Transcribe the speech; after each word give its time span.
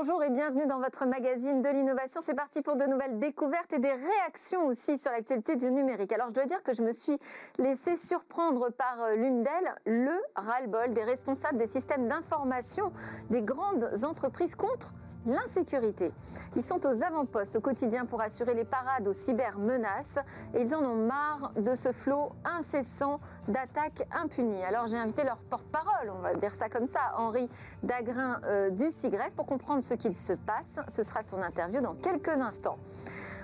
Bonjour 0.00 0.22
et 0.22 0.30
bienvenue 0.30 0.64
dans 0.66 0.78
votre 0.78 1.06
magazine 1.06 1.60
de 1.60 1.68
l'innovation. 1.70 2.20
C'est 2.22 2.36
parti 2.36 2.62
pour 2.62 2.76
de 2.76 2.84
nouvelles 2.84 3.18
découvertes 3.18 3.72
et 3.72 3.80
des 3.80 3.90
réactions 3.90 4.64
aussi 4.66 4.96
sur 4.96 5.10
l'actualité 5.10 5.56
du 5.56 5.72
numérique. 5.72 6.12
Alors 6.12 6.28
je 6.28 6.34
dois 6.34 6.46
dire 6.46 6.62
que 6.62 6.72
je 6.72 6.82
me 6.82 6.92
suis 6.92 7.18
laissé 7.58 7.96
surprendre 7.96 8.70
par 8.70 9.02
euh, 9.02 9.16
l'une 9.16 9.42
d'elles, 9.42 9.74
le 9.86 10.16
ras-le-bol 10.36 10.94
des 10.94 11.02
responsables 11.02 11.58
des 11.58 11.66
systèmes 11.66 12.06
d'information 12.06 12.92
des 13.30 13.42
grandes 13.42 13.90
entreprises 14.04 14.54
contre 14.54 14.92
l'insécurité. 15.28 16.12
Ils 16.56 16.62
sont 16.62 16.84
aux 16.86 17.02
avant-postes 17.02 17.56
au 17.56 17.60
quotidien 17.60 18.06
pour 18.06 18.20
assurer 18.20 18.54
les 18.54 18.64
parades 18.64 19.06
aux 19.06 19.12
cybermenaces 19.12 20.18
et 20.54 20.62
ils 20.62 20.74
en 20.74 20.84
ont 20.84 21.06
marre 21.06 21.52
de 21.56 21.74
ce 21.74 21.92
flot 21.92 22.32
incessant 22.44 23.20
d'attaques 23.46 24.06
impunies. 24.12 24.64
Alors 24.64 24.88
j'ai 24.88 24.96
invité 24.96 25.24
leur 25.24 25.38
porte-parole, 25.38 26.10
on 26.16 26.20
va 26.20 26.34
dire 26.34 26.52
ça 26.52 26.68
comme 26.68 26.86
ça, 26.86 27.00
Henri 27.16 27.50
Dagrin 27.82 28.40
euh, 28.44 28.70
du 28.70 28.90
CIGREF, 28.90 29.32
pour 29.32 29.46
comprendre 29.46 29.82
ce 29.82 29.94
qu'il 29.94 30.14
se 30.14 30.32
passe. 30.32 30.80
Ce 30.88 31.02
sera 31.02 31.22
son 31.22 31.42
interview 31.42 31.80
dans 31.80 31.94
quelques 31.94 32.40
instants. 32.40 32.78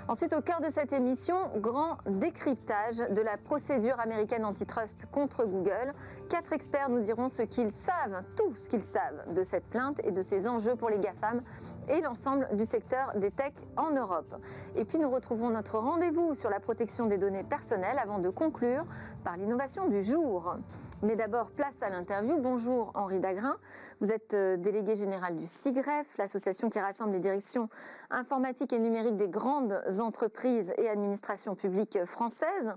Ensuite, 0.06 0.34
au 0.34 0.42
cœur 0.42 0.60
de 0.60 0.70
cette 0.70 0.92
émission, 0.92 1.34
grand 1.56 1.96
décryptage 2.06 2.98
de 2.98 3.22
la 3.22 3.38
procédure 3.38 3.98
américaine 4.00 4.44
antitrust 4.44 5.06
contre 5.10 5.46
Google. 5.46 5.94
Quatre 6.28 6.52
experts 6.52 6.90
nous 6.90 7.00
diront 7.00 7.30
ce 7.30 7.40
qu'ils 7.40 7.70
savent, 7.70 8.22
tout 8.36 8.54
ce 8.54 8.68
qu'ils 8.68 8.82
savent 8.82 9.32
de 9.34 9.42
cette 9.42 9.64
plainte 9.64 10.02
et 10.04 10.10
de 10.10 10.22
ses 10.22 10.46
enjeux 10.46 10.76
pour 10.76 10.90
les 10.90 10.98
GAFAM 10.98 11.40
et 11.88 12.00
l'ensemble 12.00 12.48
du 12.54 12.64
secteur 12.64 13.12
des 13.16 13.30
techs 13.30 13.54
en 13.76 13.90
Europe. 13.90 14.34
Et 14.76 14.84
puis 14.84 14.98
nous 14.98 15.10
retrouvons 15.10 15.50
notre 15.50 15.78
rendez-vous 15.78 16.34
sur 16.34 16.50
la 16.50 16.60
protection 16.60 17.06
des 17.06 17.18
données 17.18 17.44
personnelles 17.44 17.98
avant 17.98 18.18
de 18.18 18.30
conclure 18.30 18.84
par 19.24 19.36
l'innovation 19.36 19.88
du 19.88 20.02
jour. 20.02 20.56
Mais 21.02 21.16
d'abord, 21.16 21.50
place 21.50 21.82
à 21.82 21.90
l'interview. 21.90 22.38
Bonjour 22.38 22.92
Henri 22.94 23.20
Dagrin. 23.20 23.56
Vous 24.00 24.12
êtes 24.12 24.34
euh, 24.34 24.56
délégué 24.56 24.96
général 24.96 25.36
du 25.36 25.46
CIGREF, 25.46 26.16
l'association 26.18 26.70
qui 26.70 26.80
rassemble 26.80 27.12
les 27.12 27.20
directions 27.20 27.68
informatiques 28.10 28.72
et 28.72 28.78
numériques 28.78 29.16
des 29.16 29.28
grandes 29.28 29.82
entreprises 30.00 30.72
et 30.78 30.88
administrations 30.88 31.54
publiques 31.54 32.04
françaises. 32.04 32.74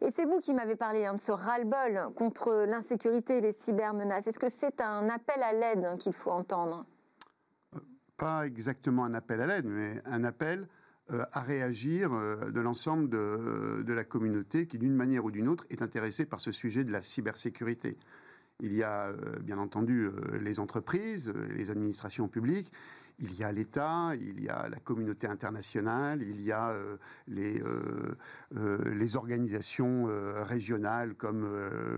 Et 0.00 0.10
c'est 0.10 0.24
vous 0.24 0.40
qui 0.40 0.54
m'avez 0.54 0.76
parlé 0.76 1.06
hein, 1.06 1.14
de 1.14 1.20
ce 1.20 1.32
ras-le-bol 1.32 2.12
contre 2.16 2.64
l'insécurité 2.66 3.38
et 3.38 3.40
les 3.40 3.52
cybermenaces. 3.52 4.26
Est-ce 4.26 4.38
que 4.38 4.48
c'est 4.48 4.80
un 4.80 5.08
appel 5.08 5.42
à 5.42 5.52
l'aide 5.52 5.98
qu'il 5.98 6.12
faut 6.12 6.30
entendre? 6.30 6.84
Pas 8.16 8.46
exactement 8.46 9.04
un 9.04 9.14
appel 9.14 9.40
à 9.40 9.46
l'aide, 9.46 9.66
mais 9.66 10.00
un 10.04 10.24
appel 10.24 10.68
euh, 11.10 11.24
à 11.32 11.40
réagir 11.40 12.14
euh, 12.14 12.50
de 12.50 12.60
l'ensemble 12.60 13.10
de, 13.10 13.92
la 13.92 14.04
communauté 14.04 14.66
qui, 14.66 14.78
d'une 14.78 14.94
manière 14.94 15.26
ou 15.26 15.30
d'une 15.30 15.48
autre, 15.48 15.66
est 15.68 15.82
intéressée 15.82 16.24
par 16.24 16.40
ce 16.40 16.50
sujet 16.50 16.82
de 16.82 16.92
la 16.92 17.02
cybersécurité. 17.02 17.98
Il 18.60 18.72
y 18.72 18.82
a 18.82 19.08
euh, 19.08 19.38
bien 19.40 19.58
entendu 19.58 20.08
les 20.40 20.60
entreprises, 20.60 21.32
les 21.54 21.70
administrations 21.70 22.28
publiques, 22.28 22.72
il 23.18 23.34
y 23.34 23.44
a 23.44 23.52
l'État, 23.52 24.12
il 24.14 24.42
y 24.42 24.48
a 24.48 24.68
la 24.68 24.78
communauté 24.78 25.26
internationale, 25.26 26.22
il 26.22 26.42
y 26.42 26.52
a 26.52 26.70
euh, 26.70 26.96
les, 27.28 27.60
euh, 27.60 28.16
euh, 28.56 28.94
les 28.94 29.16
organisations 29.16 30.06
régionales 30.42 31.14
comme 31.14 31.46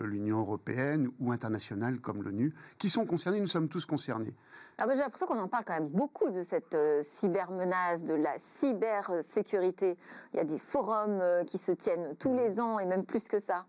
l'Union 0.04 0.40
européenne 0.40 1.10
ou 1.20 1.32
internationales 1.32 2.00
comme 2.00 2.22
l'ONU, 2.22 2.54
qui 2.78 2.90
sont 2.90 3.06
concernées, 3.06 3.40
nous 3.40 3.46
sommes 3.46 3.68
tous 3.68 3.86
concernés. 3.86 4.34
Ah, 4.78 4.84
j'ai 4.90 5.00
l'impression 5.00 5.26
qu'on 5.26 5.38
en 5.38 5.48
parle 5.48 5.64
quand 5.64 5.74
même 5.74 5.88
beaucoup 5.88 6.30
de 6.30 6.42
cette 6.42 6.76
cybermenace, 7.02 8.04
de 8.04 8.14
la 8.14 8.38
cybersécurité. 8.38 9.96
Il 10.34 10.36
y 10.36 10.40
a 10.40 10.44
des 10.44 10.58
forums 10.58 11.22
qui 11.46 11.56
se 11.58 11.72
tiennent 11.72 12.14
tous 12.18 12.34
les 12.34 12.60
ans 12.60 12.78
et 12.78 12.84
même 12.84 13.04
plus 13.04 13.26
que 13.28 13.38
ça. 13.38 13.64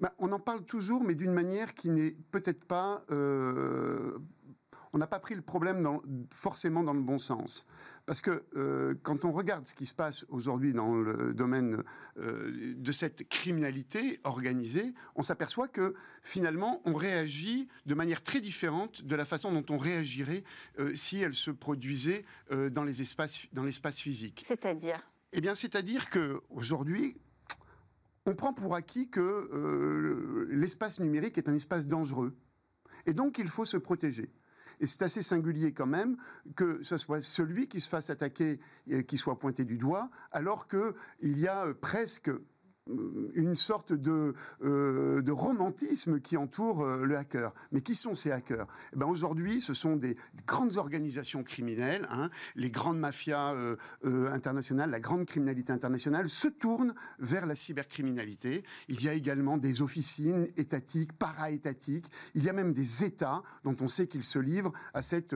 Ben, 0.00 0.10
on 0.18 0.30
en 0.32 0.38
parle 0.38 0.62
toujours, 0.62 1.02
mais 1.02 1.14
d'une 1.14 1.32
manière 1.32 1.74
qui 1.74 1.90
n'est 1.90 2.14
peut-être 2.30 2.64
pas 2.64 3.02
on 4.92 4.98
n'a 4.98 5.06
pas 5.06 5.20
pris 5.20 5.34
le 5.34 5.42
problème 5.42 5.86
forcément 6.34 6.82
dans 6.82 6.92
le 6.92 7.00
bon 7.00 7.18
sens. 7.18 7.66
Parce 8.06 8.20
que 8.20 8.44
euh, 8.56 8.94
quand 9.02 9.24
on 9.24 9.30
regarde 9.30 9.66
ce 9.66 9.74
qui 9.74 9.86
se 9.86 9.94
passe 9.94 10.24
aujourd'hui 10.28 10.72
dans 10.72 10.96
le 10.96 11.32
domaine 11.32 11.82
euh, 12.18 12.74
de 12.76 12.92
cette 12.92 13.28
criminalité 13.28 14.20
organisée, 14.24 14.94
on 15.14 15.22
s'aperçoit 15.22 15.68
que 15.68 15.94
finalement, 16.22 16.82
on 16.84 16.94
réagit 16.94 17.68
de 17.86 17.94
manière 17.94 18.22
très 18.22 18.40
différente 18.40 19.04
de 19.04 19.14
la 19.14 19.24
façon 19.24 19.52
dont 19.52 19.64
on 19.70 19.78
réagirait 19.78 20.42
euh, 20.78 20.94
si 20.96 21.20
elle 21.20 21.34
se 21.34 21.50
produisait 21.50 22.24
dans 22.72 22.84
les 22.84 23.00
espaces, 23.02 23.46
dans 23.52 23.62
l'espace 23.62 23.96
physique. 23.96 24.44
C'est-à-dire? 24.46 25.00
Eh 25.32 25.40
bien, 25.40 25.54
c'est-à-dire 25.54 26.10
que 26.10 26.40
aujourd'hui, 26.50 27.16
on 28.26 28.34
prend 28.34 28.52
pour 28.52 28.74
acquis 28.74 29.08
que 29.08 30.48
l'espace 30.50 30.98
numérique 30.98 31.38
est 31.38 31.48
un 31.48 31.54
espace 31.54 31.86
dangereux. 31.86 32.34
Et 33.06 33.12
donc, 33.12 33.38
il 33.38 33.48
faut 33.48 33.64
se 33.64 33.76
protéger. 33.76 34.30
Et 34.80 34.86
c'est 34.86 35.02
assez 35.02 35.22
singulier 35.22 35.72
quand 35.72 35.86
même 35.86 36.16
que 36.56 36.82
ce 36.82 36.98
soit 36.98 37.22
celui 37.22 37.68
qui 37.68 37.80
se 37.80 37.88
fasse 37.88 38.10
attaquer, 38.10 38.60
et 38.86 39.04
qui 39.04 39.18
soit 39.18 39.38
pointé 39.38 39.64
du 39.64 39.76
doigt, 39.76 40.10
alors 40.32 40.66
qu'il 40.66 41.38
y 41.38 41.46
a 41.46 41.72
presque 41.74 42.30
euh, 42.30 42.44
une 43.34 43.56
sorte 43.56 43.92
de, 43.92 44.34
euh, 44.62 45.22
de 45.22 45.32
romantisme 45.32 46.20
qui 46.20 46.36
entoure 46.36 46.82
euh, 46.82 47.04
le 47.04 47.16
hacker. 47.16 47.52
Mais 47.72 47.80
qui 47.80 47.94
sont 47.94 48.14
ces 48.14 48.30
hackers? 48.30 48.66
Eh 48.92 48.96
ben 48.96 49.06
Aujourd'hui, 49.06 49.60
ce 49.60 49.74
sont 49.74 49.96
des 49.96 50.16
grandes 50.46 50.76
organisations 50.76 51.42
criminelles, 51.42 52.06
hein. 52.10 52.30
les 52.54 52.70
grandes 52.70 52.98
mafias 52.98 53.54
internationales, 54.04 54.90
la 54.90 55.00
grande 55.00 55.26
criminalité 55.26 55.72
internationale 55.72 56.28
se 56.28 56.48
tournent 56.48 56.94
vers 57.18 57.46
la 57.46 57.56
cybercriminalité. 57.56 58.64
Il 58.88 59.02
y 59.02 59.08
a 59.08 59.14
également 59.14 59.56
des 59.56 59.82
officines 59.82 60.48
étatiques, 60.56 61.12
para-étatiques, 61.12 62.10
il 62.34 62.44
y 62.44 62.48
a 62.48 62.52
même 62.52 62.72
des 62.72 63.04
États 63.04 63.42
dont 63.64 63.76
on 63.80 63.88
sait 63.88 64.06
qu'ils 64.06 64.24
se 64.24 64.38
livrent 64.38 64.72
à 64.94 65.02
cette 65.02 65.34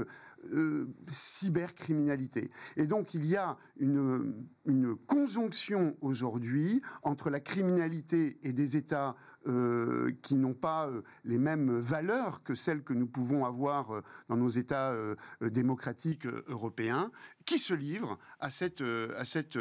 cybercriminalité. 1.08 2.50
Et 2.76 2.86
donc 2.86 3.14
il 3.14 3.26
y 3.26 3.36
a 3.36 3.56
une, 3.78 4.34
une 4.66 4.94
conjonction 4.94 5.96
aujourd'hui 6.00 6.82
entre 7.02 7.30
la 7.30 7.40
criminalité 7.40 8.38
et 8.42 8.52
des 8.52 8.76
États 8.76 9.16
euh, 9.46 10.10
qui 10.22 10.36
n'ont 10.36 10.54
pas 10.54 10.86
euh, 10.86 11.02
les 11.24 11.36
mêmes 11.36 11.78
valeurs 11.78 12.42
que 12.44 12.54
celles 12.54 12.82
que 12.82 12.94
nous 12.94 13.06
pouvons 13.06 13.44
avoir 13.44 13.90
euh, 13.90 14.00
dans 14.30 14.36
nos 14.36 14.48
États 14.48 14.94
démocratiques 15.40 16.26
européens, 16.48 17.10
qui 17.44 17.58
se 17.58 17.74
livrent 17.74 18.18
à 18.40 18.50
cette, 18.50 18.82
à 19.16 19.24
cette 19.24 19.58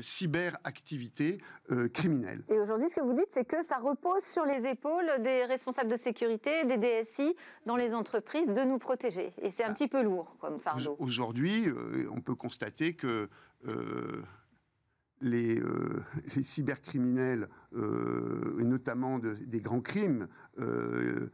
cyberactivité 0.00 1.38
criminelle. 1.92 2.42
Et 2.48 2.58
aujourd'hui, 2.58 2.88
ce 2.88 2.94
que 2.94 3.02
vous 3.02 3.12
dites, 3.12 3.26
c'est 3.28 3.44
que 3.44 3.62
ça 3.62 3.76
repose 3.78 4.22
sur 4.22 4.44
les 4.44 4.66
épaules 4.66 5.10
des 5.20 5.44
responsables 5.44 5.90
de 5.90 5.96
sécurité, 5.96 6.64
des 6.64 6.78
DSI 6.78 7.34
dans 7.66 7.76
les 7.76 7.92
entreprises 7.92 8.48
de 8.48 8.64
nous 8.64 8.78
protéger. 8.78 9.32
Et 9.42 9.50
c'est 9.50 9.64
un 9.64 9.70
ah. 9.70 9.74
petit 9.74 9.88
peu 9.88 10.02
lourd 10.02 10.36
comme 10.40 10.58
fardeau. 10.58 10.96
Aujourd'hui, 10.98 11.66
on 12.10 12.20
peut 12.20 12.34
constater 12.34 12.94
que 12.94 13.28
les, 15.20 15.60
euh, 15.60 16.02
les, 16.36 16.42
cybercriminels, 16.42 17.48
euh, 17.74 18.58
et 18.58 18.64
notamment 18.64 19.18
des 19.18 19.60
grands 19.60 19.80
crimes 19.80 20.28
euh, 20.58 21.28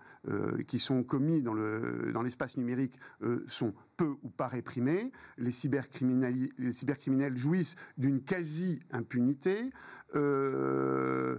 qui 0.66 0.78
sont 0.78 1.02
commis 1.02 1.40
dans 1.40 2.22
l'espace 2.22 2.56
numérique, 2.56 2.98
sont 3.46 3.74
peu 3.96 4.16
ou 4.22 4.28
pas 4.28 4.48
réprimés. 4.48 5.12
Les 5.38 5.52
cybercriminels, 5.52 6.48
les 6.58 6.72
cybercriminels 6.72 7.36
jouissent 7.36 7.76
d'une 7.96 8.22
quasi-impunité. 8.22 9.70
le 10.14 11.38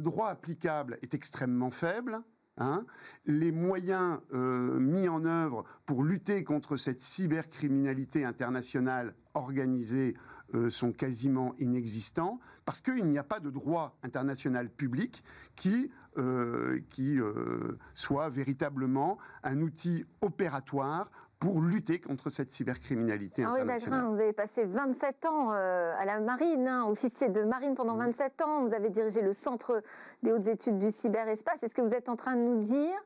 droit 0.00 0.28
applicable 0.28 0.98
est 1.02 1.14
extrêmement 1.14 1.70
faible. 1.70 2.20
Hein. 2.60 2.84
les 3.24 3.52
moyens 3.52 4.18
mis 4.32 5.06
en 5.06 5.24
œuvre 5.24 5.64
pour 5.86 6.02
lutter 6.02 6.42
contre 6.42 6.76
cette 6.76 7.00
cybercriminalité 7.00 8.24
internationale 8.24 9.14
organisée 9.34 10.16
euh, 10.54 10.70
sont 10.70 10.92
quasiment 10.92 11.54
inexistants 11.58 12.38
parce 12.64 12.80
qu'il 12.80 13.04
n'y 13.04 13.18
a 13.18 13.22
pas 13.22 13.38
de 13.38 13.50
droit 13.50 13.98
international 14.02 14.70
public 14.70 15.22
qui, 15.56 15.90
euh, 16.16 16.80
qui 16.88 17.20
euh, 17.20 17.76
soit 17.94 18.30
véritablement 18.30 19.18
un 19.42 19.60
outil 19.60 20.06
opératoire 20.22 21.10
pour 21.38 21.60
lutter 21.60 22.00
contre 22.00 22.30
cette 22.30 22.50
cybercriminalité 22.50 23.44
Henri 23.44 23.66
Dagrin, 23.66 24.08
vous 24.08 24.20
avez 24.20 24.32
passé 24.32 24.64
27 24.64 25.26
ans 25.26 25.50
à 25.50 26.04
la 26.06 26.18
marine, 26.18 26.66
hein, 26.66 26.86
officier 26.86 27.28
de 27.28 27.42
marine 27.42 27.74
pendant 27.74 27.96
27 27.96 28.40
ans. 28.40 28.64
Vous 28.64 28.74
avez 28.74 28.88
dirigé 28.88 29.20
le 29.20 29.34
centre 29.34 29.82
des 30.22 30.32
hautes 30.32 30.48
études 30.48 30.78
du 30.78 30.90
cyberespace. 30.90 31.62
Est-ce 31.62 31.74
que 31.74 31.82
vous 31.82 31.94
êtes 31.94 32.08
en 32.08 32.16
train 32.16 32.34
de 32.34 32.40
nous 32.40 32.60
dire 32.60 32.98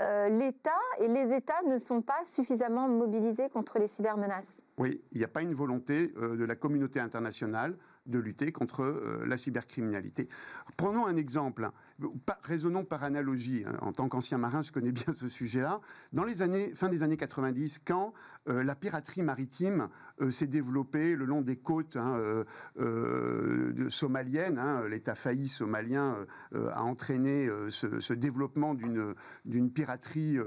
euh, 0.00 0.28
l'État 0.30 0.70
et 0.98 1.08
les 1.08 1.34
États 1.34 1.62
ne 1.68 1.78
sont 1.78 2.00
pas 2.00 2.24
suffisamment 2.24 2.88
mobilisés 2.88 3.50
contre 3.50 3.78
les 3.78 3.88
cybermenaces 3.88 4.62
Oui, 4.78 5.02
il 5.12 5.18
n'y 5.18 5.24
a 5.24 5.28
pas 5.28 5.42
une 5.42 5.54
volonté 5.54 6.14
euh, 6.16 6.36
de 6.36 6.44
la 6.44 6.56
communauté 6.56 7.00
internationale 7.00 7.76
de 8.06 8.18
lutter 8.18 8.50
contre 8.50 8.82
euh, 8.82 9.24
la 9.26 9.36
cybercriminalité. 9.36 10.28
Prenons 10.78 11.06
un 11.06 11.16
exemple, 11.16 11.64
hein. 11.64 11.72
raisonnons 12.42 12.84
par 12.84 13.04
analogie. 13.04 13.64
Hein. 13.66 13.76
En 13.82 13.92
tant 13.92 14.08
qu'ancien 14.08 14.38
marin, 14.38 14.62
je 14.62 14.72
connais 14.72 14.92
bien 14.92 15.12
ce 15.14 15.28
sujet-là. 15.28 15.80
Dans 16.14 16.24
les 16.24 16.40
années, 16.40 16.74
fin 16.74 16.88
des 16.88 17.02
années 17.02 17.18
90, 17.18 17.80
quand 17.84 18.14
euh, 18.48 18.62
la 18.62 18.74
piraterie 18.74 19.22
maritime 19.22 19.88
euh, 20.20 20.30
s'est 20.30 20.46
développée 20.46 21.14
le 21.14 21.24
long 21.24 21.42
des 21.42 21.56
côtes 21.56 21.96
hein, 21.96 22.44
somaliennes, 23.90 24.60
l'État 24.88 25.14
failli 25.14 25.48
somalien 25.48 26.26
a 26.52 26.82
entraîné 26.82 27.48
ce, 27.68 28.12
développement 28.12 28.74
d'une 28.74 29.72
piraterie 29.72 30.38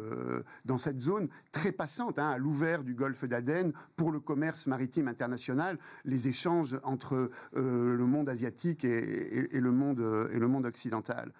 dans 0.65 0.77
cette 0.77 0.99
zone 0.99 1.29
très 1.51 1.71
passante, 1.71 2.19
à 2.19 2.37
l'ouvert 2.37 2.83
du 2.83 2.93
golfe 2.93 3.25
d'Aden 3.25 3.73
pour 3.95 4.11
le 4.11 4.19
commerce 4.19 4.67
maritime 4.67 5.07
international, 5.07 5.77
les 6.05 6.27
échanges 6.27 6.79
entre 6.83 7.29
euh, 7.55 7.95
le 7.95 8.05
monde 8.05 8.29
asiatique 8.29 8.83
et, 8.85 9.47
le 9.51 9.71
monde, 9.71 10.29
et 10.31 10.39
le 10.39 10.47
monde 10.47 10.65
occidental. 10.65 11.31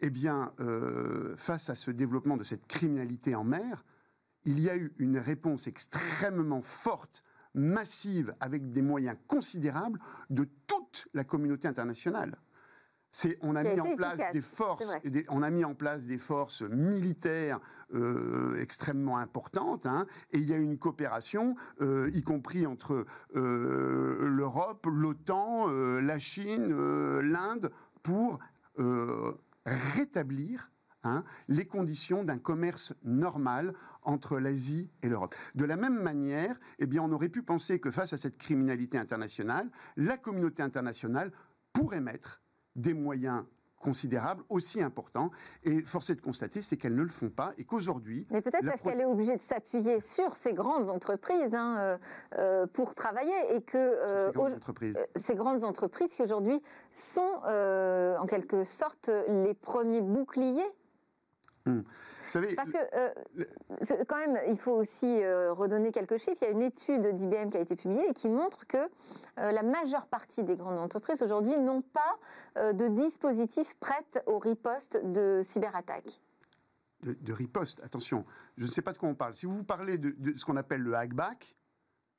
Eh 0.00 0.10
bien, 0.10 0.52
euh, 0.60 1.34
face 1.36 1.70
à 1.70 1.74
ce 1.74 1.90
développement 1.90 2.36
de 2.36 2.44
cette 2.44 2.66
criminalité 2.66 3.34
en 3.34 3.44
mer, 3.44 3.84
il 4.48 4.60
y 4.60 4.70
a 4.70 4.76
eu 4.76 4.94
une 4.98 5.18
réponse 5.18 5.66
extrêmement 5.66 6.62
forte, 6.62 7.22
massive, 7.52 8.34
avec 8.40 8.72
des 8.72 8.80
moyens 8.80 9.18
considérables 9.26 10.00
de 10.30 10.48
toute 10.66 11.06
la 11.12 11.22
communauté 11.22 11.68
internationale. 11.68 12.38
On 13.42 13.56
a 13.56 13.62
mis 13.62 13.80
en 13.80 13.96
place 13.96 14.32
des 14.32 14.40
forces, 14.40 15.00
on 15.28 15.42
a 15.42 15.50
mis 15.50 15.64
en 15.64 15.74
place 15.74 16.06
des 16.06 16.16
forces 16.16 16.62
militaires 16.62 17.60
euh, 17.94 18.58
extrêmement 18.60 19.18
importantes, 19.18 19.84
hein, 19.84 20.06
et 20.32 20.38
il 20.38 20.48
y 20.48 20.54
a 20.54 20.58
une 20.58 20.78
coopération, 20.78 21.54
euh, 21.82 22.10
y 22.14 22.22
compris 22.22 22.66
entre 22.66 23.04
euh, 23.36 24.28
l'Europe, 24.28 24.86
l'OTAN, 24.86 25.66
la 25.68 26.18
Chine, 26.18 26.74
l'Inde, 27.20 27.70
pour 28.02 28.38
rétablir 29.66 30.70
hein, 31.04 31.24
les 31.48 31.66
conditions 31.66 32.24
d'un 32.24 32.38
commerce 32.38 32.94
normal 33.04 33.74
entre 34.02 34.38
l'Asie 34.38 34.90
et 35.02 35.08
l'Europe. 35.08 35.34
De 35.54 35.64
la 35.64 35.76
même 35.76 36.00
manière, 36.02 36.58
eh 36.78 36.86
bien, 36.86 37.02
on 37.02 37.12
aurait 37.12 37.28
pu 37.28 37.42
penser 37.42 37.78
que 37.78 37.90
face 37.90 38.12
à 38.12 38.16
cette 38.16 38.38
criminalité 38.38 38.98
internationale, 38.98 39.70
la 39.96 40.16
communauté 40.16 40.62
internationale 40.62 41.32
pourrait 41.72 42.00
mettre 42.00 42.40
des 42.76 42.94
moyens 42.94 43.44
considérables, 43.80 44.42
aussi 44.48 44.82
importants. 44.82 45.30
Et 45.64 45.82
force 45.82 46.10
est 46.10 46.16
de 46.16 46.20
constater, 46.20 46.62
c'est 46.62 46.76
qu'elles 46.76 46.96
ne 46.96 47.02
le 47.02 47.08
font 47.08 47.30
pas 47.30 47.52
et 47.58 47.64
qu'aujourd'hui... 47.64 48.26
Mais 48.30 48.40
peut-être 48.40 48.64
parce 48.64 48.82
qu'elle 48.82 49.00
est 49.00 49.04
obligée 49.04 49.36
de 49.36 49.42
s'appuyer 49.42 50.00
sur 50.00 50.36
ces 50.36 50.52
grandes 50.52 50.88
entreprises 50.88 51.54
hein, 51.54 51.78
euh, 51.78 51.98
euh, 52.38 52.66
pour 52.66 52.94
travailler 52.94 53.54
et 53.54 53.62
que... 53.62 53.78
Euh, 53.78 54.26
ces, 54.26 54.32
grandes 54.32 54.54
entreprises. 54.54 54.98
ces 55.16 55.34
grandes 55.34 55.64
entreprises 55.64 56.12
qui 56.12 56.22
aujourd'hui 56.22 56.60
sont 56.90 57.40
en 57.44 58.26
quelque 58.26 58.64
sorte 58.64 59.10
les 59.28 59.54
premiers 59.54 60.02
boucliers 60.02 60.66
hum. 61.68 61.84
Parce 62.32 62.70
que, 62.70 62.96
euh, 62.96 64.04
quand 64.06 64.18
même, 64.18 64.38
il 64.48 64.58
faut 64.58 64.72
aussi 64.72 65.22
euh, 65.22 65.52
redonner 65.52 65.92
quelques 65.92 66.18
chiffres. 66.18 66.38
Il 66.42 66.44
y 66.44 66.48
a 66.48 66.50
une 66.50 66.62
étude 66.62 67.14
d'IBM 67.14 67.50
qui 67.50 67.56
a 67.56 67.60
été 67.60 67.76
publiée 67.76 68.08
et 68.08 68.14
qui 68.14 68.28
montre 68.28 68.66
que 68.66 68.76
euh, 68.76 69.52
la 69.52 69.62
majeure 69.62 70.06
partie 70.06 70.42
des 70.44 70.56
grandes 70.56 70.78
entreprises 70.78 71.22
aujourd'hui 71.22 71.58
n'ont 71.58 71.82
pas 71.82 72.18
de 72.56 72.88
dispositifs 72.88 73.76
prêts 73.78 74.04
au 74.26 74.38
riposte 74.38 75.00
de 75.04 75.42
cyberattaques. 75.44 76.20
De, 77.04 77.32
riposte, 77.32 77.80
attention, 77.84 78.24
je 78.56 78.64
ne 78.64 78.70
sais 78.70 78.82
pas 78.82 78.92
de 78.92 78.98
quoi 78.98 79.08
on 79.08 79.14
parle. 79.14 79.36
Si 79.36 79.46
vous 79.46 79.62
parlez 79.62 79.96
de, 79.96 80.10
de 80.18 80.36
ce 80.36 80.44
qu'on 80.44 80.56
appelle 80.56 80.80
le 80.80 80.94
hackback, 80.94 81.56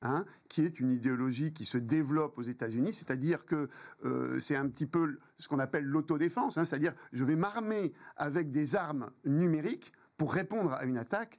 Hein, 0.02 0.24
qui 0.48 0.64
est 0.64 0.80
une 0.80 0.92
idéologie 0.92 1.52
qui 1.52 1.66
se 1.66 1.76
développe 1.76 2.38
aux 2.38 2.42
États-Unis, 2.42 2.94
c'est-à-dire 2.94 3.44
que 3.44 3.68
euh, 4.06 4.40
c'est 4.40 4.56
un 4.56 4.66
petit 4.66 4.86
peu 4.86 5.18
ce 5.38 5.46
qu'on 5.46 5.58
appelle 5.58 5.84
l'autodéfense, 5.84 6.56
hein, 6.56 6.64
c'est-à-dire 6.64 6.94
je 7.12 7.22
vais 7.22 7.36
m'armer 7.36 7.92
avec 8.16 8.50
des 8.50 8.76
armes 8.76 9.10
numériques 9.26 9.92
pour 10.16 10.32
répondre 10.32 10.72
à 10.72 10.84
une 10.84 10.96
attaque. 10.96 11.36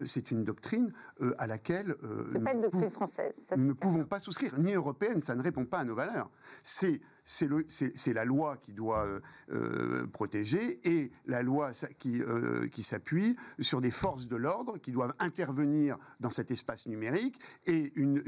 Euh, 0.00 0.06
c'est 0.06 0.30
une 0.30 0.44
doctrine 0.44 0.92
euh, 1.22 1.34
à 1.38 1.48
laquelle 1.48 1.96
pas 2.44 2.52
une 2.52 2.60
doctrine 2.60 2.90
française. 2.92 3.34
nous 3.56 3.64
ne 3.64 3.72
pouvons 3.72 4.04
pas 4.04 4.20
souscrire, 4.20 4.60
ni 4.60 4.74
européenne, 4.74 5.20
ça 5.20 5.34
ne 5.34 5.42
répond 5.42 5.64
pas 5.64 5.78
à 5.78 5.84
nos 5.84 5.96
valeurs. 5.96 6.30
C'est 6.62 7.00
c'est 7.24 8.12
la 8.12 8.24
loi 8.24 8.56
qui 8.58 8.72
doit 8.72 9.04
euh, 9.04 9.20
euh, 9.50 10.06
protéger 10.06 10.80
et 10.84 11.10
la 11.26 11.42
loi 11.42 11.72
qui, 11.98 12.22
euh, 12.22 12.68
qui 12.68 12.82
s'appuie 12.82 13.36
sur 13.60 13.80
des 13.80 13.90
forces 13.90 14.26
de 14.28 14.36
l'ordre 14.36 14.78
qui 14.78 14.92
doivent 14.92 15.14
intervenir 15.18 15.96
dans 16.20 16.30
cet 16.30 16.50
espace 16.50 16.86
numérique 16.86 17.40
et 17.66 17.92
une, 17.96 18.22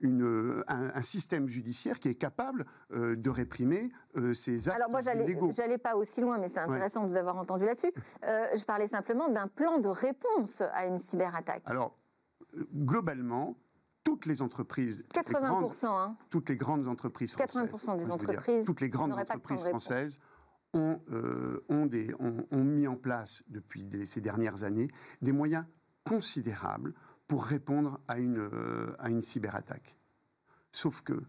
une, 0.00 0.62
un, 0.68 1.02
système 1.02 1.48
judiciaire 1.48 1.98
qui 1.98 2.08
est 2.08 2.14
capable 2.14 2.64
de 2.90 3.30
réprimer 3.30 3.90
ces 4.34 4.68
actes 4.68 4.76
Alors 4.76 4.90
moi, 4.90 5.00
j'allais 5.00 5.78
pas 5.78 5.96
aussi 5.96 6.20
loin, 6.20 6.38
mais 6.38 6.48
c'est 6.48 6.60
intéressant 6.60 7.02
de 7.04 7.08
vous 7.08 7.16
avoir 7.16 7.36
entendu 7.36 7.64
là-dessus. 7.64 7.92
je 8.22 8.64
parlais 8.64 8.88
simplement 8.88 9.28
d'un 9.28 9.48
plan 9.48 9.78
de 9.78 9.88
réponse 9.88 10.60
à 10.60 10.86
une 10.86 10.98
cyberattaque. 10.98 11.62
Alors, 11.66 11.98
globalement, 12.74 13.56
toutes 14.12 14.26
les 14.26 14.42
entreprises, 14.42 15.06
80%, 15.14 15.86
hein. 15.86 16.16
toutes 16.28 16.50
les 16.50 16.56
grandes 16.58 16.86
entreprises 16.86 17.32
françaises, 17.32 17.70
80% 17.70 17.96
des 17.96 18.10
entreprises, 18.10 18.66
toutes 18.66 18.82
les 18.82 18.90
grandes 18.90 19.12
entreprises 19.12 19.62
françaises 19.62 20.18
ont, 20.74 21.00
euh, 21.10 21.64
ont, 21.70 21.86
des, 21.86 22.14
ont, 22.18 22.64
mis 22.64 22.86
en 22.86 22.96
place 22.96 23.42
depuis 23.48 23.88
ces 24.04 24.20
dernières 24.20 24.64
années 24.64 24.88
des 25.22 25.32
moyens 25.32 25.64
considérables 26.04 26.92
pour 27.26 27.46
répondre 27.46 28.00
à 28.06 28.18
une, 28.18 28.36
euh, 28.36 28.94
à 28.98 29.08
une 29.08 29.22
cyberattaque. 29.22 29.96
Sauf 30.72 31.00
que 31.00 31.22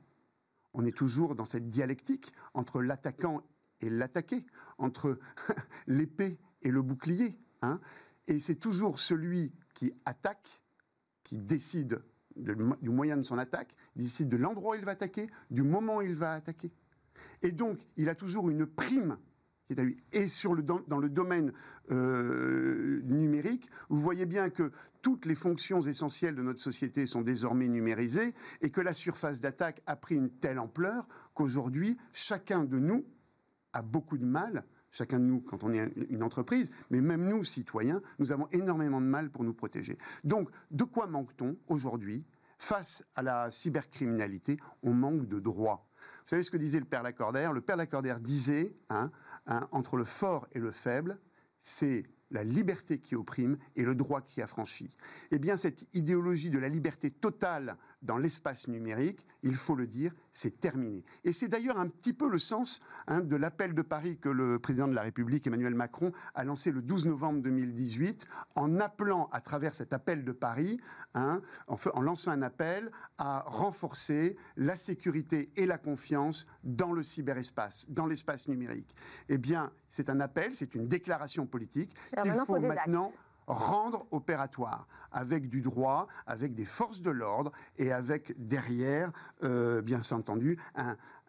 on 0.73 0.85
est 0.85 0.97
toujours 0.97 1.35
dans 1.35 1.45
cette 1.45 1.69
dialectique 1.69 2.33
entre 2.53 2.81
l'attaquant 2.81 3.43
et 3.79 3.89
l'attaqué, 3.89 4.45
entre 4.77 5.17
l'épée 5.87 6.37
et 6.61 6.69
le 6.69 6.81
bouclier. 6.81 7.39
Hein. 7.61 7.79
et 8.27 8.41
c'est 8.41 8.55
toujours 8.55 8.99
celui 8.99 9.53
qui 9.73 9.93
attaque 10.03 10.61
qui 11.23 11.37
décide 11.37 12.03
du 12.35 12.89
moyen 12.89 13.17
de 13.17 13.23
son 13.23 13.37
attaque, 13.37 13.75
il 13.95 14.27
de 14.27 14.37
l'endroit 14.37 14.75
où 14.75 14.79
il 14.79 14.85
va 14.85 14.91
attaquer, 14.91 15.29
du 15.51 15.63
moment 15.63 15.97
où 15.97 16.01
il 16.01 16.15
va 16.15 16.33
attaquer. 16.33 16.71
Et 17.41 17.51
donc, 17.51 17.79
il 17.97 18.09
a 18.09 18.15
toujours 18.15 18.49
une 18.49 18.65
prime 18.65 19.17
qui 19.67 19.73
est 19.73 19.79
à 19.79 19.83
lui. 19.83 19.97
Et 20.11 20.27
sur 20.27 20.55
le, 20.55 20.63
dans, 20.63 20.97
le 20.97 21.09
domaine 21.09 21.53
euh, 21.91 23.01
numérique, 23.03 23.69
vous 23.89 23.99
voyez 23.99 24.25
bien 24.25 24.49
que 24.49 24.71
toutes 25.01 25.25
les 25.25 25.35
fonctions 25.35 25.81
essentielles 25.81 26.35
de 26.35 26.41
notre 26.41 26.61
société 26.61 27.05
sont 27.05 27.21
désormais 27.21 27.67
numérisées 27.67 28.33
et 28.61 28.69
que 28.71 28.81
la 28.81 28.93
surface 28.93 29.41
d'attaque 29.41 29.81
a 29.85 29.95
pris 29.95 30.15
une 30.15 30.29
telle 30.29 30.59
ampleur 30.59 31.07
qu'aujourd'hui, 31.33 31.97
chacun 32.11 32.63
de 32.63 32.79
nous 32.79 33.05
a 33.73 33.81
beaucoup 33.81 34.17
de 34.17 34.25
mal 34.25 34.65
chacun 34.93 35.19
de 35.19 35.25
nous 35.25 35.41
quand 35.41 35.65
on 35.65 35.73
est 35.73 35.91
une 36.09 36.23
entreprise, 36.23 36.71
mais 36.89 37.01
même 37.01 37.27
nous, 37.27 37.43
citoyens, 37.43 38.01
nous 38.19 38.31
avons 38.31 38.47
énormément 38.51 39.01
de 39.01 39.07
mal 39.07 39.29
pour 39.29 39.43
nous 39.43 39.53
protéger. 39.53 39.97
Donc, 40.23 40.49
de 40.71 40.85
quoi 40.85 41.07
manque-t-on 41.07 41.57
aujourd'hui 41.67 42.23
Face 42.57 43.03
à 43.15 43.23
la 43.23 43.51
cybercriminalité, 43.51 44.57
on 44.83 44.93
manque 44.93 45.27
de 45.27 45.39
droits. 45.39 45.85
Vous 45.97 46.29
savez 46.29 46.43
ce 46.43 46.51
que 46.51 46.57
disait 46.57 46.79
le 46.79 46.85
père 46.85 47.03
Lacordaire? 47.03 47.51
Le 47.51 47.59
père 47.59 47.75
Lacordaire 47.75 48.21
disait, 48.21 48.73
hein, 48.89 49.11
hein, 49.47 49.67
entre 49.71 49.97
le 49.97 50.05
fort 50.05 50.47
et 50.53 50.59
le 50.59 50.71
faible, 50.71 51.19
c'est 51.59 52.03
la 52.31 52.43
liberté 52.43 52.99
qui 52.99 53.15
opprime 53.15 53.57
et 53.75 53.83
le 53.83 53.95
droit 53.95 54.21
qui 54.21 54.41
affranchit. 54.41 54.95
Eh 55.31 55.39
bien, 55.39 55.57
cette 55.57 55.87
idéologie 55.93 56.49
de 56.49 56.59
la 56.59 56.69
liberté 56.69 57.11
totale 57.11 57.77
dans 58.01 58.17
l'espace 58.17 58.67
numérique, 58.67 59.25
il 59.43 59.55
faut 59.55 59.75
le 59.75 59.87
dire, 59.87 60.13
c'est 60.33 60.59
terminé. 60.59 61.03
Et 61.23 61.33
c'est 61.33 61.47
d'ailleurs 61.47 61.79
un 61.79 61.87
petit 61.87 62.13
peu 62.13 62.29
le 62.29 62.39
sens 62.39 62.81
hein, 63.07 63.21
de 63.21 63.35
l'appel 63.35 63.73
de 63.73 63.81
Paris 63.81 64.17
que 64.17 64.29
le 64.29 64.59
président 64.59 64.87
de 64.87 64.93
la 64.93 65.03
République, 65.03 65.45
Emmanuel 65.47 65.75
Macron, 65.75 66.11
a 66.33 66.43
lancé 66.43 66.71
le 66.71 66.81
12 66.81 67.05
novembre 67.05 67.41
2018, 67.41 68.27
en 68.55 68.79
appelant 68.79 69.29
à 69.31 69.41
travers 69.41 69.75
cet 69.75 69.93
appel 69.93 70.23
de 70.25 70.31
Paris, 70.31 70.79
hein, 71.13 71.41
en, 71.67 71.77
en 71.93 72.01
lançant 72.01 72.31
un 72.31 72.41
appel 72.41 72.91
à 73.17 73.43
renforcer 73.45 74.37
la 74.57 74.77
sécurité 74.77 75.51
et 75.55 75.65
la 75.65 75.77
confiance 75.77 76.47
dans 76.63 76.93
le 76.93 77.03
cyberespace, 77.03 77.87
dans 77.89 78.07
l'espace 78.07 78.47
numérique. 78.47 78.95
Eh 79.29 79.37
bien, 79.37 79.71
c'est 79.89 80.09
un 80.09 80.19
appel, 80.19 80.55
c'est 80.55 80.75
une 80.75 80.87
déclaration 80.87 81.45
politique 81.45 81.95
qu'il 82.21 82.33
faut 82.45 82.59
maintenant 82.59 83.11
rendre 83.47 84.07
opératoire, 84.11 84.87
avec 85.11 85.47
du 85.47 85.61
droit, 85.61 86.07
avec 86.25 86.53
des 86.55 86.65
forces 86.65 87.01
de 87.01 87.11
l'ordre 87.11 87.51
et 87.77 87.91
avec 87.91 88.33
derrière, 88.37 89.11
euh, 89.43 89.81
bien 89.81 90.01
entendu, 90.11 90.59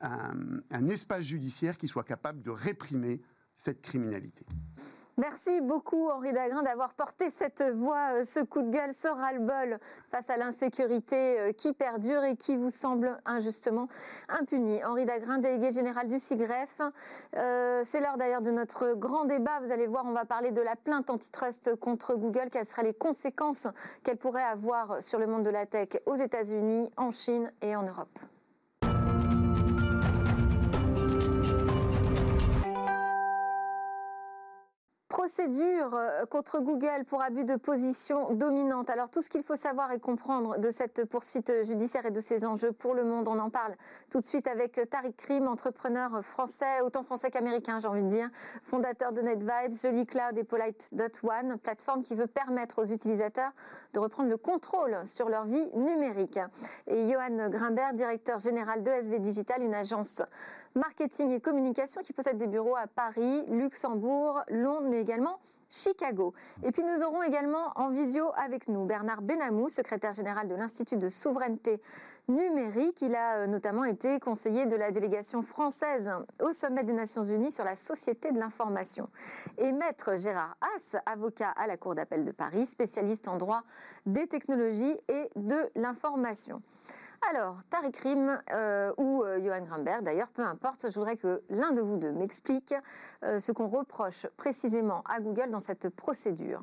un 0.00 0.88
espace 0.88 1.23
judiciaire 1.23 1.78
qui 1.78 1.88
soit 1.88 2.04
capable 2.04 2.42
de 2.42 2.50
réprimer 2.50 3.23
cette 3.56 3.80
criminalité. 3.80 4.47
Merci 5.16 5.61
beaucoup 5.61 6.11
Henri 6.11 6.33
Dagrin 6.33 6.64
d'avoir 6.64 6.94
porté 6.94 7.30
cette 7.30 7.62
voix, 7.62 8.14
euh, 8.14 8.25
ce 8.25 8.40
coup 8.40 8.62
de 8.62 8.71
gueule, 8.71 8.92
ce 8.92 9.06
ras-le-bol 9.06 9.78
face 10.11 10.28
à 10.28 10.37
l'insécurité 10.37 11.38
euh, 11.38 11.52
qui 11.52 11.73
perdure 11.73 12.25
et 12.25 12.35
qui 12.35 12.56
vous 12.56 12.71
semble 12.71 13.21
injustement 13.25 13.87
impunie. 14.28 14.85
Henri 14.85 15.06
Dagrin, 15.06 15.38
délégué 15.38 15.71
général 15.71 16.09
du 16.09 16.18
CIGREF. 16.18 16.80
Euh, 17.37 17.83
c'est 17.85 18.00
l'heure 18.00 18.16
d'ailleurs 18.16 18.42
de 18.42 18.50
notre 18.50 18.94
grand 18.94 19.25
débat. 19.25 19.61
Vous 19.61 19.71
allez 19.71 19.87
voir, 19.87 20.04
on 20.04 20.12
va 20.12 20.25
parler 20.25 20.50
de 20.50 20.61
la 20.61 20.75
plainte 20.75 21.09
antitrust 21.11 21.76
contre 21.76 22.16
Google. 22.16 22.50
Quelles 22.50 22.66
seraient 22.66 22.83
les 22.83 22.94
conséquences 22.94 23.68
qu'elle 24.02 24.18
pourrait 24.18 24.42
avoir 24.42 25.00
sur 25.00 25.21
le 25.21 25.28
monde 25.28 25.44
de 25.44 25.50
la 25.50 25.64
tech 25.64 25.90
aux 26.06 26.16
États-Unis, 26.16 26.90
en 26.97 27.12
Chine 27.12 27.52
et 27.62 27.76
en 27.76 27.85
Europe 27.85 28.18
Procédure 35.14 35.94
euh, 35.94 36.25
contre 36.26 36.59
Google 36.59 37.04
pour 37.06 37.23
abus 37.23 37.44
de 37.44 37.54
position 37.54 38.33
dominante. 38.33 38.90
Alors 38.90 39.11
tout 39.11 39.23
ce 39.23 39.30
qu'il 39.30 39.44
faut 39.44 39.54
savoir 39.54 39.92
et 39.92 40.00
comprendre 40.00 40.59
de 40.59 40.73
cette 40.73 41.04
poursuite 41.04 41.52
judiciaire 41.62 42.04
et 42.04 42.11
de 42.11 42.21
ses 42.21 42.44
enjeux 42.44 42.73
pour 42.73 42.94
le 42.94 43.04
monde, 43.04 43.28
on 43.28 43.38
en 43.38 43.49
parle 43.49 43.76
tout 44.11 44.18
de 44.18 44.25
suite 44.25 44.49
avec 44.49 44.73
Tariq 44.90 45.14
Krim, 45.16 45.47
entrepreneur 45.47 46.21
français, 46.25 46.80
autant 46.83 47.04
français 47.04 47.30
qu'américain 47.30 47.78
j'ai 47.78 47.87
envie 47.87 48.02
de 48.02 48.09
dire, 48.09 48.28
fondateur 48.61 49.12
de 49.12 49.21
NetVibes, 49.23 49.73
Jolie 49.80 50.04
Cloud 50.04 50.37
et 50.37 50.42
Polite.one, 50.42 51.59
plateforme 51.59 52.02
qui 52.02 52.16
veut 52.16 52.26
permettre 52.26 52.83
aux 52.83 52.87
utilisateurs 52.87 53.52
de 53.92 54.00
reprendre 54.00 54.30
le 54.30 54.37
contrôle 54.37 54.97
sur 55.06 55.28
leur 55.28 55.44
vie 55.44 55.71
numérique. 55.76 56.40
Et 56.88 57.09
Johan 57.09 57.50
Grimbert, 57.50 57.94
directeur 57.94 58.40
général 58.40 58.83
de 58.83 58.90
SV 58.90 59.21
Digital, 59.21 59.62
une 59.62 59.75
agence 59.75 60.23
marketing 60.74 61.30
et 61.30 61.40
communication 61.40 62.02
qui 62.02 62.12
possède 62.12 62.38
des 62.38 62.46
bureaux 62.46 62.76
à 62.76 62.86
Paris, 62.86 63.44
Luxembourg, 63.48 64.42
Londres, 64.48 64.88
mais 64.88 65.00
également 65.00 65.38
Chicago. 65.70 66.34
Et 66.62 66.70
puis 66.70 66.82
nous 66.84 67.02
aurons 67.02 67.22
également 67.22 67.72
en 67.76 67.90
visio 67.90 68.30
avec 68.36 68.68
nous 68.68 68.84
Bernard 68.84 69.22
Benamou, 69.22 69.68
secrétaire 69.68 70.12
général 70.12 70.48
de 70.48 70.54
l'Institut 70.54 70.96
de 70.96 71.08
souveraineté 71.08 71.80
numérique. 72.28 73.02
Il 73.02 73.14
a 73.14 73.38
euh, 73.38 73.46
notamment 73.46 73.84
été 73.84 74.20
conseiller 74.20 74.66
de 74.66 74.76
la 74.76 74.92
délégation 74.92 75.42
française 75.42 76.12
au 76.40 76.52
sommet 76.52 76.84
des 76.84 76.92
Nations 76.92 77.22
Unies 77.22 77.50
sur 77.50 77.64
la 77.64 77.76
société 77.76 78.30
de 78.30 78.38
l'information. 78.38 79.08
Et 79.58 79.72
maître 79.72 80.16
Gérard 80.16 80.56
Haas, 80.60 80.96
avocat 81.06 81.50
à 81.56 81.66
la 81.66 81.76
Cour 81.76 81.94
d'appel 81.94 82.24
de 82.24 82.32
Paris, 82.32 82.66
spécialiste 82.66 83.26
en 83.26 83.36
droit 83.36 83.62
des 84.06 84.26
technologies 84.26 84.96
et 85.08 85.28
de 85.36 85.70
l'information. 85.74 86.62
Alors, 87.30 87.64
Tariq 87.64 87.96
Rim 88.02 88.40
euh, 88.52 88.92
ou 88.98 89.22
euh, 89.22 89.42
Johan 89.42 89.62
Grimberg, 89.62 90.02
d'ailleurs, 90.02 90.30
peu 90.30 90.42
importe, 90.42 90.90
je 90.90 90.94
voudrais 90.94 91.16
que 91.16 91.42
l'un 91.48 91.72
de 91.72 91.80
vous 91.80 91.96
deux 91.96 92.12
m'explique 92.12 92.74
euh, 93.22 93.40
ce 93.40 93.50
qu'on 93.52 93.68
reproche 93.68 94.26
précisément 94.36 95.02
à 95.08 95.20
Google 95.20 95.50
dans 95.50 95.60
cette 95.60 95.88
procédure. 95.88 96.62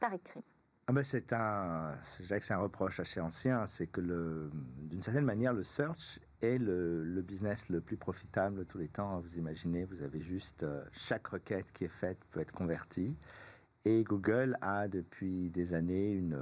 Tariq 0.00 0.28
Rim. 0.34 0.42
Ah 0.88 0.92
ben 0.92 1.04
c'est 1.04 1.32
un, 1.32 1.92
un 1.92 2.56
reproche 2.56 2.98
assez 2.98 3.20
ancien, 3.20 3.64
c'est 3.66 3.86
que 3.86 4.00
d'une 4.00 5.00
certaine 5.00 5.24
manière, 5.24 5.52
le 5.52 5.62
search 5.62 6.18
est 6.42 6.58
le, 6.58 7.04
le, 7.04 7.22
business 7.22 7.68
le 7.68 7.80
plus 7.80 7.96
profitable 7.96 8.56
de 8.56 8.64
tous 8.64 8.78
les 8.78 8.88
temps. 8.88 9.20
Vous 9.20 9.38
imaginez, 9.38 9.84
vous 9.84 10.02
avez 10.02 10.20
juste 10.20 10.66
chaque 10.90 11.28
requête 11.28 11.70
qui 11.70 11.84
est 11.84 11.88
faite 11.88 12.18
peut 12.32 12.40
être 12.40 12.50
convertie. 12.50 13.16
Et 13.84 14.02
Google 14.02 14.56
a 14.62 14.88
depuis 14.88 15.50
des 15.50 15.74
années 15.74 16.10
une 16.10 16.36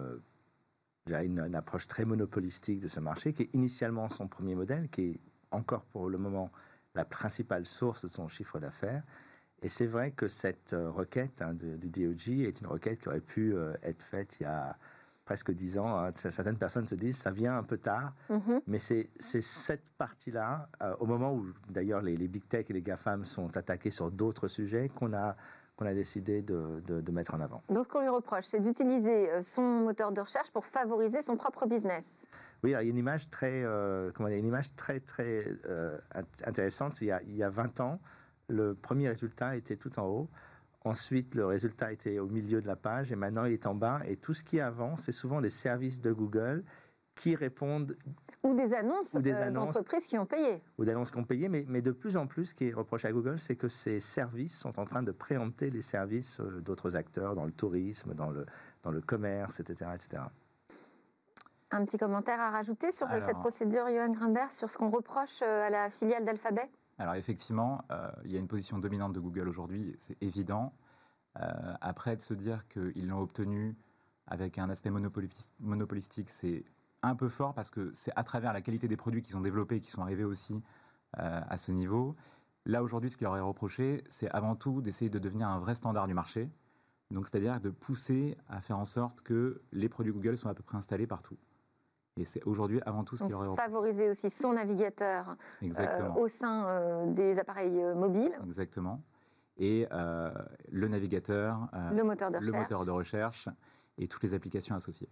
une, 1.12 1.40
une, 1.40 1.54
approche 1.54 1.86
très 1.86 2.04
monopolistique 2.04 2.80
de 2.80 2.88
ce 2.88 3.00
marché, 3.00 3.32
qui 3.32 3.42
est 3.42 3.54
initialement 3.54 4.08
son 4.08 4.28
premier 4.28 4.54
modèle, 4.54 4.88
qui 4.88 5.02
est 5.02 5.20
encore 5.50 5.84
pour 5.84 6.08
le 6.08 6.18
moment 6.18 6.50
la 6.94 7.04
principale 7.04 7.64
source 7.64 8.02
de 8.02 8.08
son 8.08 8.28
chiffre 8.28 8.58
d'affaires. 8.58 9.02
Et 9.62 9.68
c'est 9.68 9.86
vrai 9.86 10.12
que 10.12 10.28
cette 10.28 10.72
euh, 10.72 10.90
requête 10.90 11.42
hein, 11.42 11.52
du 11.54 11.76
DOJ 11.76 12.28
est 12.46 12.60
une 12.60 12.68
requête 12.68 13.00
qui 13.00 13.08
aurait 13.08 13.20
pu 13.20 13.54
euh, 13.54 13.74
être 13.82 14.02
faite 14.02 14.38
il 14.40 14.44
y 14.44 14.46
a 14.46 14.76
presque 15.24 15.50
dix 15.50 15.78
ans. 15.78 15.98
Hein. 15.98 16.10
Certaines 16.14 16.56
personnes 16.56 16.86
se 16.86 16.94
disent 16.94 17.18
ça 17.18 17.32
vient 17.32 17.58
un 17.58 17.62
peu 17.62 17.76
tard, 17.76 18.14
mm-hmm. 18.30 18.62
mais 18.66 18.78
c'est 18.78 19.10
cette 19.18 19.90
partie-là, 19.98 20.68
euh, 20.82 20.94
au 21.00 21.06
moment 21.06 21.34
où 21.34 21.46
d'ailleurs 21.68 22.02
les, 22.02 22.16
les, 22.16 22.28
big 22.28 22.46
tech 22.48 22.66
et 22.70 22.72
les 22.72 22.82
GAFAM 22.82 23.24
sont 23.24 23.56
attaqués 23.56 23.90
sur 23.90 24.10
d'autres 24.10 24.48
sujets, 24.48 24.88
qu'on 24.88 25.12
a 25.12 25.36
qu'on 25.78 25.86
a 25.86 25.94
décidé 25.94 26.42
de, 26.42 26.82
de, 26.84 27.12
mettre 27.12 27.34
en 27.34 27.40
avant. 27.40 27.62
Donc 27.68 27.86
ce 27.86 27.92
qu'on 27.92 28.00
lui 28.00 28.08
reproche, 28.08 28.44
c'est 28.46 28.58
d'utiliser 28.58 29.30
euh, 29.30 29.42
son 29.42 29.62
moteur 29.62 30.10
de 30.10 30.20
recherche 30.20 30.50
pour 30.50 30.66
favoriser 30.66 31.22
son 31.22 31.36
propre 31.36 31.66
business. 31.66 32.26
Oui, 32.64 32.70
il 32.70 32.72
y 32.72 32.76
a 32.76 32.82
une 32.82 32.98
image 32.98 33.30
très, 33.30 33.62
euh, 33.62 34.10
comment 34.12 34.28
dire, 34.28 34.38
une 34.38 34.48
image 34.48 34.74
très, 34.74 34.98
très 34.98 35.46
euh, 35.66 35.96
intéressante. 36.44 37.00
Il 37.00 37.06
y, 37.06 37.12
a, 37.12 37.22
il 37.22 37.36
y 37.36 37.44
a 37.44 37.50
20 37.50 37.78
ans, 37.78 38.00
le 38.48 38.74
premier 38.74 39.08
résultat 39.08 39.54
était 39.54 39.76
tout 39.76 40.00
en 40.00 40.06
haut. 40.06 40.28
Ensuite, 40.84 41.36
le 41.36 41.46
résultat 41.46 41.92
était 41.92 42.18
au 42.18 42.26
milieu 42.26 42.60
de 42.60 42.66
la 42.66 42.76
page 42.76 43.12
et 43.12 43.16
maintenant 43.16 43.44
il 43.44 43.52
est 43.52 43.66
en 43.66 43.76
bas. 43.76 44.00
Et 44.04 44.16
tout 44.16 44.34
ce 44.34 44.42
qui 44.42 44.56
est 44.56 44.62
avant, 44.62 44.96
c'est 44.96 45.12
souvent 45.12 45.40
des 45.40 45.50
services 45.50 46.00
de 46.00 46.12
Google 46.12 46.64
qui 47.18 47.34
répondent 47.34 47.96
ou 48.44 48.54
des 48.54 48.72
annonces, 48.72 49.16
euh, 49.16 49.50
d'entreprises 49.50 50.06
qui 50.06 50.16
ont 50.16 50.24
payé. 50.24 50.62
Ou 50.78 50.84
d'annonces 50.84 51.10
qui 51.10 51.18
ont 51.18 51.24
payé, 51.24 51.48
mais, 51.48 51.64
mais, 51.68 51.82
de 51.82 51.90
plus 51.90 52.16
en 52.16 52.26
plus, 52.28 52.46
ce 52.46 52.54
qui 52.54 52.68
est 52.68 52.72
reproché 52.72 53.08
à 53.08 53.12
Google, 53.12 53.38
c'est 53.40 53.56
que 53.56 53.66
ces 53.66 53.98
services 53.98 54.56
sont 54.56 54.78
en 54.78 54.84
train 54.84 55.02
de 55.02 55.10
préempter 55.10 55.68
les 55.70 55.82
services 55.82 56.40
euh, 56.40 56.60
d'autres 56.60 56.94
acteurs 56.94 57.34
dans 57.34 57.44
le 57.44 57.50
tourisme, 57.50 58.14
dans 58.14 58.30
le, 58.30 58.46
dans 58.82 58.92
le 58.92 59.00
commerce, 59.00 59.58
etc., 59.58 59.90
etc. 59.92 60.22
Un 61.72 61.84
petit 61.84 61.98
commentaire 61.98 62.40
à 62.40 62.50
rajouter 62.50 62.92
sur 62.92 63.08
cette 63.18 63.36
procédure, 63.38 63.88
Johan 63.88 64.10
Grimbert, 64.10 64.52
sur 64.52 64.70
ce 64.70 64.78
qu'on 64.78 64.88
reproche 64.88 65.42
euh, 65.42 65.66
à 65.66 65.70
la 65.70 65.90
filiale 65.90 66.24
d'Alphabet? 66.24 66.70
Alors 66.98 67.14
effectivement, 67.14 67.80
il 68.24 68.32
y 68.32 68.36
a 68.36 68.40
une 68.40 68.48
position 68.48 68.78
dominante 68.78 69.12
de 69.12 69.20
Google 69.20 69.48
aujourd'hui, 69.48 69.94
c'est 70.00 70.20
évident. 70.20 70.72
après, 71.36 72.16
de 72.16 72.22
se 72.22 72.34
dire 72.34 72.66
qu'ils 72.66 73.06
l'ont 73.06 73.20
obtenu 73.20 73.76
avec 74.26 74.58
un 74.58 74.68
aspect 74.68 74.90
monopolistique, 74.90 76.28
c'est 76.28 76.64
un 77.02 77.14
peu 77.14 77.28
fort 77.28 77.54
parce 77.54 77.70
que 77.70 77.90
c'est 77.92 78.12
à 78.16 78.24
travers 78.24 78.52
la 78.52 78.60
qualité 78.60 78.88
des 78.88 78.96
produits 78.96 79.22
qu'ils 79.22 79.36
ont 79.36 79.40
développés 79.40 79.76
et 79.76 79.80
qui 79.80 79.90
sont 79.90 80.02
arrivés 80.02 80.24
aussi 80.24 80.62
euh, 81.18 81.40
à 81.48 81.56
ce 81.56 81.72
niveau. 81.72 82.16
Là, 82.66 82.82
aujourd'hui, 82.82 83.08
ce 83.08 83.16
qu'il 83.16 83.24
leur 83.24 83.36
est 83.36 83.40
reproché, 83.40 84.04
c'est 84.08 84.30
avant 84.30 84.56
tout 84.56 84.82
d'essayer 84.82 85.10
de 85.10 85.18
devenir 85.18 85.48
un 85.48 85.58
vrai 85.58 85.74
standard 85.74 86.06
du 86.06 86.14
marché. 86.14 86.50
Donc, 87.10 87.26
c'est-à-dire 87.26 87.60
de 87.60 87.70
pousser 87.70 88.36
à 88.48 88.60
faire 88.60 88.78
en 88.78 88.84
sorte 88.84 89.22
que 89.22 89.62
les 89.72 89.88
produits 89.88 90.12
Google 90.12 90.36
soient 90.36 90.50
à 90.50 90.54
peu 90.54 90.62
près 90.62 90.76
installés 90.76 91.06
partout. 91.06 91.38
Et 92.18 92.24
c'est 92.24 92.42
aujourd'hui 92.42 92.80
avant 92.84 93.04
tout 93.04 93.16
ce 93.16 93.24
qui 93.24 93.30
leur 93.30 93.44
est 93.44 93.46
reproché. 93.46 93.68
Favoriser 93.68 94.10
aussi 94.10 94.28
son 94.28 94.52
navigateur 94.52 95.36
euh, 95.62 96.08
au 96.16 96.28
sein 96.28 96.68
euh, 96.68 97.12
des 97.12 97.38
appareils 97.38 97.80
mobiles. 97.94 98.36
Exactement. 98.44 99.00
Et 99.56 99.86
le 99.90 100.88
navigateur, 100.88 101.68
le 101.92 102.04
moteur 102.04 102.30
de 102.30 102.38
le 102.38 102.52
moteur 102.52 102.84
de 102.84 102.90
recherche 102.92 103.48
et 103.96 104.06
toutes 104.06 104.22
les 104.22 104.34
applications 104.34 104.76
associées. 104.76 105.08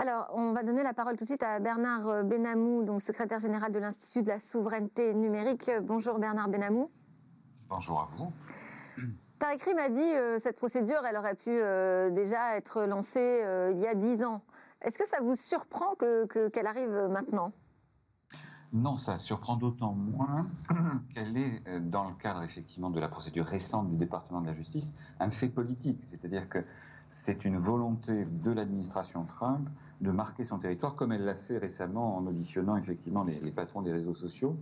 Alors, 0.00 0.30
on 0.32 0.52
va 0.52 0.62
donner 0.62 0.84
la 0.84 0.94
parole 0.94 1.16
tout 1.16 1.24
de 1.24 1.28
suite 1.28 1.42
à 1.42 1.58
Bernard 1.58 2.06
euh, 2.06 2.22
Benamou, 2.22 2.84
donc 2.84 3.02
secrétaire 3.02 3.40
général 3.40 3.72
de 3.72 3.80
l'Institut 3.80 4.22
de 4.22 4.28
la 4.28 4.38
souveraineté 4.38 5.12
numérique. 5.12 5.68
Bonjour 5.82 6.20
Bernard 6.20 6.48
Benamou. 6.48 6.88
Bonjour 7.68 8.02
à 8.02 8.08
vous. 8.12 8.32
Tariq 9.40 9.64
Rim 9.64 9.78
a 9.78 9.88
dit 9.88 10.00
euh, 10.00 10.38
cette 10.38 10.56
procédure, 10.56 11.04
elle 11.04 11.16
aurait 11.16 11.34
pu 11.34 11.50
euh, 11.50 12.10
déjà 12.10 12.56
être 12.56 12.84
lancée 12.84 13.42
il 13.72 13.78
y 13.80 13.88
a 13.88 13.96
dix 13.96 14.22
ans. 14.22 14.42
Est-ce 14.82 14.98
que 14.98 15.08
ça 15.08 15.20
vous 15.20 15.34
surprend 15.34 15.96
qu'elle 15.96 16.66
arrive 16.68 17.08
maintenant? 17.10 17.52
Non, 18.72 18.96
ça 18.96 19.16
surprend 19.16 19.56
d'autant 19.56 19.94
moins 19.94 20.46
qu'elle 21.14 21.36
est, 21.36 21.80
dans 21.80 22.04
le 22.04 22.14
cadre 22.14 22.44
effectivement 22.44 22.90
de 22.90 23.00
la 23.00 23.08
procédure 23.08 23.46
récente 23.46 23.88
du 23.88 23.96
département 23.96 24.42
de 24.42 24.46
la 24.46 24.52
justice, 24.52 24.94
un 25.18 25.32
fait 25.32 25.48
politique. 25.48 26.04
C'est-à-dire 26.04 26.48
que 26.48 26.64
c'est 27.10 27.44
une 27.44 27.56
volonté 27.56 28.26
de 28.26 28.52
l'administration 28.52 29.24
Trump 29.24 29.68
de 30.00 30.10
marquer 30.10 30.44
son 30.44 30.58
territoire, 30.58 30.94
comme 30.94 31.12
elle 31.12 31.24
l'a 31.24 31.34
fait 31.34 31.58
récemment 31.58 32.16
en 32.16 32.26
auditionnant 32.26 32.76
effectivement 32.76 33.24
les, 33.24 33.50
patrons 33.50 33.82
des 33.82 33.92
réseaux 33.92 34.14
sociaux. 34.14 34.56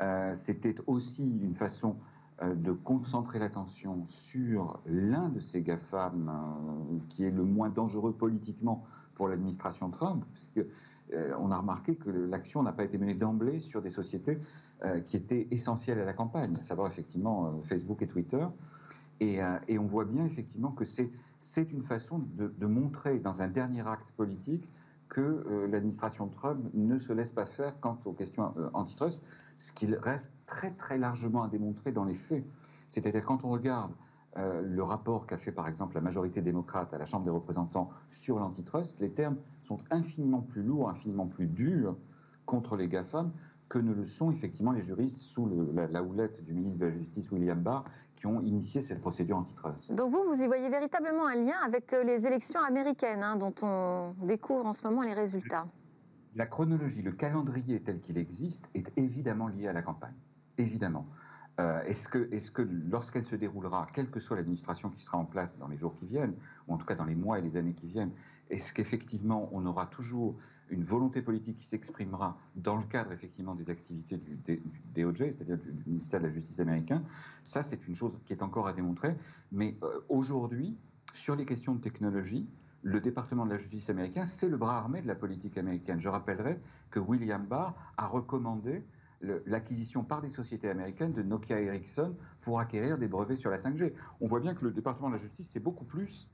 Euh, 0.00 0.34
c'était 0.34 0.76
aussi 0.86 1.38
une 1.42 1.54
façon 1.54 1.96
euh, 2.42 2.54
de 2.54 2.72
concentrer 2.72 3.38
l'attention 3.38 4.04
sur 4.06 4.80
l'un 4.86 5.28
de 5.30 5.40
ces 5.40 5.62
GAFAM 5.62 6.28
euh, 6.28 6.98
qui 7.08 7.24
est 7.24 7.30
le 7.30 7.44
moins 7.44 7.70
dangereux 7.70 8.12
politiquement 8.12 8.84
pour 9.14 9.28
l'administration 9.28 9.90
Trump, 9.90 10.24
puisque 10.34 10.64
on 11.38 11.50
a 11.50 11.56
remarqué 11.56 11.96
que 11.96 12.10
l'action 12.10 12.62
n'a 12.62 12.74
pas 12.74 12.84
été 12.84 12.98
menée 12.98 13.14
d'emblée 13.14 13.60
sur 13.60 13.80
des 13.80 13.88
sociétés 13.88 14.38
qui 15.06 15.16
étaient 15.16 15.48
essentielles 15.50 15.98
à 15.98 16.04
la 16.04 16.12
campagne, 16.12 16.54
à 16.58 16.60
savoir 16.60 16.86
effectivement 16.86 17.62
Facebook 17.62 18.02
et 18.02 18.06
Twitter. 18.06 18.46
Et, 19.18 19.38
et 19.68 19.78
on 19.78 19.86
voit 19.86 20.04
bien 20.04 20.26
effectivement 20.26 20.70
que 20.70 20.84
c'est 20.84 21.10
c'est 21.40 21.72
une 21.72 21.82
façon 21.82 22.18
de, 22.18 22.66
montrer 22.66 23.20
dans 23.20 23.42
un 23.42 23.48
dernier 23.48 23.86
acte 23.86 24.12
politique 24.12 24.68
que 25.08 25.20
euh, 25.20 25.66
l'administration 25.68 26.28
Trump 26.28 26.68
ne 26.74 26.98
se 26.98 27.12
laisse 27.12 27.32
pas 27.32 27.46
faire 27.46 27.80
quant 27.80 27.98
aux 28.04 28.12
questions 28.12 28.52
euh, 28.58 28.68
antitrust, 28.74 29.22
ce 29.58 29.72
qu'il 29.72 29.94
reste 29.94 30.34
très 30.46 30.72
très 30.72 30.98
largement 30.98 31.42
à 31.42 31.48
démontrer 31.48 31.92
dans 31.92 32.04
les 32.04 32.14
faits. 32.14 32.44
C'est-à-dire 32.90 33.24
quand 33.24 33.44
on 33.44 33.50
regarde 33.50 33.92
euh, 34.36 34.60
le 34.60 34.82
rapport 34.82 35.26
qu'a 35.26 35.38
fait 35.38 35.52
par 35.52 35.66
exemple 35.66 35.94
la 35.94 36.02
majorité 36.02 36.42
démocrate 36.42 36.92
à 36.92 36.98
la 36.98 37.06
Chambre 37.06 37.24
des 37.24 37.30
représentants 37.30 37.88
sur 38.10 38.38
l'antitrust, 38.38 39.00
les 39.00 39.12
termes 39.12 39.36
sont 39.62 39.78
infiniment 39.90 40.42
plus 40.42 40.62
lourds, 40.62 40.90
infiniment 40.90 41.26
plus 41.26 41.46
durs 41.46 41.96
contre 42.44 42.76
les 42.76 42.88
GAFAM 42.88 43.32
que 43.68 43.78
ne 43.78 43.92
le 43.92 44.04
sont 44.04 44.30
effectivement 44.30 44.72
les 44.72 44.82
juristes 44.82 45.18
sous 45.18 45.48
la, 45.74 46.02
houlette 46.02 46.44
du 46.44 46.54
ministre 46.54 46.78
de 46.78 46.86
la 46.86 46.90
Justice 46.90 47.30
William 47.30 47.60
Barr 47.60 47.84
qui 48.14 48.26
ont 48.26 48.40
initié 48.40 48.80
cette 48.80 49.00
procédure 49.00 49.36
antitrust. 49.36 49.94
Donc 49.94 50.10
vous, 50.10 50.24
vous 50.26 50.42
y 50.42 50.46
voyez 50.46 50.70
véritablement 50.70 51.26
un 51.26 51.34
lien 51.34 51.56
avec 51.64 51.92
euh, 51.92 52.02
les 52.02 52.26
élections 52.26 52.60
américaines 52.60 53.22
hein, 53.22 53.36
dont 53.36 53.54
on 53.62 54.14
découvre 54.22 54.66
en 54.66 54.72
ce 54.72 54.82
moment 54.82 55.02
les 55.02 55.14
résultats 55.14 55.66
La 56.34 56.46
chronologie, 56.46 57.02
le 57.02 57.12
calendrier 57.12 57.82
tel 57.82 58.00
qu'il 58.00 58.16
existe 58.16 58.70
est 58.74 58.90
évidemment 58.96 59.48
lié 59.48 59.68
à 59.68 59.72
la 59.72 59.82
campagne. 59.82 60.16
Évidemment. 60.56 61.06
Euh, 61.60 61.82
est-ce 61.84 62.08
que, 62.08 62.32
est 62.32 62.52
que 62.52 62.62
lorsqu'elle 62.62 63.24
se 63.24 63.34
déroulera, 63.34 63.86
quelle 63.92 64.10
que 64.10 64.20
soit 64.20 64.36
l'administration 64.36 64.90
qui 64.90 65.02
sera 65.02 65.18
en 65.18 65.24
place 65.24 65.58
dans 65.58 65.66
les 65.66 65.76
jours 65.76 65.94
qui 65.94 66.06
viennent, 66.06 66.34
ou 66.68 66.74
en 66.74 66.78
tout 66.78 66.86
cas 66.86 66.94
dans 66.94 67.04
les 67.04 67.16
mois 67.16 67.38
et 67.38 67.42
les 67.42 67.56
années 67.56 67.74
qui 67.74 67.88
viennent, 67.88 68.12
est-ce 68.48 68.72
qu'effectivement 68.72 69.48
on 69.52 69.66
aura 69.66 69.86
toujours 69.86 70.36
une 70.70 70.82
volonté 70.82 71.22
politique 71.22 71.56
qui 71.58 71.66
s'exprimera 71.66 72.38
dans 72.56 72.76
le 72.76 72.84
cadre 72.84 73.12
effectivement 73.12 73.54
des 73.54 73.70
activités 73.70 74.16
du, 74.18 74.38
DOJ, 74.94 75.18
c'est-à-dire 75.18 75.58
du, 75.58 75.72
ministère 75.86 76.20
de 76.20 76.26
la 76.26 76.32
Justice 76.32 76.60
américain. 76.60 77.02
Ça, 77.44 77.62
c'est 77.62 77.86
une 77.88 77.94
chose 77.94 78.18
qui 78.24 78.32
est 78.32 78.42
encore 78.42 78.68
à 78.68 78.72
démontrer. 78.72 79.16
Mais 79.52 79.76
euh, 79.82 80.00
aujourd'hui, 80.08 80.76
sur 81.14 81.36
les 81.36 81.44
questions 81.44 81.74
de 81.74 81.80
technologie, 81.80 82.48
le 82.82 83.00
département 83.00 83.44
de 83.44 83.50
la 83.50 83.58
justice 83.58 83.90
américain, 83.90 84.24
c'est 84.24 84.48
le 84.48 84.56
bras 84.56 84.78
armé 84.78 85.02
de 85.02 85.06
la 85.06 85.14
politique 85.14 85.58
américaine. 85.58 85.98
Je 85.98 86.08
rappellerai 86.08 86.60
que 86.90 87.00
William 87.00 87.44
Barr 87.44 87.74
a 87.96 88.06
recommandé 88.06 88.84
l'acquisition 89.46 90.04
par 90.04 90.20
des 90.22 90.28
sociétés 90.28 90.68
américaines 90.68 91.12
de 91.12 91.22
Nokia 91.22 91.60
Ericsson 91.60 92.14
pour 92.40 92.60
acquérir 92.60 92.98
des 92.98 93.08
brevets 93.08 93.36
sur 93.36 93.50
la 93.50 93.56
5G. 93.56 93.92
On 94.20 94.26
voit 94.26 94.38
bien 94.38 94.54
que 94.54 94.64
le 94.64 94.70
département 94.70 95.08
de 95.08 95.14
la 95.14 95.20
justice, 95.20 95.50
c'est 95.52 95.60
beaucoup 95.60 95.84
plus 95.84 96.30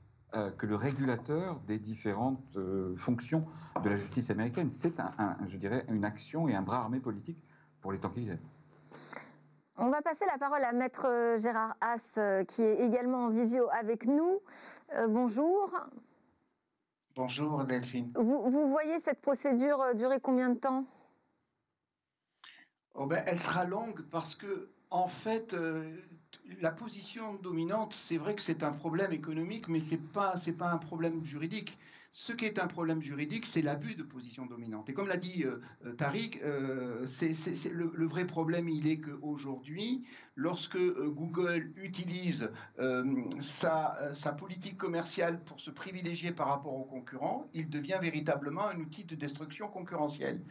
que 0.57 0.65
le 0.65 0.75
régulateur 0.75 1.59
des 1.67 1.79
différentes 1.79 2.57
euh, 2.57 2.95
fonctions 2.97 3.45
de 3.83 3.89
la 3.89 3.95
justice 3.95 4.29
américaine. 4.29 4.69
C'est, 4.69 4.99
un, 4.99 5.37
je 5.45 5.57
dirais, 5.57 5.85
une 5.89 6.05
action 6.05 6.47
et 6.47 6.55
un 6.55 6.61
bras 6.61 6.77
armé 6.77 6.99
politique 6.99 7.37
pour 7.81 7.91
les 7.91 7.99
temps 7.99 8.09
qui 8.09 8.21
viennent. 8.21 8.39
On 9.77 9.89
va 9.89 10.01
passer 10.01 10.25
la 10.25 10.37
parole 10.37 10.63
à 10.63 10.73
Maître 10.73 11.05
euh, 11.05 11.37
Gérard 11.37 11.75
Haas, 11.81 12.19
qui 12.47 12.63
est 12.63 12.85
également 12.85 13.25
en 13.25 13.29
visio 13.29 13.67
avec 13.71 14.05
nous. 14.07 14.39
bonjour. 15.09 15.73
Bonjour 17.15 17.63
Delphine. 17.65 18.11
Vous, 18.15 18.49
vous, 18.49 18.69
voyez 18.69 18.99
cette 18.99 19.21
procédure 19.21 19.95
durer 19.95 20.19
combien 20.19 20.49
de 20.49 20.59
temps? 20.59 20.85
Oh 22.93 23.05
ben, 23.05 23.23
Elle 23.25 23.39
sera 23.39 23.65
longue 23.65 24.01
parce 24.09 24.35
que, 24.35 24.69
en 24.89 25.07
fait, 25.07 25.53
la 26.61 26.71
position 26.71 27.35
dominante, 27.35 27.93
c'est 27.93 28.17
vrai 28.17 28.35
que 28.35 28.41
c'est 28.41 28.63
un 28.63 28.71
problème 28.71 29.11
économique, 29.11 29.67
mais 29.67 29.79
ce 29.79 29.95
n'est 29.95 29.97
pas, 29.97 30.71
un 30.71 30.77
problème 30.77 31.23
juridique. 31.23 31.77
Ce 32.17 32.31
qui 32.31 32.45
est 32.45 32.59
un 32.59 32.67
problème 32.67 33.01
juridique, 33.01 33.45
c'est 33.45 33.61
l'abus 33.61 33.95
de 33.95 34.03
position 34.03 34.45
dominante. 34.45 34.89
Et 34.89 34.93
comme 34.93 35.09
l'a 35.09 35.17
dit 35.17 35.43
euh, 35.43 35.59
euh, 35.85 35.93
Tariq, 35.95 36.39
euh, 36.43 37.05
le, 37.71 38.05
vrai 38.05 38.25
problème, 38.25 38.69
il 38.69 38.87
est 38.87 38.99
qu'aujourd'hui, 38.99 40.05
lorsque 40.35 40.77
Google 40.77 41.73
utilise 41.75 42.49
sa, 43.41 43.97
politique 44.37 44.77
commerciale 44.77 45.43
pour 45.43 45.59
se 45.59 45.71
privilégier 45.71 46.31
par 46.31 46.47
rapport 46.47 46.75
aux 46.75 46.85
concurrents, 46.85 47.49
il 47.53 47.69
devient 47.69 47.99
véritablement 48.01 48.69
un 48.69 48.79
outil 48.79 49.03
de 49.03 49.15
destruction 49.15 49.67
concurrentielle. 49.67 50.41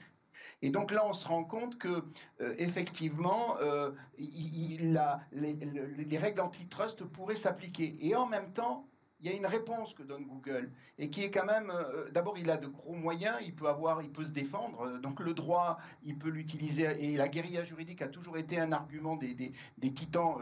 Et 0.62 0.70
donc 0.70 0.90
là, 0.90 1.04
on 1.06 1.12
se 1.12 1.26
rend 1.26 1.44
compte 1.44 1.78
que 1.78 2.02
euh, 2.40 2.40
euh, 2.40 3.92
les, 4.18 6.18
règles 6.18 6.40
antitrust 6.40 7.04
pourraient 7.04 7.36
s'appliquer. 7.36 7.96
Et 8.00 8.14
en 8.14 8.26
même 8.26 8.52
temps, 8.52 8.86
il 9.20 9.30
y 9.30 9.32
a 9.32 9.36
une 9.36 9.46
réponse 9.46 9.94
que 9.94 10.02
donne 10.02 10.26
Google 10.26 10.70
et 10.98 11.08
qui 11.08 11.22
est 11.22 11.30
quand 11.30 11.46
même, 11.46 11.70
euh, 11.70 12.10
d'abord, 12.10 12.36
il 12.36 12.50
a 12.50 12.58
de 12.58 12.66
gros 12.66 12.94
moyens, 12.94 13.36
il 13.42 13.54
peut 13.54 13.68
avoir, 13.68 14.02
il 14.02 14.10
peut 14.10 14.24
se 14.24 14.32
défendre. 14.32 14.98
Donc 15.00 15.20
le 15.20 15.32
droit, 15.32 15.78
il 16.02 16.18
peut 16.18 16.28
l'utiliser 16.28 16.84
et 17.02 17.16
la 17.16 17.28
guérilla 17.28 17.64
juridique 17.64 18.02
a 18.02 18.08
toujours 18.08 18.36
été 18.36 18.58
un 18.58 18.72
argument 18.72 19.16
des, 19.16 19.52
titans 19.94 20.36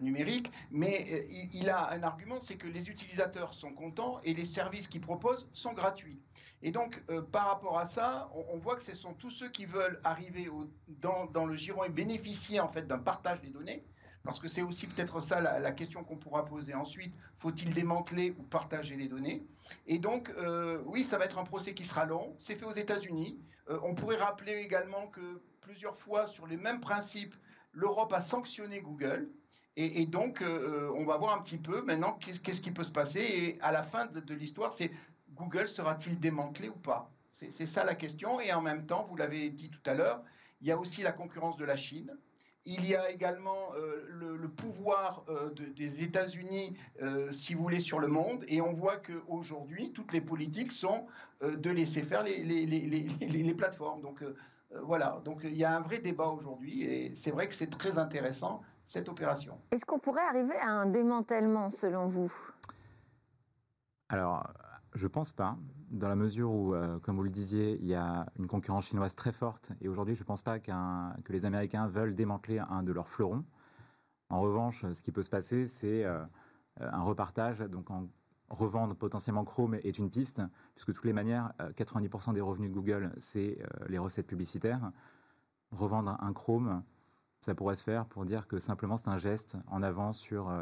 numériques. 0.00 0.50
Mais 0.70 1.26
il, 1.30 1.54
il, 1.54 1.70
a 1.70 1.92
un 1.92 2.02
argument, 2.02 2.40
c'est 2.46 2.56
que 2.56 2.66
les 2.66 2.88
utilisateurs 2.88 3.54
sont 3.54 3.72
contents 3.72 4.18
et 4.24 4.34
les 4.34 4.46
services 4.46 4.88
qu'il 4.88 5.02
propose 5.02 5.48
sont 5.52 5.72
gratuits. 5.72 6.20
Et 6.62 6.72
donc, 6.72 7.02
euh, 7.08 7.22
par 7.22 7.46
rapport 7.46 7.78
à 7.78 7.88
ça, 7.88 8.30
on, 8.52 8.58
voit 8.58 8.76
que 8.76 8.84
ce 8.84 8.94
sont 8.94 9.14
tous 9.14 9.30
ceux 9.30 9.48
qui 9.48 9.64
veulent 9.64 9.98
arriver 10.04 10.48
dans, 10.88 11.46
le 11.46 11.54
giron 11.54 11.84
et 11.84 11.88
bénéficier 11.88 12.60
en 12.60 12.68
fait 12.68 12.86
d'un 12.86 12.98
partage 12.98 13.40
des 13.40 13.48
données. 13.48 13.82
Parce 14.22 14.38
que 14.38 14.48
c'est 14.48 14.60
aussi 14.60 14.86
peut-être 14.86 15.22
ça 15.22 15.40
la, 15.40 15.72
question 15.72 16.04
qu'on 16.04 16.16
pourra 16.16 16.44
poser 16.44 16.74
ensuite. 16.74 17.14
Faut-il 17.38 17.72
démanteler 17.72 18.34
ou 18.38 18.42
partager 18.42 18.94
les 18.96 19.08
données? 19.08 19.42
Et 19.86 19.98
donc, 19.98 20.28
euh, 20.36 20.82
oui, 20.84 21.04
ça 21.04 21.16
va 21.16 21.24
être 21.24 21.38
un 21.38 21.44
procès 21.44 21.72
qui 21.72 21.86
sera 21.86 22.04
long. 22.04 22.36
C'est 22.38 22.56
fait 22.56 22.66
aux 22.66 22.72
États-Unis. 22.72 23.40
Euh, 23.70 23.78
on 23.82 23.94
pourrait 23.94 24.18
rappeler 24.18 24.56
également 24.56 25.06
que 25.06 25.40
plusieurs 25.62 25.96
fois, 25.96 26.26
sur 26.26 26.46
les 26.46 26.58
mêmes 26.58 26.80
principes, 26.80 27.34
l'Europe 27.72 28.12
a 28.12 28.20
sanctionné 28.20 28.82
Google. 28.82 29.30
Et, 29.76 30.04
donc, 30.04 30.42
on 30.42 31.06
va 31.06 31.16
voir 31.16 31.38
un 31.38 31.40
petit 31.40 31.56
peu 31.56 31.80
maintenant 31.80 32.18
qu'est-ce 32.20 32.60
qui 32.60 32.70
peut 32.70 32.84
se 32.84 32.92
passer. 32.92 33.20
Et 33.20 33.58
à 33.62 33.72
la 33.72 33.82
fin 33.82 34.04
de 34.04 34.34
l'histoire, 34.34 34.74
c'est 34.76 34.90
Google 35.40 35.68
sera-t-il 35.68 36.20
démantelé 36.20 36.68
ou 36.68 36.76
pas? 36.76 37.10
C'est 37.56 37.66
ça 37.66 37.84
la 37.84 37.94
question. 37.94 38.38
Et 38.40 38.52
en 38.52 38.60
même 38.60 38.84
temps, 38.84 39.06
vous 39.08 39.16
l'avez 39.16 39.48
dit 39.48 39.70
tout 39.70 39.90
à 39.90 39.94
l'heure, 39.94 40.22
il 40.60 40.68
y 40.68 40.72
a 40.72 40.76
aussi 40.76 41.00
la 41.02 41.12
concurrence 41.12 41.56
de 41.56 41.64
la 41.64 41.76
Chine. 41.76 42.12
Il 42.66 42.86
y 42.86 42.94
a 42.94 43.10
également 43.10 43.72
euh, 43.74 44.04
le, 44.10 44.48
pouvoir 44.48 45.24
euh, 45.30 45.48
des 45.74 46.02
États-Unis, 46.02 46.76
euh, 47.00 47.32
si 47.32 47.54
vous 47.54 47.62
voulez, 47.62 47.80
sur 47.80 47.98
le 47.98 48.08
monde. 48.08 48.44
Et 48.48 48.60
on 48.60 48.74
voit 48.74 48.98
qu'aujourd'hui, 48.98 49.92
toutes 49.92 50.12
les 50.12 50.20
politiques 50.20 50.72
sont 50.72 51.06
de 51.40 51.70
laisser 51.70 52.02
faire 52.02 52.22
les, 52.22 52.44
les 52.44 53.54
plateformes. 53.56 54.02
Donc 54.02 54.22
voilà, 54.82 55.22
donc 55.24 55.40
il 55.44 55.54
y 55.54 55.64
a 55.64 55.74
un 55.74 55.80
vrai 55.80 56.00
débat 56.00 56.28
aujourd'hui. 56.28 56.82
Et 56.82 57.14
c'est 57.14 57.30
vrai 57.30 57.48
que 57.48 57.54
c'est 57.54 57.70
très 57.70 57.96
intéressant, 57.96 58.60
cette 58.86 59.08
opération. 59.08 59.58
Est-ce 59.70 59.86
qu'on 59.86 59.98
pourrait 59.98 60.26
arriver 60.28 60.56
à 60.56 60.68
un 60.68 60.84
démantèlement, 60.84 61.70
selon 61.70 62.06
vous? 62.08 62.30
Alors, 64.10 64.44
je 64.94 65.06
pense 65.06 65.32
pas, 65.32 65.56
dans 65.90 66.08
la 66.08 66.16
mesure 66.16 66.50
où, 66.50 66.74
euh, 66.74 66.98
comme 66.98 67.16
vous 67.16 67.22
le 67.22 67.30
disiez, 67.30 67.78
il 67.80 67.86
y 67.86 67.94
a 67.94 68.26
une 68.38 68.46
concurrence 68.46 68.86
chinoise 68.86 69.14
très 69.14 69.32
forte. 69.32 69.72
Et 69.80 69.88
aujourd'hui, 69.88 70.14
je 70.14 70.22
ne 70.22 70.26
pense 70.26 70.42
pas 70.42 70.58
que 70.58 71.32
les 71.32 71.44
Américains 71.44 71.86
veulent 71.86 72.14
démanteler 72.14 72.58
un 72.58 72.82
de 72.82 72.92
leurs 72.92 73.08
fleurons. 73.08 73.44
En 74.30 74.40
revanche, 74.40 74.84
ce 74.92 75.02
qui 75.02 75.12
peut 75.12 75.22
se 75.22 75.30
passer, 75.30 75.66
c'est 75.66 76.04
euh, 76.04 76.24
un 76.80 77.02
repartage. 77.02 77.60
Donc, 77.60 77.90
en 77.90 78.08
revendre 78.48 78.96
potentiellement 78.96 79.44
Chrome 79.44 79.74
est 79.74 79.98
une 79.98 80.10
piste, 80.10 80.42
puisque 80.74 80.88
de 80.88 80.92
toutes 80.92 81.04
les 81.04 81.12
manières, 81.12 81.52
90% 81.60 82.30
euh, 82.30 82.32
des 82.32 82.40
revenus 82.40 82.70
de 82.70 82.74
Google, 82.74 83.12
c'est 83.16 83.62
les 83.88 83.98
recettes 83.98 84.26
publicitaires. 84.26 84.90
Revendre 85.70 86.16
un 86.20 86.32
Chrome, 86.32 86.82
ça 87.40 87.54
pourrait 87.54 87.76
se 87.76 87.84
faire 87.84 88.06
pour 88.06 88.24
dire 88.24 88.48
que 88.48 88.58
simplement 88.58 88.96
c'est 88.96 89.08
un 89.08 89.18
geste 89.18 89.56
en 89.68 89.84
avant 89.84 90.12
sur 90.12 90.52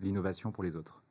l'innovation 0.00 0.50
pour 0.50 0.64
les 0.64 0.74
autres. 0.74 1.05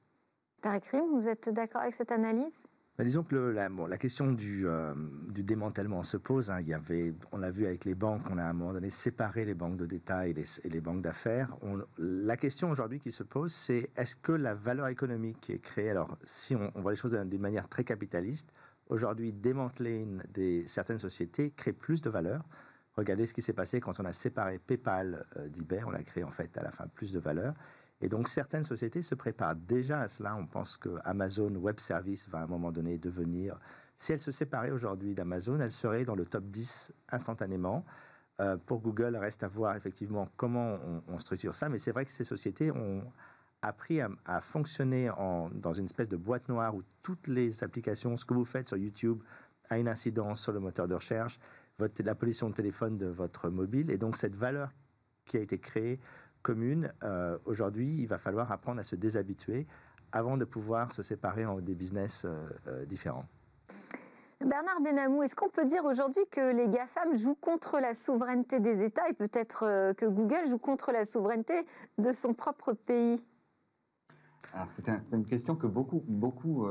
Tariq 0.66 0.96
vous 1.12 1.28
êtes 1.28 1.50
d'accord 1.50 1.82
avec 1.82 1.94
cette 1.94 2.12
analyse? 2.12 2.66
Bah, 2.98 3.04
disons 3.04 3.22
que 3.22 3.36
la, 3.36 3.98
question 4.00 4.32
du, 4.32 4.68
euh, 4.68 4.96
du, 5.30 5.44
démantèlement 5.44 6.02
se 6.02 6.18
pose. 6.18 6.50
Hein. 6.50 6.62
On 7.32 7.38
l'a 7.38 7.52
vu 7.52 7.68
avec 7.68 7.86
les 7.86 7.94
banques, 7.94 8.24
on 8.32 8.40
a 8.40 8.44
à 8.44 8.50
un 8.50 8.54
moment 8.54 8.74
donné 8.74 8.90
séparé 8.90 9.46
les 9.46 9.54
banques 9.54 9.78
de 9.78 9.86
détail 9.86 10.34
et 10.64 10.70
les, 10.70 10.82
banques 10.82 11.04
d'affaires. 11.04 11.56
La 12.00 12.36
question 12.36 12.72
aujourd'hui 12.72 13.00
qui 13.00 13.12
se 13.12 13.22
pose, 13.22 13.54
c'est 13.54 13.92
est-ce 13.96 14.16
que 14.16 14.32
la 14.32 14.56
valeur 14.56 14.88
économique 14.88 15.40
qui 15.40 15.52
est 15.52 15.60
créée, 15.60 15.92
alors 15.92 16.18
si 16.24 16.56
on, 16.56 16.72
voit 16.82 16.94
les 16.94 16.98
choses 16.98 17.14
d'une 17.14 17.42
manière 17.42 17.70
très 17.70 17.84
capitaliste, 17.84 18.50
aujourd'hui 18.88 19.34
démanteler 19.34 20.08
certaines 20.66 20.98
sociétés 20.98 21.52
crée 21.52 21.74
plus 21.74 22.02
de 22.02 22.10
valeur? 22.10 22.44
Regardez 22.98 23.28
ce 23.28 23.36
qui 23.36 23.44
s'est 23.44 23.54
passé 23.54 23.80
quand 23.80 24.00
on 24.00 24.06
a 24.06 24.14
séparé 24.14 24.58
PayPal 24.58 25.28
euh, 25.38 25.50
on 25.86 25.94
a 25.94 26.02
créé 26.02 26.24
en 26.24 26.32
fait 26.32 26.58
à 26.58 26.64
la 26.64 26.72
fin 26.72 26.88
plus 26.88 27.14
de 27.14 27.20
valeur. 27.20 27.54
Et 28.02 28.10
donc 28.10 28.28
certaines 28.28 28.64
sociétés 28.64 29.02
se 29.02 29.16
préparent 29.16 29.56
déjà 29.56 30.02
à 30.02 30.08
cela. 30.08 30.36
On 30.36 30.46
pense 30.46 30.78
que 30.78 30.98
Amazon 31.04 31.54
Web 31.56 31.80
Service 31.80 32.28
va 32.30 32.40
à 32.40 32.44
un 32.44 32.48
moment 32.48 32.72
donné 32.72 32.98
devenir, 32.98 33.58
si 33.98 34.12
elle 34.12 34.20
se 34.20 34.32
séparait 34.32 34.72
aujourd'hui 34.72 35.14
d'Amazon, 35.16 35.60
elle 35.60 35.72
serait 35.72 36.06
dans 36.06 36.16
le 36.16 36.26
top 36.26 36.46
10 36.46 36.94
instantanément. 37.10 37.86
Euh, 38.42 38.58
pour 38.58 38.82
Google, 38.82 39.16
reste 39.16 39.44
à 39.44 39.48
voir 39.48 39.78
effectivement 39.78 40.28
comment 40.36 40.78
on, 41.08 41.20
structure 41.20 41.56
ça, 41.56 41.70
mais 41.70 41.78
c'est 41.78 41.92
vrai 41.92 42.04
que 42.06 42.12
ces 42.12 42.26
sociétés 42.26 42.70
ont 42.72 43.02
appris 43.62 44.02
à, 44.02 44.42
fonctionner 44.42 45.10
dans 45.54 45.74
une 45.74 45.86
espèce 45.86 46.10
de 46.10 46.18
boîte 46.18 46.50
noire 46.50 46.76
où 46.76 46.84
toutes 47.02 47.28
les 47.28 47.64
applications, 47.64 48.18
ce 48.18 48.26
que 48.26 48.34
vous 48.34 48.46
faites 48.46 48.68
sur 48.68 48.78
YouTube, 48.78 49.24
a 49.70 49.80
une 49.80 49.88
incidence 49.88 50.42
sur 50.42 50.52
le 50.52 50.60
moteur 50.60 50.88
de 50.88 50.94
recherche, 50.94 51.40
votre, 51.80 52.04
la 52.04 52.14
pollution 52.14 52.50
de 52.50 52.54
téléphone 52.54 52.98
de 52.98 53.08
votre 53.08 53.50
mobile, 53.50 53.90
et 53.90 53.98
donc 53.98 54.18
cette 54.18 54.36
valeur 54.36 54.72
qui 55.26 55.38
a 55.38 55.40
été 55.40 55.58
créée 55.58 56.00
commune, 56.46 56.94
euh, 57.04 57.40
aujourd'hui, 57.46 57.90
il 57.98 58.08
va 58.08 58.20
falloir 58.20 58.52
apprendre 58.52 58.80
à 58.80 58.84
se 58.84 58.96
déshabituer 58.96 59.66
avant 60.12 60.38
de 60.38 60.46
pouvoir 60.46 60.94
se 60.94 61.02
séparer 61.02 61.44
en 61.44 61.60
des 61.60 61.74
business 61.74 62.24
euh, 62.24 62.48
euh, 62.68 62.86
différents. 62.86 63.26
Bernard 64.42 64.80
Benamou, 64.82 65.24
est-ce 65.24 65.36
qu'on 65.36 65.50
peut 65.50 65.66
dire 65.66 65.86
aujourd'hui 65.86 66.22
que 66.30 66.56
les 66.56 66.68
GAFAM 66.68 67.16
jouent 67.16 67.38
contre 67.42 67.80
la 67.80 67.96
souveraineté 67.96 68.60
des 68.60 68.84
États 68.84 69.10
et 69.10 69.14
peut-être 69.14 69.94
que 69.94 70.06
Google 70.06 70.48
joue 70.48 70.60
contre 70.60 70.92
la 70.92 71.04
souveraineté 71.04 71.66
de 71.98 72.12
son 72.12 72.36
propre 72.36 72.74
pays? 72.74 73.26
C'est 74.66 75.14
une 75.14 75.26
question 75.26 75.56
que 75.56 75.68
beaucoup, 75.68 76.04
beaucoup 76.08 76.66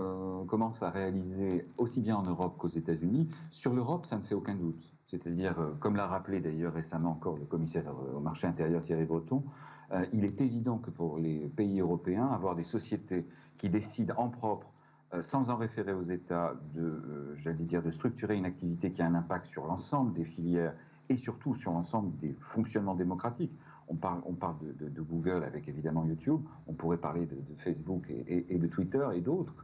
commencent 0.46 0.82
à 0.82 0.90
réaliser 0.90 1.68
aussi 1.78 2.00
bien 2.00 2.16
en 2.16 2.22
Europe 2.22 2.56
qu'aux 2.58 2.68
États-Unis. 2.68 3.28
Sur 3.50 3.74
l'Europe, 3.74 4.06
ça 4.06 4.16
ne 4.16 4.22
fait 4.22 4.34
aucun 4.34 4.54
doute. 4.54 4.94
C'est-à-dire, 5.06 5.56
comme 5.80 5.96
l'a 5.96 6.06
rappelé 6.06 6.40
d'ailleurs 6.40 6.72
récemment 6.72 7.10
encore 7.10 7.36
le 7.36 7.44
commissaire 7.44 7.94
au 8.14 8.20
marché 8.20 8.46
intérieur 8.46 8.80
Thierry 8.80 9.04
Breton, 9.04 9.44
euh, 9.92 10.06
il 10.12 10.24
est 10.24 10.40
évident 10.40 10.78
que 10.78 10.90
pour 10.90 11.18
les 11.18 11.48
pays 11.48 11.80
européens, 11.80 12.26
avoir 12.28 12.54
des 12.54 12.64
sociétés 12.64 13.26
qui 13.58 13.68
décident 13.68 14.14
en 14.16 14.28
propre, 14.28 14.72
euh, 15.12 15.22
sans 15.22 15.50
en 15.50 15.56
référer 15.56 15.92
aux 15.92 16.02
États, 16.02 16.54
de, 16.74 16.82
euh, 16.82 17.34
j'allais 17.36 17.64
dire, 17.64 17.82
de 17.82 17.90
structurer 17.90 18.36
une 18.36 18.46
activité 18.46 18.92
qui 18.92 19.02
a 19.02 19.06
un 19.06 19.14
impact 19.14 19.46
sur 19.46 19.66
l'ensemble 19.66 20.12
des 20.12 20.24
filières 20.24 20.74
et 21.08 21.16
surtout 21.16 21.54
sur 21.54 21.72
l'ensemble 21.72 22.16
des 22.18 22.34
fonctionnements 22.40 22.94
démocratiques. 22.94 23.56
On 23.88 23.96
parle, 23.96 24.20
on 24.26 24.34
parle 24.34 24.56
de, 24.78 25.02
Google 25.02 25.44
avec 25.44 25.68
évidemment 25.68 26.04
YouTube, 26.04 26.40
on 26.66 26.72
pourrait 26.72 26.98
parler 26.98 27.26
de, 27.26 27.36
Facebook 27.58 28.06
et, 28.08 28.58
de 28.58 28.66
Twitter 28.66 29.06
et 29.14 29.20
d'autres. 29.20 29.54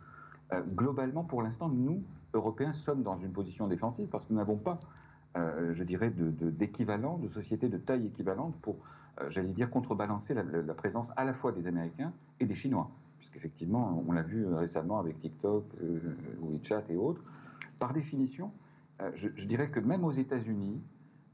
globalement, 0.74 1.24
pour 1.24 1.42
l'instant, 1.42 1.68
nous, 1.68 2.02
Européens 2.34 2.72
sommes 2.72 3.02
dans 3.02 3.18
une 3.18 3.32
position 3.32 3.66
défensive 3.66 4.08
parce 4.08 4.26
que 4.26 4.32
nous 4.32 4.38
n'avons 4.38 4.56
pas, 4.56 4.78
euh, 5.36 5.72
je 5.72 5.84
dirais, 5.84 6.10
d'équivalent, 6.10 7.16
de, 7.16 7.22
de, 7.22 7.28
société 7.28 7.68
de 7.68 7.78
taille 7.78 8.06
équivalente 8.06 8.54
pour, 8.60 8.76
euh, 9.20 9.30
j'allais 9.30 9.52
dire, 9.52 9.70
contrebalancer 9.70 10.34
la, 10.34 10.74
présence 10.74 11.12
à 11.16 11.24
la 11.24 11.32
fois 11.32 11.52
des 11.52 11.66
Américains 11.66 12.12
et 12.38 12.46
des 12.46 12.54
Chinois. 12.54 12.90
Puisqu'effectivement, 13.18 14.02
on 14.06 14.12
l'a 14.12 14.22
vu 14.22 14.46
récemment 14.46 14.98
avec 14.98 15.18
TikTok, 15.18 15.64
euh, 15.82 15.98
WeChat 16.40 16.84
et 16.90 16.96
autres. 16.96 17.22
Par 17.78 17.92
définition, 17.92 18.52
euh, 19.00 19.10
je, 19.14 19.46
dirais 19.46 19.70
que 19.70 19.80
même 19.80 20.04
aux 20.04 20.12
États-Unis, 20.12 20.82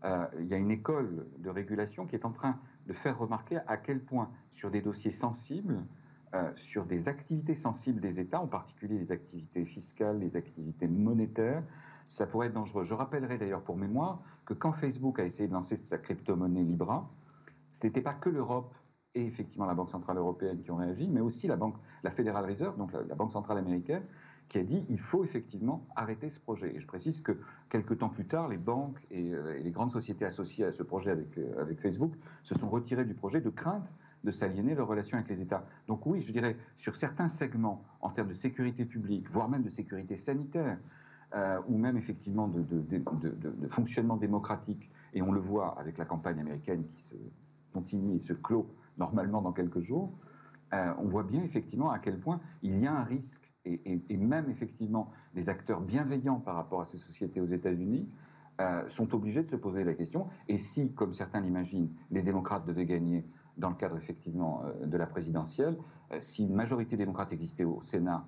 euh, 0.04 0.26
il 0.40 0.46
y 0.46 0.54
a 0.54 0.58
une 0.58 0.70
école 0.70 1.26
de 1.38 1.50
régulation 1.50 2.06
qui 2.06 2.14
est 2.14 2.24
en 2.24 2.32
train 2.32 2.58
de 2.86 2.92
faire 2.92 3.18
remarquer 3.18 3.58
à 3.66 3.76
quel 3.76 4.04
point, 4.04 4.30
sur 4.50 4.70
des 4.70 4.80
dossiers 4.80 5.10
sensibles, 5.10 5.84
euh, 6.34 6.50
sur 6.54 6.86
des 6.86 7.08
activités 7.08 7.54
sensibles 7.54 8.00
des 8.00 8.20
États, 8.20 8.40
en 8.40 8.48
particulier 8.48 8.98
les 8.98 9.12
activités 9.12 9.64
fiscales, 9.64 10.18
les 10.18 10.36
activités 10.36 10.88
monétaires, 10.88 11.62
ça 12.08 12.26
pourrait 12.26 12.48
être 12.48 12.52
dangereux. 12.52 12.84
Je 12.84 12.94
rappellerai 12.94 13.38
d'ailleurs 13.38 13.62
pour 13.62 13.76
mémoire 13.76 14.22
que 14.44 14.54
quand 14.54 14.72
Facebook 14.72 15.18
a 15.18 15.24
essayé 15.24 15.48
de 15.48 15.52
lancer 15.52 15.76
sa 15.76 15.98
crypto-monnaie 15.98 16.62
Libra, 16.62 17.10
ce 17.70 17.86
n'était 17.86 18.02
pas 18.02 18.14
que 18.14 18.30
l'Europe 18.30 18.74
et 19.14 19.24
effectivement 19.24 19.66
la 19.66 19.74
Banque 19.74 19.90
Centrale 19.90 20.18
Européenne 20.18 20.62
qui 20.62 20.70
ont 20.70 20.76
réagi, 20.76 21.08
mais 21.08 21.20
aussi 21.20 21.46
la, 21.46 21.56
banque, 21.56 21.76
la 22.02 22.10
Federal 22.10 22.44
Reserve, 22.44 22.76
donc 22.76 22.92
la, 22.92 23.02
la 23.02 23.14
Banque 23.14 23.30
Centrale 23.30 23.58
Américaine, 23.58 24.02
qui 24.48 24.58
a 24.58 24.62
dit 24.62 24.84
il 24.88 24.98
faut 24.98 25.24
effectivement 25.24 25.86
arrêter 25.96 26.30
ce 26.30 26.40
projet. 26.40 26.74
Et 26.74 26.80
je 26.80 26.86
précise 26.86 27.20
que 27.20 27.38
quelques 27.68 27.98
temps 27.98 28.08
plus 28.08 28.26
tard, 28.26 28.48
les 28.48 28.58
banques 28.58 28.98
et, 29.10 29.32
euh, 29.32 29.58
et 29.58 29.62
les 29.62 29.70
grandes 29.70 29.90
sociétés 29.90 30.24
associées 30.24 30.64
à 30.64 30.72
ce 30.72 30.82
projet 30.82 31.10
avec, 31.10 31.36
euh, 31.38 31.60
avec 31.60 31.80
Facebook 31.80 32.14
se 32.42 32.54
sont 32.54 32.68
retirées 32.68 33.04
du 33.04 33.14
projet 33.14 33.40
de 33.40 33.50
crainte 33.50 33.94
de 34.24 34.30
s'aliéner 34.30 34.74
leurs 34.74 34.88
relations 34.88 35.18
avec 35.18 35.30
les 35.30 35.40
États. 35.40 35.64
Donc 35.86 36.06
oui, 36.06 36.22
je 36.22 36.32
dirais, 36.32 36.56
sur 36.76 36.96
certains 36.96 37.28
segments, 37.28 37.84
en 38.00 38.10
termes 38.10 38.28
de 38.28 38.34
sécurité 38.34 38.84
publique, 38.84 39.30
voire 39.30 39.48
même 39.48 39.62
de 39.62 39.70
sécurité 39.70 40.16
sanitaire, 40.16 40.78
euh, 41.34 41.60
ou 41.68 41.78
même 41.78 41.96
effectivement 41.96 42.48
de, 42.48 42.64
fonctionnement 43.68 44.16
démocratique, 44.16 44.90
et 45.12 45.22
on 45.22 45.32
le 45.32 45.40
voit 45.40 45.78
avec 45.78 45.98
la 45.98 46.04
campagne 46.04 46.40
américaine 46.40 46.84
qui 46.88 47.00
se 47.00 47.14
continue 47.72 48.16
et 48.16 48.20
se 48.20 48.32
clôt 48.32 48.68
normalement 48.96 49.42
dans 49.42 49.52
quelques 49.52 49.80
jours, 49.80 50.12
on 50.72 51.08
voit 51.08 51.22
bien 51.22 51.42
effectivement 51.42 51.90
à 51.90 51.98
quel 51.98 52.18
point 52.18 52.40
il 52.62 52.78
y 52.78 52.86
a 52.86 52.92
un 52.92 53.04
risque, 53.04 53.50
et, 53.66 54.16
même 54.16 54.48
effectivement 54.48 55.10
les 55.34 55.48
acteurs 55.48 55.80
bienveillants 55.80 56.40
par 56.40 56.54
rapport 56.54 56.80
à 56.80 56.84
ces 56.84 56.98
sociétés 56.98 57.40
aux 57.40 57.46
États-Unis, 57.46 58.08
euh, 58.60 58.88
sont 58.88 59.14
obligés 59.14 59.42
de 59.42 59.48
se 59.48 59.56
poser 59.56 59.84
la 59.84 59.92
question, 59.92 60.28
et 60.48 60.56
si, 60.56 60.92
comme 60.92 61.12
certains 61.12 61.40
l'imaginent, 61.40 61.90
les 62.10 62.22
démocrates 62.22 62.64
devaient 62.64 62.86
gagner 62.86 63.26
dans 63.58 63.68
le 63.68 63.74
cadre 63.74 63.98
effectivement 63.98 64.62
euh, 64.64 64.86
de 64.86 64.96
la 64.96 65.06
présidentielle, 65.06 65.76
euh, 66.12 66.18
si 66.20 66.44
une 66.44 66.54
majorité 66.54 66.96
démocrate 66.96 67.32
existait 67.32 67.64
au 67.64 67.82
Sénat, 67.82 68.24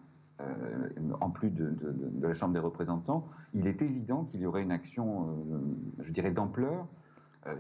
en 1.21 1.31
plus 1.31 1.51
de, 1.51 1.75
la 2.21 2.33
Chambre 2.33 2.55
des 2.55 2.61
représentants, 2.61 3.27
il 3.55 3.67
est 3.67 3.83
évident 3.83 4.23
qu'il 4.23 4.39
y 4.39 4.47
aurait 4.47 4.63
une 4.63 4.71
action, 4.71 5.37
je 5.99 6.13
dirais, 6.13 6.31
d'ampleur 6.31 6.87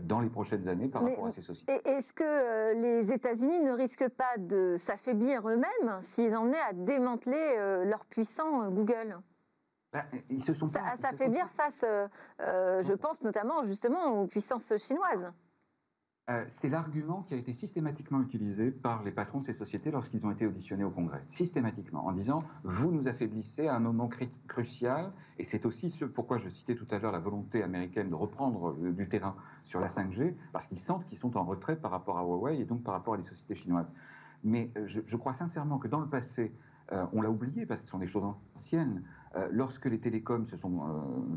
dans 0.02 0.20
les 0.20 0.28
prochaines 0.28 0.68
années 0.68 0.88
par 0.88 1.02
Mais 1.02 1.12
rapport 1.12 1.26
à 1.26 1.30
ces 1.30 1.42
sociétés. 1.42 1.80
Est-ce 1.84 2.12
que 2.12 2.74
les 2.80 3.12
États-Unis 3.12 3.60
ne 3.60 3.72
risquent 3.72 4.08
pas 4.08 4.36
de 4.38 4.76
s'affaiblir 4.76 5.48
eux-mêmes 5.48 6.00
s'ils 6.00 6.36
en 6.36 6.44
venaient 6.44 6.58
à 6.68 6.72
démanteler 6.72 7.84
leur 7.84 8.04
puissant 8.06 8.70
Google? 8.70 9.18
Ben, 9.92 10.04
ils 10.28 10.42
se 10.42 10.52
sont 10.52 10.68
ça, 10.68 10.80
pas, 10.80 10.86
à 10.90 10.96
s'affaiblir 10.96 11.48
face, 11.48 11.82
euh, 11.82 12.08
je 12.82 12.92
pense 12.92 13.22
notamment 13.22 13.64
justement 13.64 14.20
aux 14.20 14.26
puissances 14.26 14.76
chinoises. 14.76 15.32
Euh, 16.28 16.44
c'est 16.48 16.68
l'argument 16.68 17.22
qui 17.22 17.32
a 17.32 17.38
été 17.38 17.54
systématiquement 17.54 18.20
utilisé 18.20 18.70
par 18.70 19.02
les 19.02 19.12
patrons 19.12 19.38
de 19.38 19.44
ces 19.44 19.54
sociétés 19.54 19.90
lorsqu'ils 19.90 20.26
ont 20.26 20.30
été 20.30 20.46
auditionnés 20.46 20.84
au 20.84 20.90
Congrès. 20.90 21.24
Systématiquement, 21.30 22.06
en 22.06 22.12
disant 22.12 22.44
vous 22.64 22.90
nous 22.90 23.08
affaiblissez 23.08 23.66
à 23.66 23.76
un 23.76 23.80
moment 23.80 24.10
crucial, 24.46 25.10
et 25.38 25.44
c'est 25.44 25.64
aussi 25.64 25.88
ce 25.88 26.04
pourquoi 26.04 26.36
je 26.36 26.50
citais 26.50 26.74
tout 26.74 26.86
à 26.90 26.98
l'heure 26.98 27.12
la 27.12 27.18
volonté 27.18 27.62
américaine 27.62 28.10
de 28.10 28.14
reprendre 28.14 28.74
du 28.74 29.08
terrain 29.08 29.36
sur 29.62 29.80
la 29.80 29.88
5G, 29.88 30.34
parce 30.52 30.66
qu'ils 30.66 30.78
sentent 30.78 31.06
qu'ils 31.06 31.16
sont 31.16 31.38
en 31.38 31.44
retrait 31.44 31.76
par 31.76 31.90
rapport 31.90 32.18
à 32.18 32.22
Huawei 32.22 32.60
et 32.60 32.64
donc 32.66 32.82
par 32.82 32.92
rapport 32.92 33.14
à 33.14 33.16
des 33.16 33.22
sociétés 33.22 33.54
chinoises. 33.54 33.94
Mais 34.44 34.70
euh, 34.76 34.86
je, 34.86 35.16
crois 35.16 35.32
sincèrement 35.32 35.78
que 35.78 35.88
dans 35.88 36.00
le 36.00 36.08
passé, 36.08 36.52
euh, 36.92 37.04
on 37.12 37.20
l'a 37.20 37.30
oublié 37.30 37.66
parce 37.66 37.80
que 37.80 37.86
ce 37.86 37.92
sont 37.92 37.98
des 37.98 38.06
choses 38.06 38.24
anciennes. 38.54 39.02
Euh, 39.36 39.48
lorsque 39.50 39.86
les 39.86 39.98
télécoms 39.98 40.44
se 40.46 40.56
sont, 40.56 40.80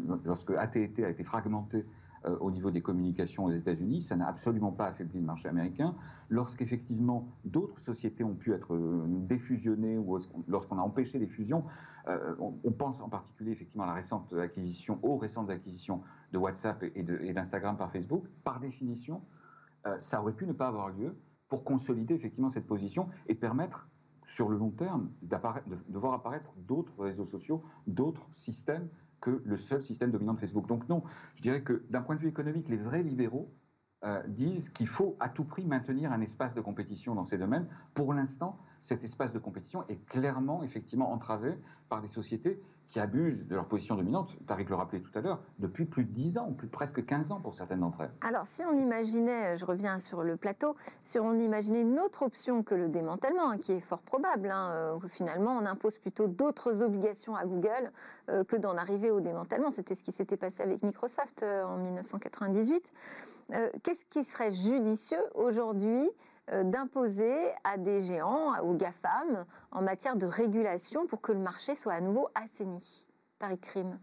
euh, 0.09 0.15
lorsque 0.23 0.51
AT&T 0.51 1.03
a 1.03 1.09
été 1.09 1.23
fragmenté 1.23 1.85
euh, 2.25 2.37
au 2.39 2.51
niveau 2.51 2.71
des 2.71 2.81
communications 2.81 3.45
aux 3.45 3.51
États-Unis, 3.51 4.01
ça 4.01 4.15
n'a 4.15 4.27
absolument 4.27 4.71
pas 4.71 4.87
affaibli 4.87 5.19
le 5.19 5.25
marché 5.25 5.49
américain. 5.49 5.95
Lorsqu'effectivement 6.29 7.27
d'autres 7.45 7.79
sociétés 7.79 8.23
ont 8.23 8.35
pu 8.35 8.53
être 8.53 8.77
défusionnées 9.27 9.97
ou 9.97 10.17
lorsqu'on 10.47 10.77
a 10.77 10.81
empêché 10.81 11.19
les 11.19 11.27
fusions, 11.27 11.65
on, 12.07 12.55
on, 12.63 12.71
pense 12.71 12.99
en 13.01 13.09
particulier 13.09 13.51
effectivement 13.51 13.83
à 13.83 13.87
la 13.87 13.93
récente 13.93 14.33
acquisition, 14.33 14.99
aux 15.03 15.17
récentes 15.17 15.49
acquisitions 15.49 16.01
de 16.31 16.37
WhatsApp 16.37 16.83
et 16.83 17.33
d'Instagram 17.33 17.77
par 17.77 17.91
Facebook. 17.91 18.25
Par 18.43 18.59
définition, 18.59 19.21
ça 19.99 20.21
aurait 20.21 20.33
pu 20.33 20.47
ne 20.47 20.53
pas 20.53 20.67
avoir 20.67 20.89
lieu 20.89 21.15
pour 21.47 21.63
consolider 21.63 22.13
effectivement 22.13 22.49
cette 22.49 22.65
position 22.65 23.09
et 23.27 23.35
permettre 23.35 23.87
sur 24.25 24.49
le 24.49 24.57
long 24.57 24.71
terme, 24.71 25.11
de 25.21 25.97
voir 25.97 26.13
apparaître 26.13 26.53
d'autres 26.67 26.93
réseaux 26.97 27.25
sociaux, 27.25 27.61
d'autres 27.87 28.25
systèmes 28.31 28.87
que 29.21 29.41
le 29.45 29.57
seul 29.57 29.83
système 29.83 30.11
dominant 30.11 30.33
de 30.33 30.39
Facebook. 30.39 30.67
Donc 30.67 30.89
non, 30.89 31.03
je 31.35 31.41
dirais 31.41 31.61
que 31.61 31.83
d'un 31.89 32.01
point 32.01 32.15
de 32.15 32.21
vue 32.21 32.27
économique, 32.27 32.67
les 32.67 32.77
vrais 32.77 33.03
libéraux 33.03 33.53
euh, 34.03 34.21
disent 34.27 34.69
qu'il 34.69 34.87
faut 34.87 35.15
à 35.19 35.29
tout 35.29 35.43
prix 35.43 35.65
maintenir 35.65 36.11
un 36.11 36.21
espace 36.21 36.55
de 36.55 36.61
compétition 36.61 37.15
dans 37.15 37.23
ces 37.23 37.37
domaines. 37.37 37.67
Pour 37.93 38.13
l'instant, 38.13 38.57
cet 38.81 39.03
espace 39.03 39.31
de 39.31 39.39
compétition 39.39 39.85
est 39.87 40.03
clairement, 40.07 40.63
effectivement, 40.63 41.11
entravé 41.13 41.57
par 41.87 42.01
des 42.01 42.07
sociétés 42.07 42.61
qui 42.91 42.99
abusent 42.99 43.47
de 43.47 43.55
leur 43.55 43.67
position 43.67 43.95
dominante, 43.95 44.35
Tariq 44.47 44.67
le 44.69 44.75
rappelait 44.75 44.99
tout 44.99 45.17
à 45.17 45.21
l'heure, 45.21 45.39
depuis 45.59 45.85
plus 45.85 46.03
de 46.03 46.11
10 46.11 46.37
ans, 46.39 46.51
plus 46.51 46.67
presque 46.67 47.05
15 47.05 47.31
ans 47.31 47.39
pour 47.39 47.55
certaines 47.55 47.79
d'entre 47.79 48.01
elles. 48.01 48.11
Alors 48.19 48.45
si 48.45 48.63
on 48.65 48.77
imaginait, 48.77 49.55
je 49.55 49.65
reviens 49.65 49.97
sur 49.97 50.23
le 50.23 50.35
plateau, 50.35 50.75
si 51.01 51.17
on 51.17 51.39
imaginait 51.39 51.83
une 51.83 51.99
autre 52.01 52.23
option 52.23 52.63
que 52.63 52.75
le 52.75 52.89
démantèlement, 52.89 53.51
hein, 53.51 53.57
qui 53.59 53.71
est 53.71 53.79
fort 53.79 54.01
probable, 54.01 54.51
hein, 54.51 54.71
euh, 54.71 54.99
finalement 55.07 55.57
on 55.57 55.65
impose 55.65 55.99
plutôt 55.99 56.27
d'autres 56.27 56.81
obligations 56.81 57.33
à 57.33 57.45
Google 57.45 57.93
euh, 58.27 58.43
que 58.43 58.57
d'en 58.57 58.75
arriver 58.75 59.09
au 59.09 59.21
démantèlement, 59.21 59.71
c'était 59.71 59.95
ce 59.95 60.03
qui 60.03 60.11
s'était 60.11 60.35
passé 60.35 60.61
avec 60.61 60.83
Microsoft 60.83 61.43
euh, 61.43 61.63
en 61.63 61.77
1998, 61.77 62.91
euh, 63.53 63.69
qu'est-ce 63.83 64.03
qui 64.05 64.25
serait 64.25 64.53
judicieux 64.53 65.23
aujourd'hui 65.35 66.09
d'imposer 66.47 67.33
à 67.63 67.77
des 67.77 68.01
géants, 68.01 68.59
aux 68.61 68.75
GAFAM, 68.75 69.45
en 69.71 69.81
matière 69.81 70.15
de 70.15 70.25
régulation 70.25 71.07
pour 71.07 71.21
que 71.21 71.31
le 71.31 71.39
marché 71.39 71.75
soit 71.75 71.93
à 71.93 72.01
nouveau 72.01 72.27
assaini 72.35 73.05
Tariq 73.39 73.61
Krim 73.61 73.99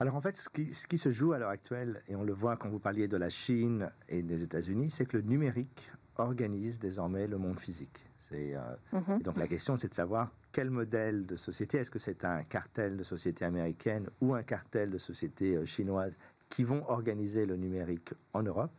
alors 0.00 0.14
en 0.14 0.20
fait, 0.20 0.36
ce 0.36 0.48
qui, 0.48 0.72
ce 0.72 0.86
qui, 0.86 0.96
se 0.96 1.10
joue 1.10 1.32
à 1.32 1.40
l'heure 1.40 1.48
actuelle, 1.48 2.04
et 2.06 2.14
on 2.14 2.22
le 2.22 2.32
voit 2.32 2.56
quand 2.56 2.68
vous 2.68 2.78
parliez 2.78 3.08
de 3.08 3.16
la 3.16 3.30
Chine 3.30 3.90
et 4.08 4.22
des 4.22 4.44
États-Unis, 4.44 4.90
c'est 4.90 5.06
que 5.06 5.16
le 5.16 5.24
numérique 5.24 5.90
organise 6.18 6.78
désormais 6.78 7.26
le 7.26 7.36
monde 7.36 7.58
physique. 7.58 8.06
Euh, 8.32 8.76
-hmm. 8.92 9.22
donc 9.22 9.36
la 9.38 9.48
question, 9.48 9.76
c'est 9.76 9.88
de 9.88 9.94
savoir 9.94 10.30
quel 10.52 10.70
modèle 10.70 11.26
de 11.26 11.34
société, 11.34 11.78
est-ce 11.78 11.90
que 11.90 11.98
c'est 11.98 12.24
un 12.24 12.42
cartel 12.42 12.96
de 12.96 13.02
société 13.02 13.44
américaine 13.44 14.08
ou 14.20 14.34
un 14.34 14.42
cartel 14.42 14.90
de 14.90 14.98
société 14.98 15.56
euh, 15.56 15.66
chinoise 15.66 16.16
qui 16.48 16.62
vont 16.62 16.84
organiser 16.88 17.46
le 17.46 17.56
numérique 17.56 18.14
en 18.34 18.42
Europe? 18.42 18.70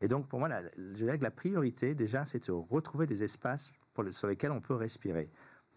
Et 0.00 0.08
donc, 0.08 0.28
pour 0.28 0.38
moi, 0.38 0.48
la, 0.48 0.62
je 0.76 1.04
dirais 1.04 1.18
que 1.18 1.22
la 1.22 1.30
priorité, 1.30 1.94
déjà, 1.94 2.24
c'est 2.24 2.46
de 2.46 2.52
retrouver 2.52 3.06
des 3.06 3.22
espaces 3.22 3.72
sur 4.10 4.28
lesquels 4.28 4.52
on 4.52 4.60
peut 4.60 4.74
respirer. 4.74 5.30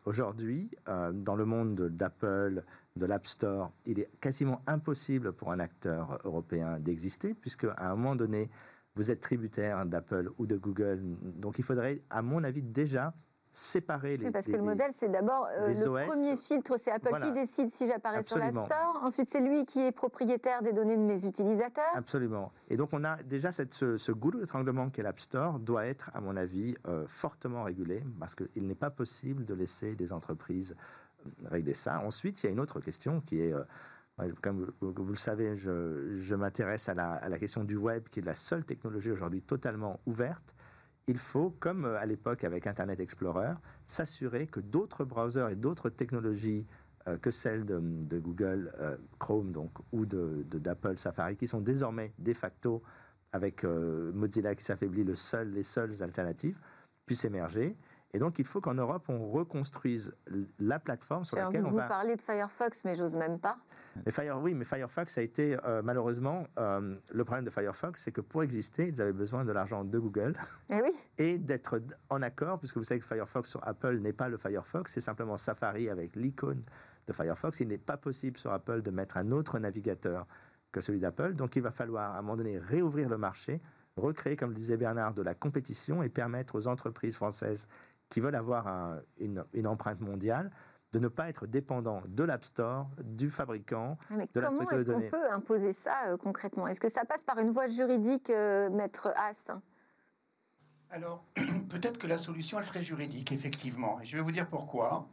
Aujourd'hui, 0.06 0.72
euh, 0.88 1.12
dans 1.12 1.36
le 1.36 1.46
monde 1.46 1.90
d'Apple, 1.90 2.64
de 2.96 3.06
l'App 3.06 3.28
Store, 3.28 3.72
il 3.86 4.00
est 4.00 4.10
quasiment 4.20 4.62
impossible 4.68 5.34
pour 5.34 5.52
un 5.52 5.60
acteur 5.60 6.20
européen 6.24 6.80
d'exister, 6.80 7.34
puisque 7.34 7.66
à 7.66 7.92
un 7.92 7.96
moment 7.96 8.16
donné, 8.16 8.50
vous 8.96 9.12
êtes 9.12 9.22
tributaire 9.22 9.86
d'Apple 9.86 10.30
ou 10.38 10.46
de 10.46 10.58
Google. 10.58 11.02
Donc, 11.22 11.58
il 11.58 11.64
faudrait, 11.64 12.02
à 12.10 12.22
mon 12.22 12.44
avis, 12.44 12.62
déjà 12.62 13.14
séparer 13.54 14.18
les. 14.18 14.26
Oui, 14.26 14.32
parce 14.32 14.48
les, 14.48 14.54
que 14.54 14.58
le 14.58 14.64
modèle, 14.64 14.92
c'est 14.92 15.10
d'abord 15.10 15.48
euh, 15.58 15.68
le 15.74 15.88
OS. 15.88 16.08
premier 16.08 16.36
filtre, 16.36 16.78
c'est 16.78 16.92
Apple 16.92 17.10
Voilà. 17.10 17.28
qui 17.28 17.32
décide 17.34 17.72
si 17.72 17.86
j'apparais 17.88 18.24
sur 18.24 18.38
l'App. 18.38 18.58
Store. 18.58 19.00
Ensuite, 19.04 19.28
c'est 19.30 19.40
lui 19.40 19.66
qui 19.66 19.80
est 19.80 19.92
propriétaire 19.92 20.62
des 20.64 20.74
données 20.74 20.98
de 20.98 21.02
mes 21.04 21.26
utilisateurs. 21.26 21.94
Absolument. 21.96 22.52
Et 22.70 22.78
donc, 22.78 22.90
on 22.94 23.04
a 23.04 23.22
déjà 23.24 23.52
cette, 23.52 23.74
ce, 23.74 23.98
ce 23.98 24.12
goulot 24.12 24.40
d'étranglement 24.40 24.90
qu'est 24.90 25.04
l'App 25.04 25.20
Store 25.20 25.60
doit 25.60 25.86
être, 25.86 26.10
à 26.14 26.20
mon 26.22 26.36
avis, 26.36 26.76
euh, 26.88 27.06
fortement 27.08 27.64
régulé 27.64 28.04
parce 28.20 28.36
qu'il 28.36 28.66
n'est 28.68 28.76
pas 28.76 28.90
possible 28.90 29.46
de 29.46 29.54
laisser 29.54 29.96
des 29.96 30.12
entreprises 30.12 30.76
euh, 31.26 31.30
régler 31.50 31.74
ça. 31.74 32.00
Ensuite, 32.00 32.42
il 32.44 32.48
y 32.48 32.50
a 32.50 32.52
une 32.52 32.60
autre 32.60 32.80
question 32.80 33.22
qui 33.22 33.40
est. 33.40 33.54
euh, 33.54 33.64
comme 34.42 34.72
vous, 34.82 34.94
vous 34.96 35.06
le 35.12 35.16
savez, 35.16 35.56
je, 35.58 36.16
je 36.18 36.36
m'intéresse 36.36 36.88
à 36.90 36.94
à 36.94 37.30
la 37.30 37.40
question 37.40 37.64
du 37.64 37.76
web, 37.78 38.04
qui 38.10 38.20
est 38.20 38.24
la 38.24 38.36
seule 38.36 38.64
technologie 38.64 39.10
aujourd'hui 39.12 39.42
totalement 39.42 40.00
ouverte. 40.06 40.54
Il 41.08 41.18
faut, 41.18 41.50
comme 41.60 41.86
euh, 41.86 41.98
à 42.00 42.06
l'époque 42.06 42.44
avec 42.44 42.66
Internet 42.66 43.00
Explorer, 43.00 43.54
s'assurer 43.86 44.48
que 44.48 44.60
d'autres 44.60 45.04
browsers 45.04 45.50
et 45.50 45.56
d'autres 45.56 45.90
technologies 45.90 46.66
euh, 47.08 47.18
que 47.18 47.32
celles 47.32 47.66
de, 47.66 48.20
Google 48.20 48.74
euh, 48.80 48.98
Chrome 49.20 49.52
donc, 49.52 49.72
ou 49.92 50.06
de- 50.06 50.46
de- 50.50 50.60
d'Apple 50.60 50.98
Safari, 50.98 51.36
qui 51.36 51.48
sont 51.48 51.60
désormais 51.62 52.14
de 52.20 52.34
facto, 52.34 52.82
avec 53.34 53.64
Mozilla 53.64 54.54
qui 54.54 54.64
s'affaiblit, 54.64 55.04
le 55.04 55.16
seul, 55.16 55.50
les 55.54 55.64
seules 55.64 56.04
alternatives, 56.04 56.60
puissent 57.08 57.26
émerger. 57.26 57.76
Et 58.16 58.20
donc, 58.20 58.38
il 58.38 58.46
faut 58.46 58.62
qu'en 58.62 58.76
Europe, 58.76 59.06
on 59.10 59.32
reconstruise 59.32 60.14
la 60.60 60.80
plateforme 60.80 61.26
sur 61.26 61.36
envie 61.38 61.46
laquelle 61.46 61.62
de 61.64 61.68
on 61.68 61.72
vous 61.72 61.78
va. 61.78 61.88
parler 61.88 62.16
de 62.16 62.22
Firefox, 62.22 62.86
mais 62.86 62.96
j'ose 62.96 63.16
même 63.16 63.40
pas. 63.40 63.58
Mais 64.06 64.12
Fire, 64.12 64.40
oui, 64.40 64.54
mais 64.54 64.66
Firefox 64.66 65.18
a 65.18 65.22
été 65.24 65.58
euh, 65.66 65.82
malheureusement 65.84 66.46
euh, 66.60 66.96
le 67.12 67.26
problème 67.26 67.44
de 67.44 67.50
Firefox, 67.50 68.00
c'est 68.04 68.12
que 68.12 68.22
pour 68.22 68.44
exister, 68.44 68.90
ils 68.90 69.02
avaient 69.02 69.14
besoin 69.14 69.44
de 69.46 69.52
l'argent 69.52 69.84
de 69.84 69.98
Google 69.98 70.36
Eh 70.70 70.80
oui, 70.84 70.92
et 71.18 71.40
d'être 71.40 71.82
en 72.12 72.22
accord, 72.22 72.60
puisque 72.60 72.78
vous 72.78 72.84
savez 72.84 73.00
que 73.00 73.06
Firefox 73.08 73.50
sur 73.50 73.68
Apple 73.68 73.98
n'est 73.98 74.14
pas 74.14 74.30
le 74.30 74.38
Firefox, 74.38 74.94
c'est 74.94 75.02
simplement 75.02 75.36
Safari 75.36 75.90
avec 75.90 76.16
l'icône 76.16 76.62
de 77.08 77.14
Firefox. 77.14 77.62
Il 77.62 77.70
n'est 77.70 77.80
pas 77.80 77.98
possible 77.98 78.38
sur 78.38 78.52
Apple 78.52 78.84
de 78.84 78.92
mettre 78.92 79.18
un 79.18 79.32
autre 79.32 79.58
navigateur 79.58 80.28
que 80.72 80.82
celui 80.82 81.00
d'Apple, 81.00 81.34
donc 81.34 81.56
il 81.56 81.64
va 81.64 81.72
falloir 81.72 82.14
à 82.16 82.20
un 82.20 82.22
moment 82.22 82.38
donné 82.38 82.60
réouvrir 82.60 83.10
le 83.10 83.18
marché, 83.18 83.62
recréer, 83.96 84.36
comme 84.36 84.50
le 84.50 84.56
disait 84.56 84.78
Bernard, 84.78 85.14
de 85.14 85.22
la 85.22 85.36
compétition 85.36 86.02
et 86.02 86.10
permettre 86.10 86.56
aux 86.56 86.66
entreprises 86.68 87.16
françaises 87.16 87.68
qui 88.14 88.20
veulent 88.20 88.36
avoir 88.36 88.68
un- 88.68 89.00
une, 89.18 89.44
une 89.54 89.66
empreinte 89.66 90.00
mondiale 90.00 90.52
de 90.92 91.00
ne 91.00 91.08
pas 91.08 91.30
être 91.30 91.48
dépendants 91.48 92.04
de 92.08 92.24
l'App 92.24 92.44
Store, 92.44 92.88
du 93.04 93.32
fabricant, 93.32 93.98
Ah, 94.12 94.14
mais 94.16 94.28
de 94.32 94.40
la 94.40 94.50
comment 94.50 94.68
structure 94.68 94.78
de 94.78 94.82
est-ce 94.84 94.86
qu'on 94.92 94.98
données. 95.00 95.10
peut 95.10 95.32
imposer 95.32 95.74
ça 95.74 96.10
euh, 96.10 96.18
concrètement? 96.18 96.68
Est-ce 96.68 96.80
que 96.80 96.90
ça 96.90 97.06
passe 97.06 97.24
par 97.24 97.40
une 97.40 97.50
voie 97.50 97.66
juridique, 97.66 98.30
euh, 98.30 98.70
maître 98.70 99.12
Haas? 99.16 99.50
Alors, 100.92 101.26
peut-être 101.70 101.98
que 101.98 102.06
la 102.06 102.20
solution, 102.20 102.60
elle 102.60 102.68
serait 102.68 102.84
juridique, 102.84 103.32
effectivement. 103.32 104.00
Et 104.02 104.06
je 104.06 104.16
vais 104.16 104.22
vous 104.22 104.32
dire 104.32 104.48
pourquoi. 104.48 105.08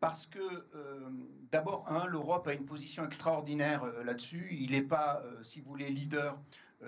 Parce 0.00 0.26
que, 0.26 0.40
euh, 0.74 1.08
d'abord, 1.52 1.84
un, 1.88 2.06
l'Europe 2.08 2.48
a 2.48 2.52
une 2.52 2.64
position 2.66 3.04
extraordinaire 3.06 3.84
euh, 3.84 4.02
là-dessus. 4.02 4.48
Il 4.50 4.72
n'est 4.72 4.82
pas, 4.82 5.22
euh, 5.24 5.40
si 5.44 5.60
vous 5.60 5.68
voulez, 5.70 5.88
leader 5.90 6.32
euh, 6.34 6.36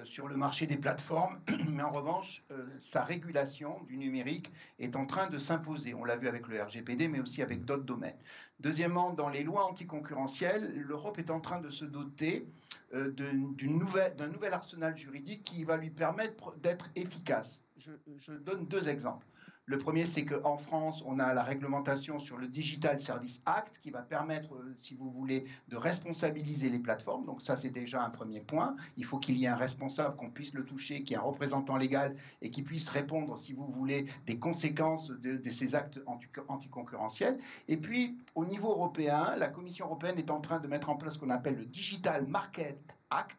sur 0.05 0.29
le 0.29 0.37
marché 0.37 0.67
des 0.67 0.77
plateformes, 0.77 1.41
mais 1.69 1.83
en 1.83 1.91
revanche, 1.91 2.45
euh, 2.51 2.67
sa 2.93 3.03
régulation 3.03 3.83
du 3.85 3.97
numérique 3.97 4.53
est 4.79 4.97
en 4.97 5.07
train 5.07 5.29
de 5.29 5.39
s'imposer. 5.39 5.95
On 5.95 6.05
l'a 6.05 6.17
vu 6.17 6.29
avec 6.29 6.47
le 6.49 6.63
RGPD, 6.63 7.09
mais 7.09 7.21
aussi 7.21 7.43
avec 7.43 7.65
d'autres 7.65 7.85
domaines. 7.85 8.19
Deuxièmement, 8.61 9.13
dans 9.13 9.29
les 9.29 9.43
lois 9.43 9.65
anticoncurrentielles, 9.67 10.73
l'Europe 10.75 11.19
est 11.19 11.31
en 11.31 11.41
train 11.41 11.61
de 11.61 11.71
se 11.71 11.85
doter 11.85 12.47
euh, 12.95 13.11
d'un 13.11 14.29
nouvel 14.29 14.53
arsenal 14.53 14.97
juridique 14.97 15.43
qui 15.45 15.65
va 15.65 15.77
lui 15.77 15.91
permettre 15.91 16.57
d'être 16.59 16.89
efficace. 16.95 17.61
Je, 17.77 17.93
je 18.19 18.33
donne 18.33 18.67
deux 18.67 18.89
exemples. 18.89 19.27
Le 19.69 19.79
premier, 19.79 20.07
c'est 20.07 20.25
qu'en 20.25 20.59
France, 20.59 21.03
on 21.07 21.19
a 21.19 21.35
la 21.35 21.43
réglementation 21.43 22.21
sur 22.21 22.37
le 22.37 22.47
Digital 22.47 23.01
Service 23.03 23.41
Act 23.47 23.81
qui 23.83 23.91
va 23.91 24.01
permettre, 24.01 24.55
euh, 24.55 24.77
si 24.81 24.95
vous 24.95 25.11
voulez, 25.11 25.45
de 25.67 25.77
responsabiliser 25.77 26.71
les 26.71 26.79
plateformes. 26.79 27.27
Donc 27.27 27.43
ça, 27.43 27.57
c'est 27.57 27.71
déjà 27.71 28.05
un 28.05 28.11
premier 28.11 28.41
point. 28.43 28.77
Il 28.97 29.05
faut 29.05 29.19
qu'il 29.19 29.37
y 29.37 29.45
ait 29.45 29.49
un 29.49 29.57
responsable, 29.57 30.15
qu'on 30.15 30.31
puisse 30.31 30.55
le 30.55 30.65
toucher, 30.65 31.03
qui 31.03 31.15
ait 31.15 31.17
un 31.17 31.23
représentant 31.23 31.77
légal 31.79 32.15
et 32.43 32.53
qui 32.53 32.63
puisse 32.63 32.89
répondre, 32.89 33.37
si 33.41 33.55
vous 33.55 33.67
voulez, 33.67 34.07
des 34.25 34.39
conséquences 34.39 35.09
de, 35.09 35.51
ces 35.51 35.75
actes 35.75 35.99
anti- 36.07 36.29
anticoncurrentiels. 36.47 37.37
Et 37.67 37.77
puis, 37.77 38.17
au 38.37 38.47
niveau 38.47 38.71
européen, 38.71 39.35
la 39.37 39.49
Commission 39.49 39.87
européenne 39.87 40.19
est 40.19 40.31
en 40.31 40.41
train 40.41 40.61
de 40.61 40.69
mettre 40.69 40.91
en 40.91 40.97
place 40.97 41.15
ce 41.15 41.19
qu'on 41.19 41.31
appelle 41.31 41.57
le 41.57 41.67
Digital 41.67 42.25
Market 42.29 42.79
Act. 43.11 43.37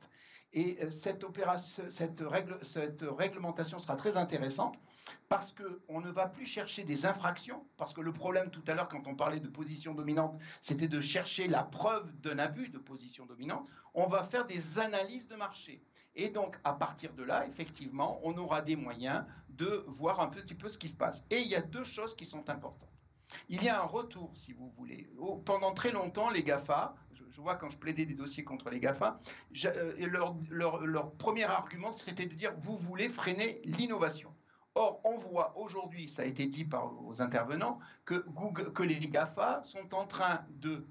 Et 0.52 0.78
euh, 0.82 0.92
cette 0.92 1.24
réglementation 3.18 3.80
sera 3.80 3.96
très 3.96 4.18
intéressante 4.18 4.78
parce 5.30 5.54
qu'on 5.54 6.02
ne 6.02 6.10
va 6.12 6.28
plus 6.28 6.46
chercher 6.46 6.84
des 6.84 7.06
infractions, 7.06 7.65
parce 7.78 7.93
que 7.93 8.02
le 8.02 8.12
problème 8.13 8.50
tout 8.50 8.63
à 8.67 8.74
l'heure 8.74 8.89
quand 8.89 9.06
on 9.08 9.15
parlait 9.15 9.39
de 9.39 9.48
position 9.48 9.93
dominante, 9.93 10.39
c'était 10.63 10.88
de 10.88 11.02
chercher 11.02 11.48
la 11.48 11.63
preuve 11.63 12.12
d'un 12.22 12.39
abus 12.39 12.70
de 12.70 12.78
position 12.78 13.26
dominante, 13.26 13.67
on 13.93 14.08
va 14.08 14.24
faire 14.26 14.46
des 14.46 14.62
analyses 14.80 15.28
de 15.28 15.36
marché. 15.36 15.82
Et 16.15 16.30
donc, 16.30 16.56
à 16.63 16.74
partir 16.74 17.13
de 17.13 17.24
là, 17.24 17.46
effectivement, 17.48 18.20
on 18.24 18.36
aura 18.38 18.62
des 18.62 18.76
moyens 18.76 19.24
de 19.50 19.84
voir 19.88 20.20
un 20.20 20.30
petit 20.30 20.56
peu 20.56 20.67
ce 20.70 20.78
qui 20.80 20.88
se 20.89 20.96
passe. 20.96 21.22
Et 21.30 21.41
il 21.41 21.48
y 21.48 21.56
a 21.56 21.62
deux 21.62 21.84
choses 21.84 22.15
qui 22.15 22.26
sont 22.26 22.50
importantes. 22.50 22.89
Il 23.50 23.62
y 23.63 23.70
a 23.70 23.80
un 23.82 23.86
retour, 23.86 24.32
si 24.38 24.54
vous 24.54 24.70
voulez. 24.78 25.08
Au- 25.20 25.36
Pendant 25.38 25.74
très 25.74 25.91
longtemps, 25.91 26.30
les 26.32 26.43
GAFA, 26.43 26.96
je, 27.13 27.41
vois 27.41 27.56
quand 27.56 27.70
je 27.70 27.78
plaidais 27.78 28.06
des 28.06 28.15
dossiers 28.15 28.43
contre 28.43 28.70
les 28.72 28.80
GAFA, 28.80 29.20
euh, 29.65 30.08
leur- 30.50 30.80
leur 30.86 31.12
premier 31.13 31.43
argument, 31.43 31.91
c'était 31.93 32.26
de 32.26 32.34
dire, 32.34 32.54
vous 32.62 32.78
voulez 32.78 33.10
freiner 33.10 33.62
l'innovation. 33.65 34.34
Or, 34.78 35.02
on 35.06 35.18
voit 35.18 35.58
aujourd'hui, 35.58 36.08
ça 36.16 36.22
a 36.22 36.26
été 36.26 36.46
dit 36.46 36.63
par 36.63 36.92
aux 37.04 37.20
intervenants, 37.20 37.80
que, 38.06 38.24
Google, 38.28 38.72
que 38.74 38.84
les 38.84 39.00
GAFA 39.00 39.63
sont 39.66 39.96
en 39.96 40.06
train 40.06 40.46
de 40.62 40.86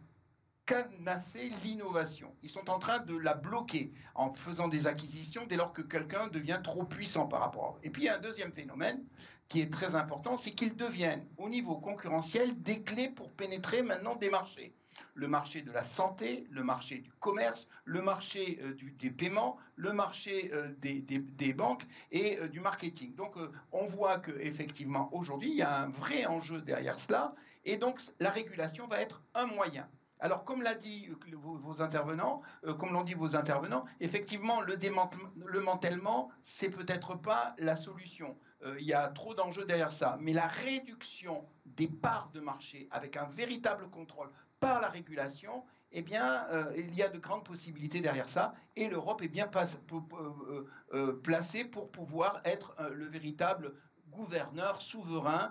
canasser 0.66 1.52
l'innovation. 1.62 2.34
Ils 2.42 2.50
sont 2.50 2.68
en 2.68 2.80
train 2.80 2.98
de 2.98 3.16
la 3.16 3.34
bloquer 3.34 3.92
en 4.16 4.34
faisant 4.34 4.66
des 4.66 4.88
acquisitions 4.88 5.46
dès 5.46 5.54
lors 5.54 5.72
que 5.72 5.82
quelqu'un 5.82 6.26
devient 6.26 6.58
trop 6.64 6.82
puissant 6.82 7.28
par 7.28 7.38
rapport 7.38 7.64
à 7.64 7.70
eux. 7.76 7.80
Et 7.84 7.90
puis 7.90 8.02
il 8.02 8.04
y 8.06 8.08
a 8.08 8.16
un 8.16 8.20
deuxième 8.20 8.52
phénomène 8.52 9.04
qui 9.48 9.60
est 9.60 9.72
très 9.72 9.94
important, 9.94 10.36
c'est 10.36 10.50
qu'ils 10.50 10.74
deviennent 10.74 11.24
au 11.38 11.48
niveau 11.48 11.76
concurrentiel 11.76 12.60
des 12.62 12.82
clés 12.82 13.10
pour 13.10 13.30
pénétrer 13.30 13.82
maintenant 13.84 14.16
des 14.16 14.30
marchés. 14.30 14.74
Le 15.16 15.28
marché 15.28 15.62
de 15.62 15.72
la 15.72 15.84
santé, 15.84 16.46
le 16.50 16.62
marché 16.62 16.98
du 16.98 17.10
commerce, 17.20 17.66
le 17.86 18.02
marché 18.02 18.58
euh, 18.62 18.74
des 18.98 19.10
paiements, 19.10 19.56
le 19.74 19.94
marché 19.94 20.50
euh, 20.52 20.68
des, 20.78 21.52
banques 21.54 21.86
et 22.12 22.38
euh, 22.38 22.48
du 22.48 22.60
marketing. 22.60 23.14
Donc 23.14 23.34
on 23.72 23.86
voit 23.86 24.20
qu'effectivement 24.20 25.08
aujourd'hui, 25.14 25.48
il 25.48 25.56
y 25.56 25.62
a 25.62 25.80
un 25.80 25.88
vrai 25.88 26.26
enjeu 26.26 26.60
derrière 26.60 27.00
cela 27.00 27.34
et 27.64 27.78
donc 27.78 27.98
la 28.20 28.28
régulation 28.28 28.86
va 28.88 29.00
être 29.00 29.22
un 29.34 29.46
moyen. 29.46 29.88
Alors, 30.20 30.44
comme 30.44 30.62
l'a 30.62 30.74
dit 30.74 31.08
vos, 31.32 31.82
intervenants, 31.82 32.40
comme 32.78 32.92
l'ont 32.92 33.04
dit 33.04 33.12
vos 33.12 33.36
intervenants, 33.36 33.84
effectivement, 34.00 34.62
le 34.62 34.78
démantèlement, 34.78 35.28
le 35.36 35.60
mantèlement, 35.60 36.30
c'est 36.46 36.70
peut-être 36.70 37.16
pas 37.16 37.54
la 37.58 37.76
solution. 37.76 38.34
Il 38.78 38.86
y 38.86 38.94
a 38.94 39.08
trop 39.08 39.34
d'enjeux 39.34 39.66
derrière 39.66 39.92
ça. 39.92 40.16
Mais 40.20 40.32
la 40.32 40.46
réduction 40.46 41.44
des 41.66 41.88
parts 41.88 42.30
de 42.32 42.40
marché 42.40 42.88
avec 42.90 43.18
un 43.18 43.26
véritable 43.26 43.90
contrôle 43.90 44.30
par 44.60 44.80
la 44.80 44.88
régulation, 44.88 45.64
eh 45.92 46.02
bien, 46.02 46.46
euh, 46.50 46.72
il 46.76 46.94
y 46.94 47.02
a 47.02 47.08
de 47.08 47.18
grandes 47.18 47.44
possibilités 47.44 48.00
derrière 48.00 48.28
ça. 48.28 48.54
Et 48.74 48.88
l'Europe 48.88 49.22
est 49.22 49.28
bien 49.28 49.48
euh, 49.54 50.64
euh, 50.92 51.12
placée 51.22 51.64
pour 51.64 51.90
pouvoir 51.90 52.40
être 52.44 52.74
le 52.92 53.06
véritable 53.06 53.74
gouverneur 54.10 54.80
souverain 54.82 55.50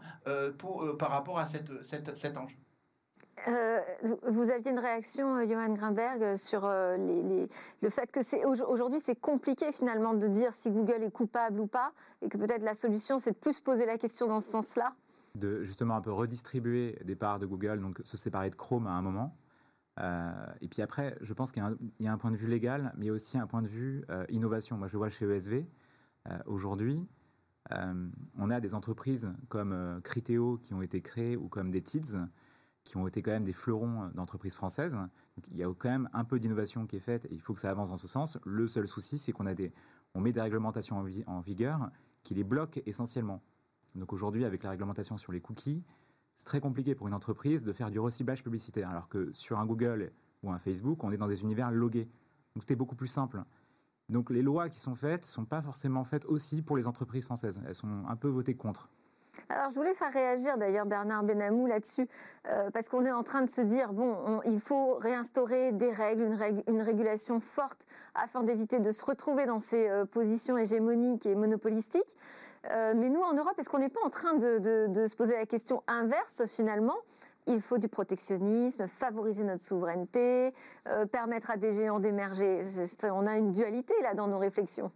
par 0.97 1.09
rapport 1.11 1.37
à 1.39 1.47
cet 1.47 2.37
enjeu. 2.37 2.57
Vous 4.23 4.49
aviez 4.49 4.71
une 4.71 4.79
réaction, 4.79 5.43
Johan 5.47 5.69
Grimberg, 5.73 6.35
sur 6.37 6.61
le 6.67 7.89
fait 7.89 8.11
que 8.11 8.23
c'est 8.23 8.43
au- 8.43 8.65
aujourd'hui 8.67 8.99
c'est 8.99 9.19
compliqué 9.19 9.71
finalement 9.71 10.13
de 10.13 10.27
dire 10.27 10.51
si 10.53 10.71
Google 10.71 11.03
est 11.03 11.11
coupable 11.11 11.59
ou 11.59 11.67
pas, 11.67 11.91
et 12.21 12.29
que 12.29 12.37
peut-être 12.37 12.63
la 12.63 12.73
solution 12.73 13.19
c'est 13.19 13.31
de 13.33 13.37
plus 13.37 13.59
poser 13.59 13.85
la 13.85 13.97
question 13.97 14.27
dans 14.27 14.39
ce 14.39 14.49
sens-là? 14.49 14.95
De 15.35 15.63
justement 15.63 15.95
un 15.95 16.01
peu 16.01 16.11
redistribuer 16.11 16.97
des 17.03 17.15
parts 17.15 17.39
de 17.39 17.45
Google, 17.45 17.79
donc 17.81 18.01
se 18.03 18.17
séparer 18.17 18.49
de 18.49 18.55
Chrome 18.55 18.87
à 18.87 18.91
un 18.91 19.01
moment. 19.01 19.37
Euh, 19.99 20.31
et 20.61 20.67
puis 20.67 20.81
après, 20.81 21.17
je 21.21 21.33
pense 21.33 21.51
qu'il 21.51 21.63
y, 21.99 22.07
a 22.07 22.11
un- 22.11 22.17
point 22.17 22.31
de 22.31 22.35
vue 22.35 22.47
légal, 22.47 22.93
mais 22.97 23.09
aussi 23.09 23.37
un 23.37 23.47
point 23.47 23.61
de 23.61 23.67
vue 23.67 24.03
euh, 24.09 24.25
innovation. 24.29 24.77
Moi, 24.77 24.87
je 24.87 24.97
vois 24.97 25.09
chez 25.09 25.25
ESV, 25.25 25.65
euh, 26.27 26.37
aujourd'hui, 26.45 27.07
euh, 27.71 28.09
on 28.37 28.49
a 28.49 28.59
des 28.59 28.75
entreprises 28.75 29.31
comme 29.47 30.01
Criteo 30.03 30.57
qui 30.57 30.73
ont 30.73 30.81
été 30.81 31.01
créées 31.01 31.37
ou 31.37 31.47
comme 31.47 31.71
des 31.71 31.81
TIDS 31.81 32.17
qui 32.83 32.97
ont 32.97 33.07
été 33.07 33.23
quand 33.23 33.31
même 33.31 33.43
des 33.43 33.53
fleurons 33.53 34.09
d'entreprises 34.13 34.55
françaises. 34.55 34.99
Il 35.51 35.57
y 35.57 35.63
a 35.63 35.73
quand 35.73 35.89
même 35.89 36.07
un 36.13 36.23
peu 36.23 36.37
d'innovation 36.37 36.85
qui 36.85 36.97
est 36.97 36.99
faite 36.99 37.25
et 37.25 37.33
il 37.33 37.41
faut 37.41 37.55
que 37.55 37.59
ça 37.59 37.71
avance 37.71 37.89
dans 37.89 37.97
ce 37.97 38.07
sens. 38.07 38.37
Le 38.45 38.67
seul 38.67 38.87
souci, 38.87 39.17
c'est 39.17 39.31
qu'on 39.31 39.43
met 39.43 39.55
des 39.55 40.41
réglementations 40.41 41.03
en 41.25 41.39
vigueur 41.41 41.89
qui 42.21 42.35
les 42.35 42.43
bloquent 42.43 42.79
essentiellement. 42.85 43.41
Donc 43.95 44.13
aujourd'hui, 44.13 44.45
avec 44.45 44.63
la 44.63 44.71
réglementation 44.71 45.17
sur 45.17 45.31
les 45.31 45.41
cookies, 45.41 45.83
c'est 46.35 46.45
très 46.45 46.59
compliqué 46.59 46.95
pour 46.95 47.07
une 47.07 47.13
entreprise 47.13 47.63
de 47.63 47.71
faire 47.71 47.89
du 47.91 47.99
reciblage 47.99 48.43
publicitaire, 48.43 48.89
alors 48.89 49.07
que 49.07 49.31
sur 49.33 49.57
un 49.59 49.65
Google 49.65 50.11
ou 50.43 50.51
un 50.51 50.59
Facebook, 50.59 51.03
on 51.03 51.11
est 51.11 51.17
dans 51.17 51.27
des 51.27 51.41
univers 51.41 51.71
logués. 51.71 52.09
Donc 52.55 52.63
c'est 52.67 52.75
beaucoup 52.75 52.95
plus 52.95 53.07
simple. 53.07 53.41
Donc 54.09 54.29
les 54.29 54.41
lois 54.41 54.69
qui 54.69 54.79
sont 54.79 54.95
faites 54.95 55.21
ne 55.21 55.25
sont 55.27 55.45
pas 55.45 55.61
forcément 55.61 56.03
faites 56.03 56.25
aussi 56.25 56.61
pour 56.61 56.77
les 56.77 56.87
entreprises 56.87 57.25
françaises. 57.25 57.61
Elles 57.65 57.73
sont 57.75 58.03
un 58.07 58.15
peu 58.15 58.27
votées 58.27 58.55
contre. 58.55 58.89
Alors, 59.49 59.69
je 59.69 59.75
voulais 59.75 59.93
faire 59.93 60.13
réagir 60.13 60.57
d'ailleurs 60.57 60.85
Bernard 60.85 61.25
Benamou 61.25 61.65
là-dessus, 61.67 62.07
euh, 62.49 62.71
parce 62.71 62.87
qu'on 62.87 63.03
est 63.05 63.11
en 63.11 63.23
train 63.23 63.41
de 63.41 63.49
se 63.49 63.59
dire, 63.59 63.91
bon, 63.91 64.15
on- 64.25 64.41
il 64.43 64.61
faut 64.61 64.95
réinstaurer 64.95 65.73
des 65.73 65.91
règles, 65.91 66.23
une, 66.23 66.35
règle- 66.35 66.63
une 66.67 66.81
régulation 66.81 67.41
forte 67.41 67.85
afin 68.13 68.43
d'éviter 68.43 68.79
de 68.79 68.91
se 68.91 69.03
retrouver 69.03 69.45
dans 69.45 69.59
ces 69.59 69.89
euh, 69.89 70.05
positions 70.05 70.57
hégémoniques 70.57 71.25
et 71.25 71.35
monopolistiques. 71.35 72.15
Euh, 72.71 72.93
mais 72.95 73.09
nous, 73.09 73.21
en 73.21 73.33
Europe, 73.33 73.53
est-ce 73.57 73.69
qu'on 73.69 73.79
n'est 73.79 73.89
pas 73.89 74.03
en 74.05 74.09
train 74.09 74.33
de, 74.33 75.05
se 75.07 75.15
poser 75.15 75.33
la 75.35 75.45
question 75.45 75.83
inverse 75.87 76.43
finalement? 76.47 76.95
Il 77.47 77.61
faut 77.61 77.77
du 77.77 77.87
protectionnisme, 77.87 78.87
favoriser 78.87 79.43
notre 79.43 79.61
souveraineté, 79.61 80.53
euh, 80.87 81.05
permettre 81.05 81.51
à 81.51 81.57
des 81.57 81.73
géants 81.73 81.99
d'émerger. 81.99 82.63
On 83.03 83.27
a 83.27 83.37
une 83.37 83.51
dualité 83.51 83.93
là 84.01 84.15
dans 84.15 84.27
nos 84.27 84.39
réflexions. 84.39 84.91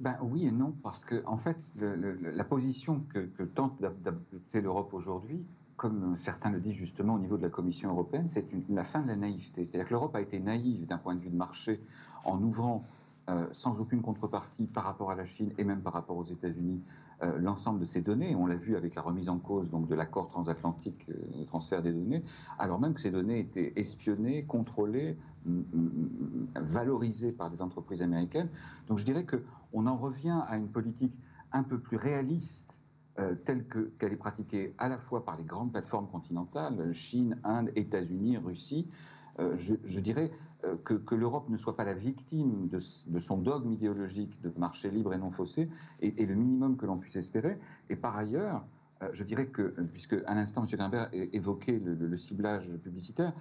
Ben 0.00 0.16
oui 0.22 0.46
et 0.46 0.52
non, 0.52 0.72
parce 0.82 1.04
que 1.04 1.22
en 1.26 1.36
fait, 1.36 1.56
la 1.76 2.44
position 2.44 3.04
que, 3.12 3.18
que 3.18 3.42
tente 3.42 3.80
d'ad- 3.80 4.00
d'adopter 4.00 4.60
l'Europe 4.60 4.94
aujourd'hui, 4.94 5.44
comme 5.76 6.16
certains 6.16 6.50
le 6.50 6.60
disent 6.60 6.74
justement 6.74 7.14
au 7.14 7.18
niveau 7.18 7.36
de 7.36 7.42
la 7.42 7.50
Commission 7.50 7.90
européenne, 7.90 8.28
c'est 8.28 8.46
la 8.68 8.84
fin 8.84 9.02
de 9.02 9.08
la 9.08 9.16
naïveté. 9.16 9.66
C'est-à-dire 9.66 9.86
que 9.88 9.94
l'Europe 9.94 10.14
a 10.16 10.20
été 10.20 10.40
naïve 10.40 10.86
d'un 10.86 10.98
point 10.98 11.14
de 11.14 11.20
vue 11.20 11.30
de 11.30 11.36
marché 11.36 11.80
en 12.24 12.42
ouvrant 12.42 12.82
euh, 13.28 13.46
sans 13.52 13.78
aucune 13.78 14.00
contrepartie 14.00 14.66
par 14.66 14.84
rapport 14.84 15.10
à 15.10 15.14
la 15.14 15.26
Chine 15.26 15.52
et 15.58 15.64
même 15.64 15.82
par 15.82 15.92
rapport 15.92 16.16
aux 16.16 16.24
États-Unis 16.24 16.82
euh, 17.22 17.38
l'ensemble 17.38 17.78
de 17.78 17.84
ces 17.84 18.00
données. 18.00 18.34
On 18.34 18.46
l'a 18.46 18.56
vu 18.56 18.74
avec 18.74 18.94
la 18.94 19.02
remise 19.02 19.28
en 19.28 19.38
cause 19.38 19.68
donc 19.68 19.86
de 19.86 19.94
l'accord 19.94 20.28
transatlantique 20.28 21.10
de 21.10 21.44
transfert 21.44 21.82
des 21.82 21.92
données, 21.92 22.24
alors 22.58 22.80
même 22.80 22.94
que 22.94 23.00
ces 23.00 23.10
données 23.10 23.38
étaient 23.38 23.74
espionnées, 23.76 24.44
contrôlées, 24.46 25.18
valorisées 26.56 27.32
par 27.32 27.50
des 27.50 27.60
entreprises 27.60 28.00
américaines. 28.00 28.48
Donc 28.86 28.98
je 28.98 29.04
dirais 29.04 29.24
que 29.24 29.42
on 29.74 29.86
en 29.86 29.96
revient 29.96 30.40
à 30.46 30.56
une 30.56 30.68
politique 30.68 31.18
un 31.52 31.64
peu 31.64 31.78
plus 31.78 31.96
réaliste 31.98 32.80
telle 33.44 33.66
qu'elle 33.98 34.12
est 34.12 34.16
pratiquée 34.16 34.74
à 34.78 34.88
la 34.88 34.96
fois 34.96 35.24
par 35.24 35.36
les 35.36 35.44
grandes 35.44 35.72
plateformes 35.72 36.08
continentales, 36.08 36.92
Chine, 36.92 37.38
Inde, 37.44 37.72
États-Unis, 37.74 38.38
Russie, 38.38 38.88
euh, 39.40 39.56
je, 39.56 40.00
dirais 40.00 40.30
euh, 40.64 40.76
que, 40.76 41.14
l'Europe 41.14 41.48
ne 41.48 41.56
soit 41.56 41.76
pas 41.76 41.84
la 41.84 41.94
victime 41.94 42.68
de, 42.68 42.78
son 42.80 43.38
dogme 43.38 43.70
idéologique 43.70 44.40
de 44.40 44.52
marché 44.58 44.90
libre 44.90 45.14
et 45.14 45.18
non 45.18 45.30
faussé 45.30 45.68
est, 46.00 46.26
le 46.26 46.34
minimum 46.34 46.76
que 46.76 46.86
l'on 46.86 46.98
puisse 46.98 47.16
espérer. 47.16 47.58
Et 47.88 47.94
par 47.94 48.16
ailleurs, 48.16 48.64
euh, 49.02 49.08
je 49.12 49.22
dirais 49.22 49.46
que, 49.46 49.74
puisque 49.92 50.16
à 50.26 50.34
l'instant 50.34 50.64
M. 50.64 50.76
Grimbert 50.76 51.08
évoquait 51.12 51.78
le, 51.78 51.94
le, 51.94 52.16
ciblage 52.16 52.76
publicitaire, 52.78 53.32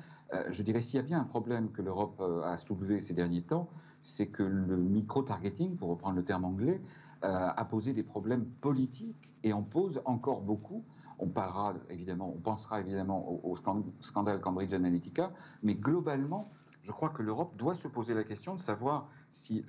je 0.50 0.62
dirais 0.62 0.82
s'il 0.82 0.98
y 0.98 1.00
a 1.00 1.06
bien 1.06 1.20
un 1.20 1.24
problème 1.26 1.72
que 1.72 1.82
l'Europe 1.82 2.22
a 2.44 2.58
soulevé 2.58 3.00
ces 3.00 3.14
derniers 3.14 3.42
temps, 3.42 3.70
c'est 4.04 4.28
que 4.28 4.44
le 4.44 4.78
micro-targeting, 4.78 5.78
pour 5.78 5.90
reprendre 5.90 6.16
le 6.16 6.24
terme 6.24 6.46
anglais, 6.46 6.80
a 7.22 7.66
posé 7.66 7.94
des 7.94 8.04
problèmes 8.04 8.46
politiques 8.46 9.36
et 9.44 9.54
en 9.54 9.64
pose 9.64 10.02
encore 10.06 10.42
beaucoup 10.42 10.84
on 11.20 11.30
parlera 11.30 11.74
évidemment, 11.90 12.34
on 12.36 12.40
pensera 12.40 12.80
évidemment 12.80 13.42
au, 13.44 13.56
scandale 14.00 14.40
Cambridge 14.40 14.74
Analytica, 14.74 15.32
mais 15.64 15.76
globalement, 15.76 16.50
je 16.84 16.92
crois 16.92 17.10
que 17.10 17.22
l'Europe 17.22 17.56
doit 17.58 17.76
se 17.76 17.88
poser 17.88 18.14
la 18.14 18.24
question 18.24 18.56
de 18.56 18.60
savoir 18.60 19.10
si 19.30 19.66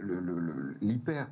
l'hyper 0.80 1.28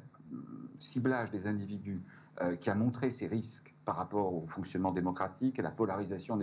ciblage 0.78 1.30
des 1.30 1.46
individus 1.46 2.02
euh, 2.42 2.56
qui 2.56 2.68
a 2.70 2.74
montré 2.74 3.10
ses 3.10 3.26
risques 3.26 3.74
par 3.84 3.96
rapport 3.96 4.34
au 4.34 4.46
fonctionnement 4.46 4.92
démocratique, 4.92 5.58
à 5.58 5.62
la 5.62 5.70
polarisation 5.70 6.36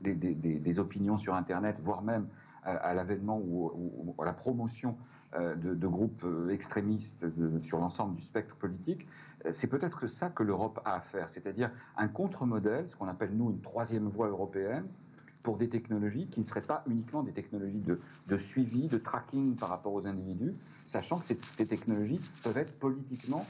des, 0.00 0.78
opinions 0.78 1.18
sur 1.18 1.34
Internet, 1.34 1.80
voire 1.82 2.02
même 2.02 2.28
à, 2.62 2.94
l'avènement 2.94 3.38
ou, 3.38 4.14
à 4.18 4.24
la 4.24 4.32
promotion 4.32 4.96
euh, 5.36 5.54
de, 5.56 5.86
groupes 5.88 6.22
euh, 6.24 6.48
extrémistes 6.50 7.26
sur 7.60 7.78
l'ensemble 7.78 8.14
du 8.14 8.22
spectre 8.22 8.54
politique, 8.54 9.06
euh, 9.44 9.50
c'est 9.52 9.66
peut-être 9.66 10.06
ça 10.06 10.30
que 10.30 10.44
l'Europe 10.44 10.80
a 10.84 10.94
à 10.94 11.00
faire, 11.00 11.28
c'est-à-dire 11.28 11.72
un 11.96 12.06
contre-modèle, 12.06 12.88
ce 12.88 12.94
qu'on 12.94 13.08
appelle 13.08 13.32
nous 13.34 13.50
une 13.50 13.60
troisième 13.60 14.08
voie 14.08 14.28
européenne, 14.28 14.86
pour 15.42 15.56
des 15.56 15.68
technologies 15.68 16.28
qui 16.28 16.40
ne 16.40 16.44
seraient 16.44 16.62
pas 16.62 16.84
uniquement 16.86 17.22
des 17.22 17.32
technologies 17.32 17.82
de, 17.82 18.38
suivi, 18.38 18.86
de 18.86 18.96
tracking 18.96 19.56
par 19.56 19.70
rapport 19.70 19.92
aux 19.92 20.06
individus, 20.06 20.54
sachant 20.84 21.18
que 21.18 21.26
ces, 21.26 21.66
technologies 21.66 22.20
peuvent 22.42 22.56
être 22.56 22.78
politiquement, 22.78 23.44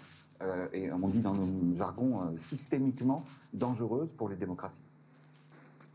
et 0.73 0.91
on 0.91 1.07
dit 1.07 1.21
dans 1.21 1.35
nos 1.35 1.77
jargon, 1.77 2.37
systémiquement 2.37 3.25
dangereuses 3.53 4.13
pour 4.13 4.29
les 4.29 4.35
démocraties. 4.35 4.83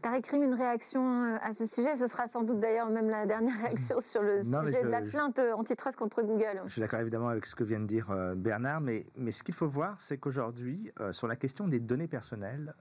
Tariq 0.02 0.32
Rim, 0.32 0.44
une 0.44 0.54
réaction 0.54 1.02
euh, 1.02 1.38
à 1.42 1.52
ce 1.52 1.66
sujet 1.66 1.96
Ce 1.96 2.08
sera 2.08 2.28
sans 2.28 2.44
doute 2.44 2.60
d'ailleurs 2.60 2.90
même 2.90 3.10
la 3.10 3.26
dernière 3.26 3.58
réaction 3.62 4.00
sur 4.00 4.22
le 4.22 4.42
sujet 4.42 4.84
de 4.84 4.88
la 4.88 5.02
plainte 5.02 5.40
antitrust 5.40 5.98
contre 5.98 6.22
Google. 6.22 6.62
Je 6.66 6.72
suis 6.72 6.82
d'accord 6.82 7.02
évidemment 7.02 7.28
avec 7.28 7.46
ce 7.46 7.56
que 7.56 7.64
vient 7.64 7.80
de 7.80 7.86
dire 7.86 8.10
euh, 8.12 8.36
Bernard, 8.36 8.82
mais, 8.82 9.06
mais 9.16 9.32
ce 9.32 9.44
qu'il 9.44 9.56
faut 9.56 9.68
voir, 9.68 10.00
c'est 10.00 10.18
qu'aujourd'hui, 10.18 10.92
euh, 11.00 11.12
sur 11.12 11.28
la 11.28 11.36
question 11.36 11.68
des 11.68 11.80
données 11.80 12.08
personnelles, 12.08 12.74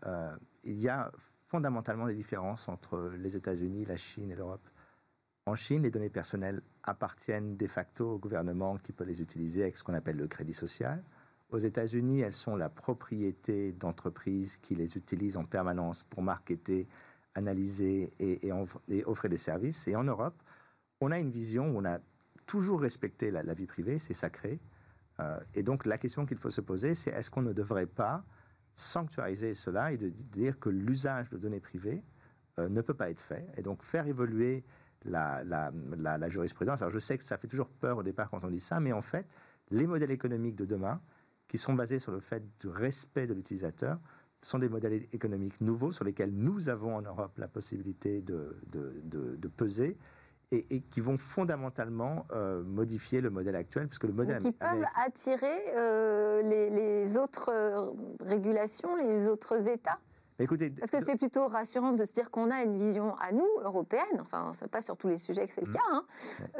il 0.64 0.80
y 0.80 0.88
a 0.88 1.10
fondamentalement 1.46 2.06
des 2.06 2.14
différences 2.14 2.68
entre 2.68 3.10
les 3.16 3.36
États-Unis, 3.36 3.84
la 3.86 3.96
Chine 3.96 4.30
et 4.30 4.36
l'Europe. 4.36 4.66
En 5.46 5.56
Chine, 5.56 5.82
les 5.82 5.90
données 5.90 6.10
personnelles 6.10 6.60
appartiennent 6.82 7.56
de 7.56 7.66
facto 7.66 8.12
au 8.12 8.18
gouvernement 8.18 8.76
qui 8.76 8.92
peut 8.92 9.04
les 9.04 9.22
utiliser 9.22 9.62
avec 9.62 9.76
ce 9.76 9.84
qu'on 9.84 9.94
appelle 9.94 10.16
le 10.16 10.28
crédit 10.28 10.52
social. 10.52 11.02
Aux 11.50 11.58
États-Unis, 11.58 12.20
elles 12.20 12.34
sont 12.34 12.56
la 12.56 12.68
propriété 12.68 13.72
d'entreprises 13.72 14.58
qui 14.58 14.74
les 14.74 14.96
utilisent 14.96 15.36
en 15.36 15.44
permanence 15.44 16.04
pour 16.04 16.22
marketer 16.22 16.88
analyser 17.38 18.12
et, 18.18 18.52
offrir 19.04 19.30
des 19.30 19.38
services. 19.38 19.88
Et 19.88 19.96
en 19.96 20.04
Europe, 20.04 20.42
on 21.00 21.10
a 21.10 21.18
une 21.18 21.30
vision 21.30 21.70
où 21.70 21.78
on 21.78 21.84
a 21.84 21.98
toujours 22.46 22.80
respecté 22.80 23.30
la, 23.30 23.54
vie 23.54 23.66
privée, 23.66 23.98
c'est 23.98 24.14
sacré. 24.14 24.60
Euh, 25.20 25.38
et 25.54 25.62
donc 25.62 25.86
la 25.86 25.98
question 25.98 26.26
qu'il 26.26 26.38
faut 26.38 26.50
se 26.50 26.60
poser, 26.60 26.94
c'est 26.94 27.10
est-ce 27.10 27.30
qu'on 27.30 27.42
ne 27.42 27.52
devrait 27.52 27.86
pas 27.86 28.24
sanctuariser 28.76 29.54
cela 29.54 29.92
et 29.92 29.96
de 29.96 30.08
dire 30.08 30.58
que 30.58 30.68
l'usage 30.68 31.28
de 31.30 31.36
données 31.36 31.60
privées 31.60 32.02
euh, 32.58 32.68
ne 32.68 32.80
peut 32.80 32.94
pas 32.94 33.10
être 33.10 33.20
fait, 33.20 33.46
et 33.56 33.62
donc 33.62 33.82
faire 33.82 34.06
évoluer 34.06 34.64
la, 35.04 35.42
la, 35.44 36.28
jurisprudence? 36.28 36.82
Alors 36.82 36.92
je 36.92 36.98
sais 36.98 37.18
que 37.18 37.24
ça 37.24 37.36
fait 37.36 37.48
toujours 37.48 37.68
peur 37.68 37.98
au 37.98 38.02
départ 38.02 38.30
quand 38.30 38.44
on 38.44 38.50
dit 38.50 38.60
ça, 38.60 38.80
mais 38.80 38.92
en 38.92 39.02
fait, 39.02 39.26
les 39.70 39.86
modèles 39.86 40.12
économiques 40.12 40.56
de 40.56 40.64
demain, 40.64 41.00
qui 41.48 41.58
sont 41.58 41.74
basés 41.74 41.98
sur 41.98 42.12
le 42.12 42.20
fait 42.20 42.42
du 42.60 42.68
respect 42.68 43.26
de 43.26 43.34
l'utilisateur, 43.34 43.98
sont 44.40 44.58
des 44.58 44.68
modèles 44.68 45.06
économiques 45.12 45.60
nouveaux 45.60 45.92
sur 45.92 46.04
lesquels 46.04 46.30
nous 46.30 46.68
avons 46.68 46.94
en 46.94 47.02
Europe 47.02 47.36
la 47.38 47.48
possibilité 47.48 48.22
de, 48.22 48.56
de, 48.70 49.48
peser. 49.48 49.96
Et, 50.50 50.80
qui 50.80 51.02
vont 51.02 51.18
fondamentalement 51.18 52.26
euh, 52.32 52.62
modifier 52.62 53.20
le 53.20 53.28
modèle 53.28 53.54
actuel, 53.54 53.86
puisque 53.86 54.04
le 54.04 54.14
modèle 54.14 54.40
qui 54.42 54.52
peuvent 54.52 54.86
attirer 54.96 55.76
euh, 55.76 56.40
les, 56.40 56.70
les, 56.70 57.18
autres 57.18 57.50
euh, 57.52 57.90
régulations, 58.20 58.96
les 58.96 59.28
autres 59.28 59.68
États 59.68 59.98
Écoutez, 60.40 60.70
Parce 60.70 60.90
que 60.90 61.04
c'est 61.04 61.16
plutôt 61.16 61.48
rassurant 61.48 61.92
de 61.92 62.04
se 62.04 62.12
dire 62.12 62.30
qu'on 62.30 62.50
a 62.50 62.62
une 62.62 62.78
vision 62.78 63.16
à 63.16 63.32
nous, 63.32 63.48
européenne, 63.62 64.20
enfin, 64.20 64.52
c'est 64.54 64.70
pas 64.70 64.80
sur 64.80 64.96
tous 64.96 65.08
les 65.08 65.18
sujets 65.18 65.48
que 65.48 65.52
c'est 65.52 65.64
le 65.64 65.70
mm. 65.70 65.74
cas, 65.74 65.80
hein. 65.90 66.04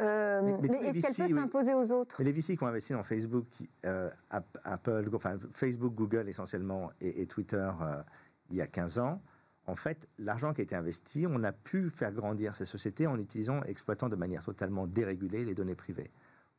euh, 0.01 0.59
mais, 0.61 0.69
est-ce 0.89 1.17
qu'elle 1.17 1.29
peut 1.29 1.35
s'imposer 1.35 1.75
aux 1.75 1.93
autres? 1.93 2.23
Les 2.23 2.33
VC 2.33 2.57
qui 2.57 2.65
ont 2.65 2.67
investi 2.67 2.93
dans 2.93 3.05
Facebook, 3.05 3.47
euh, 3.87 4.11
Apple, 4.65 5.09
enfin, 5.15 5.37
Facebook, 5.53 5.95
Google 5.95 6.29
essentiellement, 6.29 6.91
et, 7.01 7.27
Twitter 7.27 7.71
euh, 7.81 8.03
il 8.51 8.57
y 8.57 8.63
a 8.63 8.67
15 8.67 8.99
ans, 8.99 9.21
en 9.67 9.77
fait, 9.77 10.09
l'argent 10.19 10.53
qui 10.53 10.63
a 10.63 10.65
été 10.65 10.75
investi, 10.75 11.27
on 11.29 11.45
a 11.45 11.53
pu 11.53 11.91
faire 11.91 12.11
grandir 12.11 12.57
ces 12.57 12.67
sociétés 12.67 13.07
en 13.07 13.19
utilisant, 13.19 13.63
exploitant 13.63 14.09
de 14.09 14.17
manière 14.17 14.43
totalement 14.43 14.89
dérégulée 14.89 15.45
les 15.45 15.55
données 15.55 15.77
privées. 15.77 16.11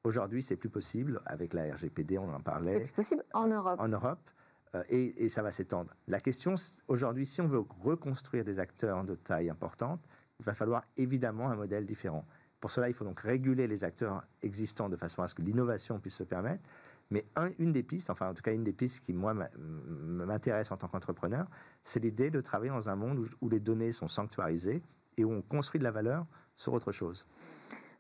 Aujourd'hui, 0.06 0.42
c'est 0.42 0.56
plus 0.56 0.70
possible 0.70 1.22
avec 1.26 1.54
la 1.54 1.74
RGPD, 1.74 2.18
on 2.18 2.34
en 2.34 2.40
parlait. 2.40 2.74
C'est 2.74 2.80
plus 2.86 2.94
possible 2.94 3.26
en 3.34 3.48
Europe. 3.48 3.80
En 3.80 3.90
Europe. 3.90 4.30
Euh, 4.76 4.84
et, 4.90 5.30
ça 5.30 5.42
va 5.42 5.52
s'étendre. 5.52 5.94
La 6.08 6.20
question 6.20 6.56
aujourd'hui, 6.88 7.26
si 7.26 7.42
on 7.42 7.48
veut 7.48 7.64
reconstruire 7.82 8.44
des 8.44 8.60
acteurs 8.60 9.04
de 9.04 9.16
taille 9.16 9.50
importante, 9.50 10.02
il 10.40 10.46
va 10.46 10.54
falloir 10.54 10.84
évidemment 10.98 11.50
un 11.50 11.56
modèle 11.56 11.86
différent. 11.86 12.26
Pour 12.60 12.72
cela, 12.72 12.90
il 12.90 12.94
faut 12.94 13.06
donc 13.06 13.20
réguler 13.22 13.68
les 13.68 13.84
acteurs 13.84 14.24
existants 14.42 14.90
de 14.90 14.96
façon 14.96 15.22
à 15.24 15.28
ce 15.28 15.36
que 15.36 15.42
l'innovation 15.42 16.00
puisse 16.00 16.16
se 16.16 16.24
permettre. 16.24 16.64
Mais 17.12 17.26
une 17.58 17.72
des 17.72 17.82
pistes, 17.82 18.12
enfin 18.12 18.30
en 18.30 18.34
tout 18.36 18.44
cas 18.44 18.54
une 18.54 18.64
des 18.64 18.74
pistes 18.74 19.04
qui 19.04 19.14
moi 19.14 19.34
m'intéresse 19.74 20.72
en 20.72 20.78
tant 20.78 20.88
qu'entrepreneur, 20.88 21.48
c'est 21.84 22.00
l'idée 22.00 22.30
de 22.30 22.40
travailler 22.40 22.72
dans 22.72 22.90
un 22.90 22.96
monde 22.96 23.28
où 23.42 23.50
les 23.50 23.60
données 23.60 23.92
sont 23.92 24.08
sanctuarisées 24.08 24.84
et 25.18 25.24
où 25.26 25.32
on 25.32 25.42
construit 25.42 25.80
de 25.80 25.84
la 25.84 25.92
valeur 25.92 26.28
sur 26.56 26.74
autre 26.74 26.92
chose. 26.92 27.26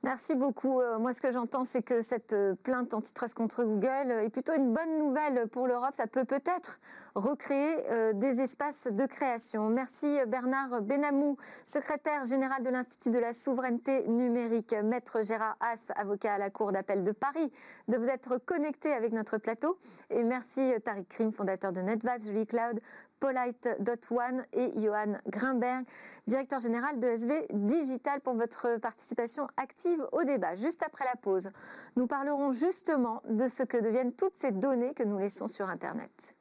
Merci 0.01 0.33
beaucoup. 0.33 0.79
Euh, 0.79 0.97
moi, 0.97 1.11
ce 1.11 1.19
que 1.19 1.29
j'entends, 1.29 1.65
c'est 1.65 1.81
que 1.81 1.99
cette 1.99 2.31
euh, 2.31 2.55
plainte 2.63 2.93
antitrust 2.93 3.33
contre 3.33 3.65
Google 3.65 4.11
est 4.23 4.29
plutôt 4.29 4.53
une 4.53 4.73
bonne 4.73 4.97
nouvelle 4.97 5.47
pour 5.49 5.67
l'Europe. 5.67 5.93
Ça 5.93 6.07
peut 6.07 6.23
peut-être 6.23 6.79
recréer 7.15 7.75
euh, 7.91 8.13
des 8.13 8.39
espaces 8.39 8.87
de 8.87 9.05
création. 9.05 9.67
Merci 9.67 10.17
Bernard 10.27 10.81
Benamou, 10.83 11.35
secrétaire 11.65 12.23
général 12.23 12.63
de 12.63 12.69
l'Institut 12.69 13.09
de 13.09 13.19
la 13.19 13.33
souveraineté 13.33 14.07
numérique. 14.07 14.73
Maître 14.85 15.21
Gérard 15.21 15.57
Haas, 15.59 15.91
avocat 15.97 16.35
à 16.35 16.37
la 16.37 16.49
Cour 16.49 16.71
d'appel 16.71 17.03
de 17.03 17.11
Paris, 17.11 17.51
de 17.89 17.97
vous 17.97 18.07
être 18.07 18.37
connecté 18.37 18.93
avec 18.93 19.11
notre 19.11 19.37
plateau. 19.37 19.77
Et 20.09 20.23
merci 20.23 20.61
Tariq 20.81 21.07
Krim, 21.09 21.33
fondateur 21.33 21.73
de 21.73 21.81
NetVibes, 21.81 22.21
Julie 22.21 22.47
Cloud, 22.47 22.79
Polite.one 23.19 24.45
et 24.53 24.71
Johan 24.75 25.17
Grimberg, 25.27 25.85
directeur 26.27 26.59
général 26.59 26.99
de 26.99 27.07
SV 27.07 27.47
Digital, 27.53 28.21
pour 28.21 28.35
votre 28.35 28.77
participation 28.77 29.47
active 29.57 30.05
au 30.11 30.23
débat. 30.23 30.55
Juste 30.55 30.83
après 30.83 31.05
la 31.05 31.15
pause, 31.15 31.51
nous 31.95 32.07
parlerons 32.07 32.51
justement 32.51 33.21
de 33.29 33.47
ce 33.47 33.63
que 33.63 33.77
deviennent 33.77 34.13
toutes 34.13 34.35
ces 34.35 34.51
données 34.51 34.93
que 34.93 35.03
nous 35.03 35.17
laissons 35.17 35.47
sur 35.47 35.69
Internet. 35.69 36.35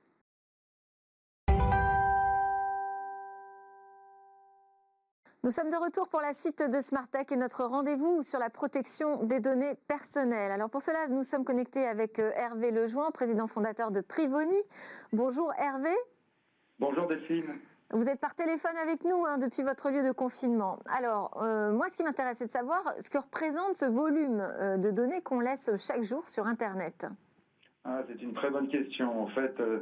Nous 5.44 5.52
sommes 5.52 5.70
de 5.70 5.76
retour 5.76 6.08
pour 6.08 6.20
la 6.20 6.32
suite 6.32 6.62
de 6.68 6.80
Smart 6.80 7.06
Tech 7.08 7.26
et 7.30 7.36
notre 7.36 7.64
rendez-vous 7.64 8.24
sur 8.24 8.40
la 8.40 8.50
protection 8.50 9.22
des 9.22 9.38
données 9.38 9.76
personnelles. 9.86 10.50
Alors 10.50 10.68
pour 10.68 10.82
cela, 10.82 11.06
nous 11.08 11.22
sommes 11.22 11.44
connectés 11.44 11.86
avec 11.86 12.18
euh, 12.18 12.32
Hervé 12.34 12.72
Lejoin, 12.72 13.10
président 13.12 13.46
fondateur 13.46 13.92
de 13.92 14.00
Privoni. 14.00 14.60
Bonjour 15.12 15.52
Hervé. 15.56 15.94
Bonjour 16.80 17.08
Delphine. 17.08 17.42
Vous 17.90 18.08
êtes 18.08 18.20
par 18.20 18.36
téléphone 18.36 18.76
avec 18.80 19.02
nous 19.02 19.24
hein, 19.26 19.38
depuis 19.38 19.64
votre 19.64 19.90
lieu 19.90 20.06
de 20.06 20.12
confinement. 20.12 20.78
Alors, 20.86 21.42
euh, 21.42 21.72
moi, 21.72 21.88
ce 21.88 21.96
qui 21.96 22.04
m'intéresse, 22.04 22.38
c'est 22.38 22.46
de 22.46 22.50
savoir 22.50 22.84
ce 23.00 23.10
que 23.10 23.18
représente 23.18 23.74
ce 23.74 23.86
volume 23.86 24.40
euh, 24.40 24.76
de 24.76 24.92
données 24.92 25.20
qu'on 25.20 25.40
laisse 25.40 25.72
chaque 25.76 26.04
jour 26.04 26.28
sur 26.28 26.46
Internet. 26.46 27.08
Ah, 27.82 28.04
c'est 28.06 28.22
une 28.22 28.32
très 28.32 28.50
bonne 28.50 28.68
question. 28.68 29.20
En 29.20 29.26
fait, 29.26 29.58
euh, 29.58 29.80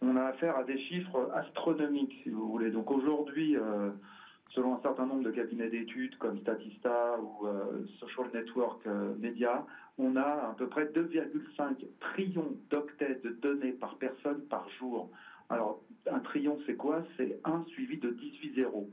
on 0.00 0.16
a 0.16 0.22
affaire 0.22 0.56
à 0.56 0.64
des 0.64 0.78
chiffres 0.78 1.30
astronomiques, 1.34 2.18
si 2.22 2.30
vous 2.30 2.48
voulez. 2.48 2.70
Donc 2.70 2.90
aujourd'hui, 2.90 3.56
selon 4.54 4.76
un 4.76 4.80
certain 4.80 5.04
nombre 5.04 5.24
de 5.24 5.30
cabinets 5.30 5.68
d'études 5.68 6.16
comme 6.16 6.38
Statista 6.38 7.18
ou 7.20 7.46
Social 8.00 8.30
Network 8.32 8.86
Media, 9.18 9.66
on 9.98 10.16
a 10.16 10.22
à 10.50 10.54
peu 10.56 10.68
près 10.68 10.86
2,5 10.86 11.84
trillions 12.00 12.56
d'octets 12.70 13.20
de 13.22 13.30
données 13.30 13.72
par 13.72 13.96
personne 13.96 14.40
par 14.48 14.66
jour. 14.78 15.10
Alors, 15.48 15.78
un 16.10 16.20
trillion, 16.20 16.58
c'est 16.66 16.76
quoi? 16.76 17.02
C'est 17.16 17.38
1 17.44 17.62
suivi 17.68 17.98
de 17.98 18.10
18 18.10 18.54
zéros. 18.54 18.88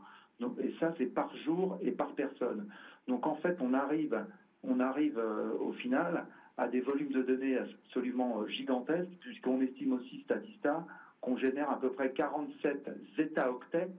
Et 0.62 0.74
ça, 0.80 0.94
c'est 0.98 1.06
par 1.06 1.36
jour 1.38 1.78
et 1.82 1.92
par 1.92 2.14
personne. 2.14 2.66
Donc, 3.08 3.26
en 3.26 3.36
fait, 3.36 3.56
on 3.60 3.74
arrive, 3.74 4.26
on 4.64 4.80
arrive 4.80 5.18
euh, 5.18 5.56
au 5.60 5.72
final 5.72 6.26
à 6.58 6.68
des 6.68 6.80
volumes 6.80 7.12
de 7.12 7.24
données 7.24 7.58
absolument 7.58 8.42
euh, 8.42 8.48
gigantesques, 8.48 9.10
puisqu'on 9.22 9.62
estime 9.62 9.94
aussi, 9.94 10.20
Statista, 10.20 10.86
qu'on 11.22 11.38
génère 11.38 11.70
à 11.70 11.78
peu 11.78 11.90
près 11.90 12.10
47 12.10 12.90
zeta-octets. 13.18 13.90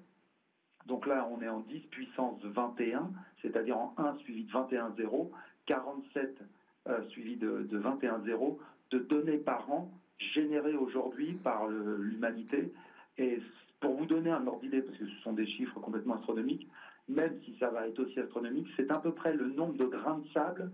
Donc 0.87 1.07
là, 1.07 1.27
on 1.31 1.41
est 1.41 1.49
en 1.49 1.61
10 1.61 1.81
puissance 1.91 2.37
21, 2.43 3.11
c'est-à-dire 3.43 3.77
en 3.77 3.93
1 3.97 4.15
suivi 4.15 4.45
de 4.45 4.53
21 4.53 4.93
zéros, 4.93 5.31
47 5.67 6.31
euh, 6.89 7.03
suivi 7.09 7.37
de, 7.37 7.67
de 7.69 7.79
21 7.79 8.21
zéros 8.21 8.57
de 8.91 8.99
données 8.99 9.39
par 9.39 9.69
an 9.71 9.89
générées 10.19 10.75
aujourd'hui 10.75 11.35
par 11.45 11.67
le- 11.69 11.97
l'humanité. 12.03 12.73
Et 13.19 13.41
pour 13.81 13.97
vous 13.97 14.07
donner 14.07 14.31
un 14.31 14.47
ordre 14.47 14.61
d'idée, 14.61 14.83
parce 14.83 14.97
que 14.99 15.07
ce 15.07 15.17
sont 15.23 15.33
des 15.33 15.47
chiffres 15.47 15.79
complètement 15.81 16.15
astronomiques, 16.17 16.69
même 17.09 17.39
si 17.45 17.57
ça 17.59 17.71
va 17.71 17.87
être 17.87 17.99
aussi 18.01 18.19
astronomique, 18.19 18.67
c'est 18.77 18.91
à 18.91 18.99
peu 18.99 19.13
près 19.13 19.33
le 19.35 19.47
nombre 19.49 19.75
de 19.77 19.85
grains 19.87 20.19
de 20.19 20.27
sable 20.29 20.71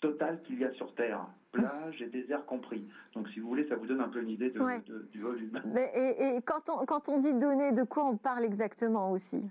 total 0.00 0.42
qu'il 0.42 0.58
y 0.60 0.64
a 0.64 0.72
sur 0.72 0.94
Terre, 0.94 1.26
plage 1.52 2.00
et 2.02 2.06
désert 2.06 2.44
compris. 2.46 2.86
Donc 3.14 3.28
si 3.30 3.40
vous 3.40 3.48
voulez, 3.48 3.66
ça 3.68 3.76
vous 3.76 3.86
donne 3.86 4.00
un 4.00 4.08
peu 4.08 4.20
une 4.22 4.30
idée 4.30 4.50
de- 4.50 4.60
Ouais. 4.60 4.80
de- 4.86 5.08
du 5.12 5.20
volume. 5.20 5.60
Mais- 5.66 5.90
et 5.94 6.36
et 6.36 6.42
quand, 6.42 6.68
on, 6.68 6.84
quand 6.84 7.08
on 7.08 7.18
dit 7.20 7.34
données, 7.34 7.72
de 7.72 7.82
quoi 7.82 8.04
on 8.06 8.16
parle 8.16 8.44
exactement 8.44 9.10
aussi? 9.12 9.42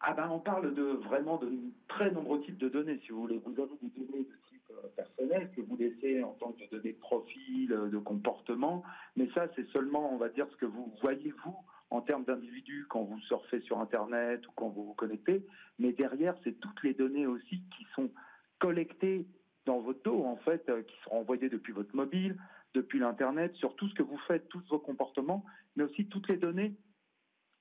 Ah 0.00 0.12
ben 0.12 0.28
on 0.30 0.38
parle 0.38 0.74
de 0.74 0.82
vraiment 0.82 1.38
de 1.38 1.50
très 1.88 2.10
nombreux 2.12 2.40
types 2.42 2.58
de 2.58 2.68
données, 2.68 3.00
si 3.04 3.10
vous 3.12 3.20
voulez. 3.22 3.40
Vous 3.44 3.60
avez 3.60 3.70
des 3.82 3.88
données 3.88 4.24
de 4.24 4.47
euh, 4.84 4.88
personnel 4.96 5.50
que 5.54 5.60
vous 5.60 5.76
laissez 5.76 6.22
en 6.22 6.32
tant 6.34 6.52
que 6.52 6.68
données 6.70 6.92
de 6.92 6.98
profil, 6.98 7.72
euh, 7.72 7.88
de 7.88 7.98
comportement, 7.98 8.82
mais 9.16 9.28
ça 9.34 9.48
c'est 9.56 9.66
seulement, 9.68 10.12
on 10.12 10.16
va 10.16 10.28
dire, 10.28 10.46
ce 10.50 10.56
que 10.56 10.66
vous 10.66 10.92
voyez 11.00 11.32
vous 11.44 11.56
en 11.90 12.00
termes 12.02 12.24
d'individus 12.24 12.86
quand 12.88 13.02
vous 13.02 13.20
surfez 13.20 13.60
sur 13.60 13.80
Internet 13.80 14.46
ou 14.46 14.50
quand 14.54 14.68
vous 14.68 14.84
vous 14.84 14.94
connectez. 14.94 15.44
Mais 15.78 15.92
derrière, 15.92 16.36
c'est 16.44 16.58
toutes 16.60 16.82
les 16.82 16.94
données 16.94 17.26
aussi 17.26 17.62
qui 17.76 17.86
sont 17.94 18.10
collectées 18.58 19.26
dans 19.64 19.80
votre 19.80 20.02
dos, 20.02 20.24
en 20.24 20.36
fait, 20.36 20.68
euh, 20.68 20.82
qui 20.82 20.96
sont 21.04 21.12
envoyées 21.12 21.48
depuis 21.48 21.72
votre 21.72 21.94
mobile, 21.94 22.36
depuis 22.74 22.98
l'Internet, 22.98 23.54
sur 23.54 23.74
tout 23.76 23.88
ce 23.88 23.94
que 23.94 24.02
vous 24.02 24.18
faites, 24.26 24.48
tous 24.48 24.62
vos 24.68 24.78
comportements, 24.78 25.44
mais 25.76 25.84
aussi 25.84 26.06
toutes 26.06 26.28
les 26.28 26.36
données 26.36 26.74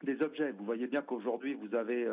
des 0.03 0.21
objets. 0.21 0.51
Vous 0.51 0.65
voyez 0.65 0.87
bien 0.87 1.01
qu'aujourd'hui, 1.01 1.55
vous 1.55 1.73
avez 1.73 2.07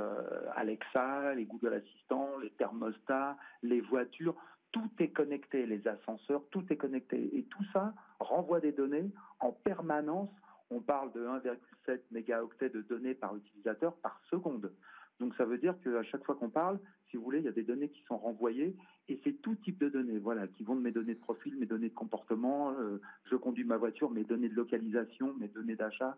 Alexa, 0.57 1.35
les 1.35 1.45
Google 1.45 1.75
Assistants, 1.75 2.39
les 2.39 2.51
thermostats, 2.51 3.37
les 3.63 3.83
voitures. 3.83 4.35
Tout 4.75 4.91
est 4.99 5.11
connecté, 5.11 5.67
les 5.67 5.87
ascenseurs, 5.87 6.43
tout 6.51 6.65
est 6.69 6.77
connecté. 6.77 7.31
Et 7.39 7.45
tout 7.45 7.63
ça 7.73 7.95
renvoie 8.19 8.59
des 8.59 8.73
données 8.73 9.09
en 9.39 9.53
permanence. 9.53 10.31
On 10.69 10.81
parle 10.81 11.13
de 11.13 11.21
1,7 11.21 12.01
mégaoctets 12.11 12.71
de 12.71 12.83
données 12.83 13.15
par 13.15 13.37
utilisateur 13.37 13.95
par 13.99 14.21
seconde. 14.29 14.73
Donc 15.21 15.33
ça 15.37 15.45
veut 15.45 15.59
dire 15.59 15.77
qu'à 15.85 16.03
chaque 16.03 16.25
fois 16.25 16.35
qu'on 16.35 16.51
parle, 16.51 16.81
si 17.09 17.17
vous 17.17 17.23
voulez, 17.23 17.39
il 17.39 17.45
y 17.45 17.49
a 17.49 17.53
des 17.53 17.63
données 17.63 17.89
qui 17.89 18.03
sont 18.09 18.17
renvoyées 18.17 18.75
et 19.09 19.21
c'est 19.23 19.41
tout 19.43 19.55
type 19.55 19.79
de 19.79 19.89
données, 19.89 20.19
voilà, 20.19 20.49
qui 20.49 20.65
vont 20.65 20.75
de 20.75 20.81
mes 20.81 20.91
données 20.91 21.15
de 21.15 21.21
profil, 21.21 21.57
mes 21.57 21.67
données 21.67 21.91
de 21.91 21.95
comportement, 21.95 22.73
euh, 22.73 23.01
je 23.31 23.37
conduis 23.37 23.63
ma 23.63 23.77
voiture, 23.77 24.11
mes 24.11 24.25
données 24.25 24.49
de 24.49 24.57
localisation, 24.57 25.35
mes 25.35 25.47
données 25.47 25.77
d'achat. 25.77 26.17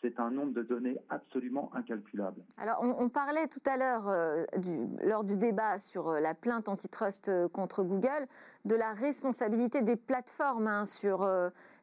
C'est 0.00 0.20
un 0.20 0.30
nombre 0.30 0.52
de 0.52 0.62
données 0.62 0.96
absolument 1.08 1.70
incalculable. 1.74 2.42
Alors, 2.56 2.78
on, 2.82 3.08
parlait 3.08 3.48
tout 3.48 3.62
à 3.66 3.76
l'heure, 3.76 4.08
euh, 4.08 4.44
lors 5.02 5.24
du 5.24 5.36
débat 5.36 5.80
sur 5.80 6.08
euh, 6.08 6.20
la 6.20 6.34
plainte 6.34 6.68
antitrust 6.68 7.28
euh, 7.28 7.48
contre 7.48 7.82
Google, 7.82 8.28
de 8.64 8.76
la 8.76 8.92
responsabilité 8.92 9.82
des 9.82 9.96
plateformes 9.96 10.68
hein, 10.68 10.84
sur 10.84 11.26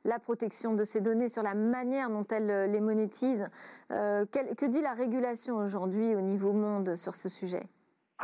la 0.03 0.19
protection 0.19 0.75
de 0.75 0.83
ces 0.83 1.01
données, 1.01 1.29
sur 1.29 1.41
la 1.41 1.55
manière 1.55 2.09
dont 2.09 2.25
elles 2.29 2.69
les 2.69 2.79
monétisent. 2.79 3.47
Que 3.89 4.65
dit 4.67 4.81
la 4.81 4.93
régulation 4.93 5.57
aujourd'hui 5.57 6.15
au 6.15 6.21
niveau 6.21 6.53
monde 6.53 6.95
sur 6.95 7.15
ce 7.15 7.27
sujet? 7.27 7.63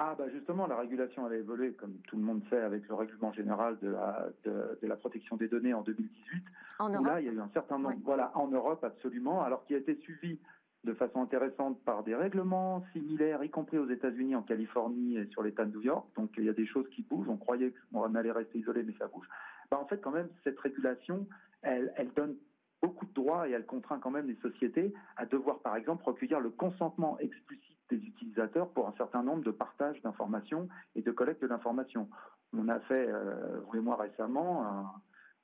Ah 0.03 0.15
bah 0.17 0.25
justement, 0.33 0.65
la 0.65 0.77
régulation 0.77 1.27
elle 1.27 1.33
a 1.33 1.37
évolué, 1.37 1.73
comme 1.73 1.93
tout 2.07 2.15
le 2.15 2.23
monde 2.23 2.41
sait, 2.49 2.59
avec 2.59 2.87
le 2.87 2.95
règlement 2.95 3.31
général 3.33 3.77
de 3.83 3.89
la, 3.89 4.29
de, 4.45 4.79
de 4.81 4.87
la 4.87 4.95
protection 4.95 5.35
des 5.37 5.47
données 5.47 5.75
en 5.75 5.81
2018. 5.83 6.43
en 6.79 6.89
où 6.89 6.93
Europe 6.95 7.05
là, 7.07 7.21
il 7.21 7.27
y 7.27 7.29
a 7.29 7.33
eu 7.33 7.39
un 7.39 7.49
certain 7.53 7.77
nombre, 7.77 7.89
Ouais. 7.95 8.01
voilà, 8.03 8.31
en 8.35 8.47
Europe 8.47 8.83
absolument, 8.83 9.43
alors 9.43 9.63
qui 9.65 9.75
a 9.75 9.77
été 9.77 9.95
suivi 9.97 10.39
de 10.85 10.93
façon 10.95 11.21
intéressante 11.21 11.79
par 11.83 12.03
des 12.03 12.15
règlements 12.15 12.83
similaires, 12.93 13.43
y 13.43 13.51
compris 13.51 13.77
aux 13.77 13.87
États-Unis, 13.87 14.35
en 14.35 14.41
Californie 14.41 15.17
et 15.17 15.27
sur 15.27 15.43
l'État 15.43 15.65
de 15.65 15.71
New 15.71 15.81
York. 15.83 16.07
Donc 16.15 16.31
il 16.37 16.45
y 16.45 16.49
a 16.49 16.53
des 16.53 16.65
choses 16.65 16.89
qui 16.89 17.03
bougent. 17.03 17.29
On 17.29 17.37
croyait 17.37 17.71
qu'on 17.93 18.15
allait 18.15 18.31
rester 18.31 18.57
isolé, 18.57 18.81
mais 18.81 18.95
ça 18.97 19.05
bouge. 19.07 19.27
Bah, 19.69 19.77
en 19.79 19.85
fait, 19.85 20.01
quand 20.01 20.09
même, 20.09 20.29
cette 20.43 20.59
régulation, 20.59 21.27
elle, 21.61 21.93
elle 21.97 22.11
donne 22.15 22.35
beaucoup 22.81 23.05
de 23.05 23.13
droits 23.13 23.47
et 23.47 23.51
elle 23.51 23.67
contraint 23.67 23.99
quand 23.99 24.09
même 24.09 24.25
les 24.25 24.37
sociétés 24.37 24.91
à 25.15 25.27
devoir, 25.27 25.59
par 25.59 25.75
exemple, 25.75 26.03
recueillir 26.03 26.39
le 26.39 26.49
consentement 26.49 27.19
explicite 27.19 27.70
des 27.91 28.03
utilisateurs 28.05 28.69
pour 28.69 28.87
un 28.87 28.93
certain 28.97 29.23
nombre 29.23 29.43
de 29.43 29.51
partages 29.51 30.01
d'informations 30.01 30.67
et 30.95 31.01
de 31.01 31.11
collecte 31.11 31.45
d'informations. 31.45 32.09
On 32.53 32.67
a 32.69 32.79
fait, 32.81 33.07
euh, 33.07 33.59
vous 33.67 33.77
et 33.77 33.81
moi 33.81 33.97
récemment, 33.97 34.65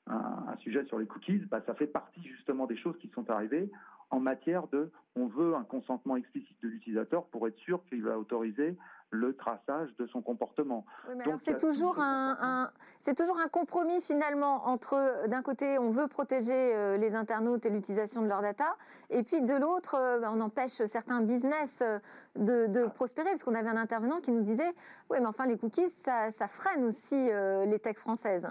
un, 0.07 0.55
sujet 0.59 0.85
sur 0.85 0.97
les 0.97 1.05
cookies. 1.05 1.45
Bah, 1.49 1.61
ça 1.65 1.73
fait 1.75 1.87
partie 1.87 2.23
justement 2.23 2.65
des 2.65 2.77
choses 2.77 2.97
qui 2.97 3.09
sont 3.09 3.29
arrivées 3.29 3.69
en 4.09 4.19
matière 4.19 4.67
de, 4.67 4.91
on 5.15 5.27
veut 5.27 5.55
un 5.55 5.63
consentement 5.63 6.15
explicite 6.15 6.57
de 6.61 6.67
l'utilisateur 6.67 7.25
pour 7.25 7.47
être 7.47 7.57
sûr 7.57 7.83
qu'il 7.85 8.03
va 8.03 8.17
autoriser 8.17 8.77
le 9.09 9.35
traçage 9.35 9.95
de 9.97 10.05
son 10.07 10.21
comportement. 10.21 10.85
Oui, 11.07 11.15
mais 11.17 11.23
Donc, 11.23 11.27
alors 11.27 11.39
c'est 11.39 11.55
a 11.55 11.59
toujours 11.59 11.99
un, 11.99 12.69
c'est 12.99 13.15
toujours 13.15 13.39
un 13.39 13.47
compromis 13.47 14.01
finalement 14.01 14.67
entre 14.67 14.95
euh, 14.95 15.27
d'un 15.27 15.41
côté 15.41 15.79
on 15.79 15.91
veut 15.91 16.07
protéger 16.07 16.75
euh, 16.75 16.97
les 16.97 17.15
internautes 17.15 17.65
et 17.65 17.69
l'utilisation 17.69 18.21
de 18.21 18.27
leurs 18.27 18.41
data 18.41 18.75
et 19.09 19.23
puis 19.23 19.41
de 19.41 19.53
l'autre 19.53 19.95
euh, 19.95 20.19
ben, 20.19 20.31
on 20.35 20.41
empêche 20.41 20.83
certains 20.85 21.21
business 21.21 21.81
euh, 21.81 21.99
de, 22.35 22.67
de 22.67 22.85
prospérer 22.87 23.29
parce 23.29 23.43
qu'on 23.45 23.55
avait 23.55 23.69
un 23.69 23.77
intervenant 23.77 24.19
qui 24.19 24.31
nous 24.31 24.43
disait 24.43 24.73
oui 25.09 25.19
mais 25.21 25.27
enfin 25.27 25.45
les 25.45 25.57
cookies 25.57 25.89
ça, 25.89 26.29
ça 26.31 26.47
freine 26.47 26.83
aussi 26.83 27.29
euh, 27.31 27.65
les 27.65 27.79
techs 27.79 27.99
françaises. 27.99 28.47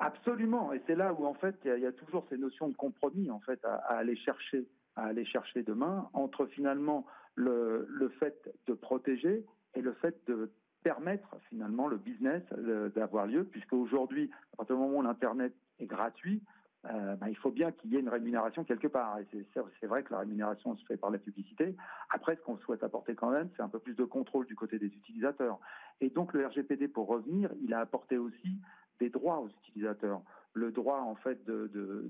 Absolument, 0.00 0.72
et 0.72 0.82
c'est 0.86 0.96
là 0.96 1.12
où 1.12 1.24
en 1.24 1.34
fait 1.34 1.56
il 1.64 1.78
y, 1.78 1.86
a- 1.86 1.92
toujours 1.92 2.26
ces 2.28 2.36
notions 2.36 2.68
de 2.68 2.74
compromis 2.74 3.30
en 3.30 3.38
fait 3.40 3.64
à, 3.64 3.76
aller 3.96 4.16
chercher, 4.16 4.66
à 4.96 5.04
aller 5.04 5.24
chercher 5.24 5.62
demain 5.62 6.08
entre 6.14 6.46
finalement 6.46 7.06
le, 7.36 7.86
fait 8.18 8.50
de 8.66 8.74
protéger 8.74 9.44
et 9.74 9.80
le 9.80 9.92
fait 9.94 10.16
de 10.26 10.50
permettre 10.82 11.36
finalement 11.48 11.88
le 11.88 11.96
business 11.96 12.42
euh, 12.52 12.90
d'avoir 12.90 13.26
lieu, 13.26 13.44
puisque 13.44 13.72
aujourd'hui, 13.72 14.30
à 14.52 14.56
partir 14.58 14.76
du 14.76 14.82
moment 14.82 14.98
où 14.98 15.02
l'internet 15.02 15.54
est 15.78 15.86
gratuit, 15.86 16.42
euh, 16.86 17.16
ben, 17.16 17.28
il 17.28 17.36
faut 17.36 17.50
bien 17.50 17.72
qu'il 17.72 17.90
y 17.92 17.96
ait 17.96 18.00
une 18.00 18.10
rémunération 18.10 18.62
quelque 18.64 18.88
part. 18.88 19.18
Et 19.18 19.26
c'est 19.54 19.86
vrai 19.86 20.02
que 20.02 20.12
la 20.12 20.18
rémunération 20.20 20.76
se 20.76 20.84
fait 20.84 20.98
par 20.98 21.10
la 21.10 21.18
publicité. 21.18 21.74
Après, 22.10 22.36
ce 22.36 22.42
qu'on 22.42 22.58
souhaite 22.58 22.82
apporter 22.82 23.14
quand 23.14 23.30
même, 23.30 23.48
c'est 23.56 23.62
un 23.62 23.70
peu 23.70 23.78
plus 23.78 23.94
de 23.94 24.04
contrôle 24.04 24.46
du 24.46 24.54
côté 24.54 24.78
des 24.78 24.86
utilisateurs. 24.88 25.58
Et 26.02 26.10
donc 26.10 26.34
le 26.34 26.46
RGPD, 26.46 26.88
pour 26.88 27.08
revenir, 27.08 27.50
il 27.62 27.72
a 27.72 27.80
apporté 27.80 28.18
aussi 28.18 28.60
des 29.00 29.10
droits 29.10 29.40
aux 29.40 29.48
utilisateurs. 29.48 30.22
Le 30.52 30.70
droit 30.70 31.00
en 31.00 31.16
fait 31.16 31.44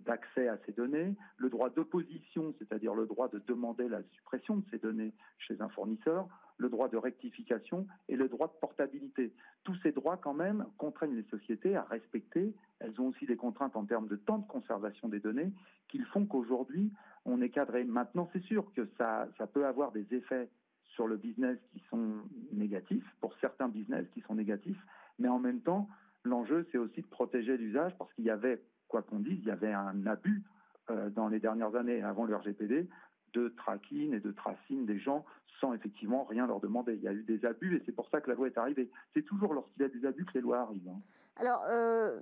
d'accès 0.05 0.49
à 0.49 0.59
ces 0.67 0.73
données, 0.73 1.15
le 1.39 1.49
droit 1.49 1.71
d'opposition, 1.71 2.55
c'est-à-dire 2.59 2.95
le 2.95 3.07
droit 3.07 3.29
de 3.29 3.41
demander 3.47 3.89
la 3.89 4.03
suppression 4.15 4.57
de 4.57 4.65
ces 4.71 4.79
données 4.79 5.13
chez 5.39 5.61
un 5.63 5.69
fournisseur, 5.71 6.29
le 6.59 6.69
droit 6.69 6.89
de 6.89 6.99
rectification 6.99 7.87
et 8.09 8.17
le 8.17 8.29
droit 8.29 8.49
de 8.49 8.53
portabilité. 8.61 9.33
Tous 9.65 9.75
ces 9.83 9.93
droits 9.93 10.19
quand 10.19 10.35
même 10.35 10.67
contraignent 10.77 11.17
les 11.17 11.25
sociétés 11.25 11.75
à 11.75 11.85
respecter. 11.85 12.55
Elles 12.81 13.01
ont 13.01 13.09
aussi 13.09 13.25
des 13.25 13.37
contraintes 13.37 13.77
en 13.77 13.87
termes 13.87 14.09
de 14.09 14.17
temps 14.17 14.39
de 14.39 14.47
conservation 14.47 15.09
des 15.09 15.21
données 15.21 15.51
qui 15.89 16.01
font 16.01 16.27
qu'aujourd'hui 16.27 16.93
on 17.25 17.41
est 17.41 17.49
cadré. 17.49 17.85
Maintenant, 17.85 18.29
c'est 18.35 18.43
sûr 18.43 18.71
que 18.75 18.87
ça, 18.99 19.27
ça 19.39 19.47
peut 19.47 19.65
avoir 19.65 19.91
des 19.93 20.07
effets 20.15 20.51
sur 20.95 21.07
le 21.07 21.17
business 21.17 21.59
qui 21.73 21.83
sont 21.91 22.17
négatifs, 22.53 23.05
pour 23.21 23.35
certains 23.41 23.69
business 23.69 24.07
qui 24.13 24.21
sont 24.23 24.35
négatifs, 24.35 24.81
mais 25.19 25.29
en 25.29 25.39
même 25.39 25.61
temps, 25.61 25.89
l'enjeu, 26.25 26.67
c'est 26.73 26.79
aussi 26.79 27.03
de 27.03 27.07
protéger 27.07 27.57
l'usage 27.57 27.97
parce 27.99 28.13
qu'il 28.15 28.25
y 28.25 28.31
avait, 28.31 28.63
quoi 28.89 29.03
qu'on 29.03 29.19
dise, 29.21 29.39
il 29.43 29.47
y 29.49 29.51
avait 29.51 29.73
un 29.73 30.07
abus 30.07 30.43
euh, 30.91 31.11
dans 31.11 31.29
les 31.29 31.41
dernières 31.41 31.75
années 31.77 32.03
avant 32.03 32.25
le 32.25 32.35
RGPD 32.37 32.89
de 33.33 33.49
tracking 33.57 34.15
et 34.15 34.21
de 34.21 34.31
tracing 34.33 34.87
des 34.87 34.99
gens 34.99 35.25
sans 35.61 35.73
effectivement 35.73 36.25
rien 36.25 36.47
leur 36.47 36.61
demander. 36.61 36.95
Il 36.95 37.03
y 37.03 37.09
a 37.09 37.13
eu 37.13 37.23
des 37.23 37.45
abus 37.45 37.77
et 37.77 37.83
c'est 37.87 37.93
pour 37.93 38.09
ça 38.11 38.21
que 38.21 38.29
la 38.29 38.37
loi 38.37 38.47
est 38.49 38.59
arrivée. 38.59 38.91
C'est 39.13 39.23
toujours 39.23 39.55
lorsqu'il 39.55 39.83
y 39.83 39.85
a 39.85 39.89
des 39.89 40.05
abus 40.07 40.25
que 40.25 40.33
les 40.35 40.41
lois 40.41 40.61
arrivent. 40.61 40.89
hein. 40.89 41.01
Alors 41.37 41.65
euh, 41.69 42.21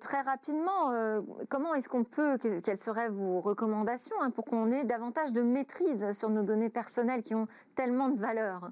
très 0.00 0.20
rapidement, 0.20 0.90
euh, 0.92 1.20
comment 1.48 1.74
est-ce 1.74 1.88
qu'on 1.88 2.04
peut, 2.04 2.38
que- 2.38 2.60
quelles 2.60 2.78
seraient 2.78 3.08
vos 3.10 3.40
recommandations 3.40 4.16
hein, 4.20 4.30
pour 4.30 4.44
qu'on 4.44 4.70
ait 4.70 4.84
davantage 4.84 5.32
de 5.32 5.42
maîtrise 5.42 6.12
sur 6.12 6.30
nos 6.30 6.42
données 6.44 6.70
personnelles 6.70 7.22
qui 7.22 7.34
ont 7.34 7.46
tellement 7.74 8.08
de 8.08 8.18
valeur? 8.20 8.70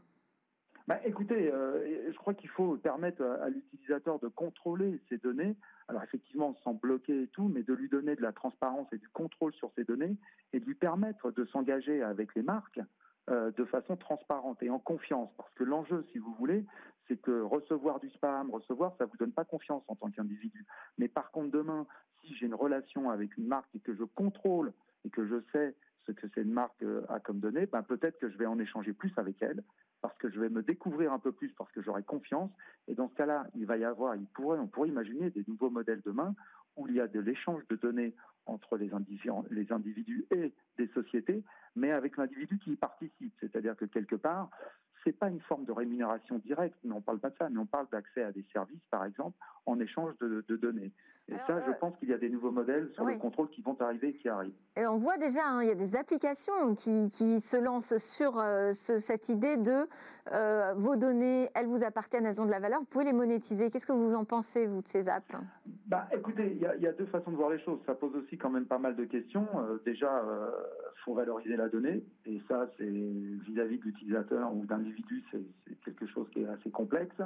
Bah, 0.87 0.99
écoutez, 1.05 1.51
euh, 1.53 2.11
je 2.11 2.17
crois 2.17 2.35
qu'il 2.35 2.49
faut 2.51 2.77
permettre 2.77 3.23
à, 3.23 3.49
l'utilisateur 3.49 4.19
de 4.19 4.29
contrôler 4.29 5.01
ses 5.09 5.19
données. 5.19 5.57
Alors 5.89 6.03
effectivement, 6.03 6.55
sans 6.65 6.75
bloquer 6.75 7.23
et 7.23 7.27
tout, 7.29 7.49
mais 7.49 7.63
de 7.63 7.75
lui 7.75 7.89
donner 7.89 8.17
de 8.17 8.23
la 8.23 8.33
transparence 8.33 8.89
et 8.93 8.99
du 8.99 9.09
contrôle 9.09 9.53
sur 9.55 9.71
ses 9.77 9.85
données 9.85 10.17
et 10.53 10.61
de 10.61 10.65
lui 10.65 10.75
permettre 10.75 11.31
de 11.31 11.45
s'engager 11.47 12.03
avec 12.03 12.35
les 12.35 12.43
marques 12.43 12.81
euh, 13.31 13.51
de 13.53 13.65
façon 13.65 13.97
transparente 13.97 14.63
et 14.63 14.71
en 14.71 14.79
confiance. 14.79 15.31
Parce 15.37 15.53
que 15.55 15.65
l'enjeu, 15.65 16.05
si 16.13 16.19
vous 16.19 16.35
voulez, 16.35 16.65
c'est 17.07 17.21
que 17.21 17.43
recevoir 17.43 18.01
du 18.01 18.09
spam, 18.11 18.51
recevoir, 18.51 18.95
ça 18.99 19.05
vous 19.05 19.17
donne 19.17 19.33
pas 19.33 19.45
confiance 19.45 19.83
en 19.89 19.95
tant 19.95 20.11
qu'individu. 20.11 20.67
Mais 20.99 21.09
par 21.09 21.31
contre, 21.31 21.51
demain, 21.51 21.87
si 22.23 22.35
j'ai 22.35 22.47
une 22.47 22.55
relation 22.55 23.11
avec 23.11 23.37
une 23.37 23.47
marque 23.47 23.73
et 23.75 23.81
que 23.81 23.95
je 23.95 24.05
contrôle 24.05 24.73
et 25.05 25.11
que 25.11 25.27
je 25.27 25.37
sais 25.53 25.77
ce 26.07 26.13
que 26.13 26.27
cette 26.35 26.47
marque 26.47 26.83
euh, 26.83 27.03
a 27.09 27.21
comme 27.21 27.41
données, 27.41 27.67
ben 27.67 27.83
peut-être 27.83 28.19
que 28.19 28.31
je 28.31 28.39
vais 28.39 28.47
en 28.47 28.59
échanger 28.59 28.93
plus 28.93 29.13
avec 29.17 29.43
elle 29.43 29.63
parce 30.01 30.17
que 30.19 30.31
je 30.31 30.41
vais 30.41 30.49
me 30.49 30.63
découvrir 30.63 31.13
un 31.13 31.19
peu 31.19 31.33
plus 31.33 31.53
parce 31.53 31.71
que 31.73 31.83
j'aurai 31.83 32.03
confiance. 32.03 32.51
Et 32.89 32.95
dans 32.95 33.09
ce 33.09 33.15
cas-là, 33.15 33.47
il 33.55 33.67
va 33.67 33.77
y 33.77 33.85
avoir, 33.85 34.17
on 34.39 34.67
pourrait 34.67 34.89
imaginer 34.89 35.31
des 35.31 35.45
nouveaux 35.47 35.71
modèles 35.71 36.03
demain 36.05 36.35
où 36.77 36.89
il 36.89 36.95
y 36.95 37.01
a 37.01 37.09
de 37.09 37.21
l'échange 37.21 37.63
de 37.69 37.77
données 37.77 38.15
entre 38.47 38.77
les 38.77 38.93
individus 39.73 40.25
et 40.31 40.53
des 40.79 40.89
sociétés, 40.89 41.43
mais 41.77 41.91
avec 41.91 42.17
l'individu 42.17 42.59
qui 42.59 42.73
y 42.73 42.77
participe. 42.77 43.35
C'est-à-dire 43.41 43.77
que 43.77 43.85
quelque 43.85 44.17
part, 44.17 44.51
c'est 45.05 45.17
pas 45.17 45.29
une 45.29 45.41
forme 45.41 45.65
de 45.65 45.73
rémunération 45.73 46.39
directe, 46.39 46.77
mais 46.85 46.95
on 46.95 47.01
parle 47.01 47.19
pas 47.19 47.31
de 47.31 47.37
ça, 47.39 47.49
mais 47.49 47.59
on 47.59 47.67
parle 47.67 47.87
d'accès 47.91 48.23
à 48.23 48.33
des 48.33 48.45
services, 48.53 48.83
par 48.91 49.05
exemple, 49.05 49.37
en 49.67 49.79
échange 49.81 50.15
de, 50.21 50.57
données. 50.57 50.93
Et 51.29 51.35
ça, 51.47 51.61
je 51.61 51.71
euh, 51.71 51.75
pense 51.75 51.97
qu'il 51.99 52.09
y 52.09 52.13
a 52.13 52.19
des 52.19 52.29
nouveaux 52.29 52.51
modèles 52.51 52.91
sur 52.95 53.05
le 53.05 53.17
contrôle 53.17 53.49
qui 53.51 53.63
vont 53.63 53.77
arriver 53.81 54.09
et 54.09 54.15
qui 54.15 54.29
arrivent. 54.29 54.53
Et 54.77 54.87
on 54.87 54.99
voit 54.99 55.17
déjà, 55.17 55.43
hein, 55.47 55.63
il 55.63 55.69
y 55.69 55.73
a 55.73 55.77
des 55.77 55.95
applications 55.95 56.75
qui, 56.75 57.09
qui 57.09 57.41
se 57.41 57.57
lancent 57.57 57.97
sur 57.99 58.39
euh, 58.39 58.73
cette 58.73 59.29
idée 59.29 59.57
de 59.57 59.87
euh, 60.33 60.75
vos 60.77 60.97
données, 60.97 61.49
elles 61.55 61.67
vous 61.67 61.85
appartiennent, 61.85 62.27
elles 62.27 62.41
ont 62.41 62.47
de 62.47 62.51
la 62.51 62.59
valeur, 62.59 62.81
vous 62.81 62.87
pouvez 62.87 63.05
les 63.05 63.13
monétiser. 63.13 63.71
Qu'est-ce 63.71 63.87
que 63.87 63.93
vous 63.93 64.15
en 64.15 64.25
pensez, 64.25 64.67
vous, 64.67 64.83
de 64.83 64.89
ces 64.89 65.09
apps? 65.09 65.37
Bah, 65.87 66.09
Écoutez, 66.13 66.53
il 66.53 66.83
y, 66.83 66.87
a 66.87 66.93
deux 66.93 67.07
façons 67.07 67.31
de 67.31 67.37
voir 67.37 67.51
les 67.51 67.61
choses. 67.61 67.79
Ça 67.87 67.95
pose 67.95 68.15
aussi 68.17 68.37
quand 68.37 68.51
même 68.51 68.67
pas 68.67 68.79
mal 68.79 68.97
de 68.97 69.05
questions. 69.05 69.47
déjà, 69.85 70.23
il 70.25 71.03
faut 71.05 71.15
valoriser 71.15 71.57
la 71.57 71.69
donnée, 71.69 72.05
et 72.27 72.43
ça, 72.49 72.69
c'est 72.77 72.85
vis-à-vis 72.85 73.79
de 73.79 73.85
l'utilisateur 73.85 74.53
ou 74.55 74.65
d'un 74.67 74.79
c'est 75.31 75.81
quelque 75.85 76.07
chose 76.07 76.29
qui 76.31 76.43
est 76.43 76.49
assez 76.49 76.71
complexe. 76.71 77.17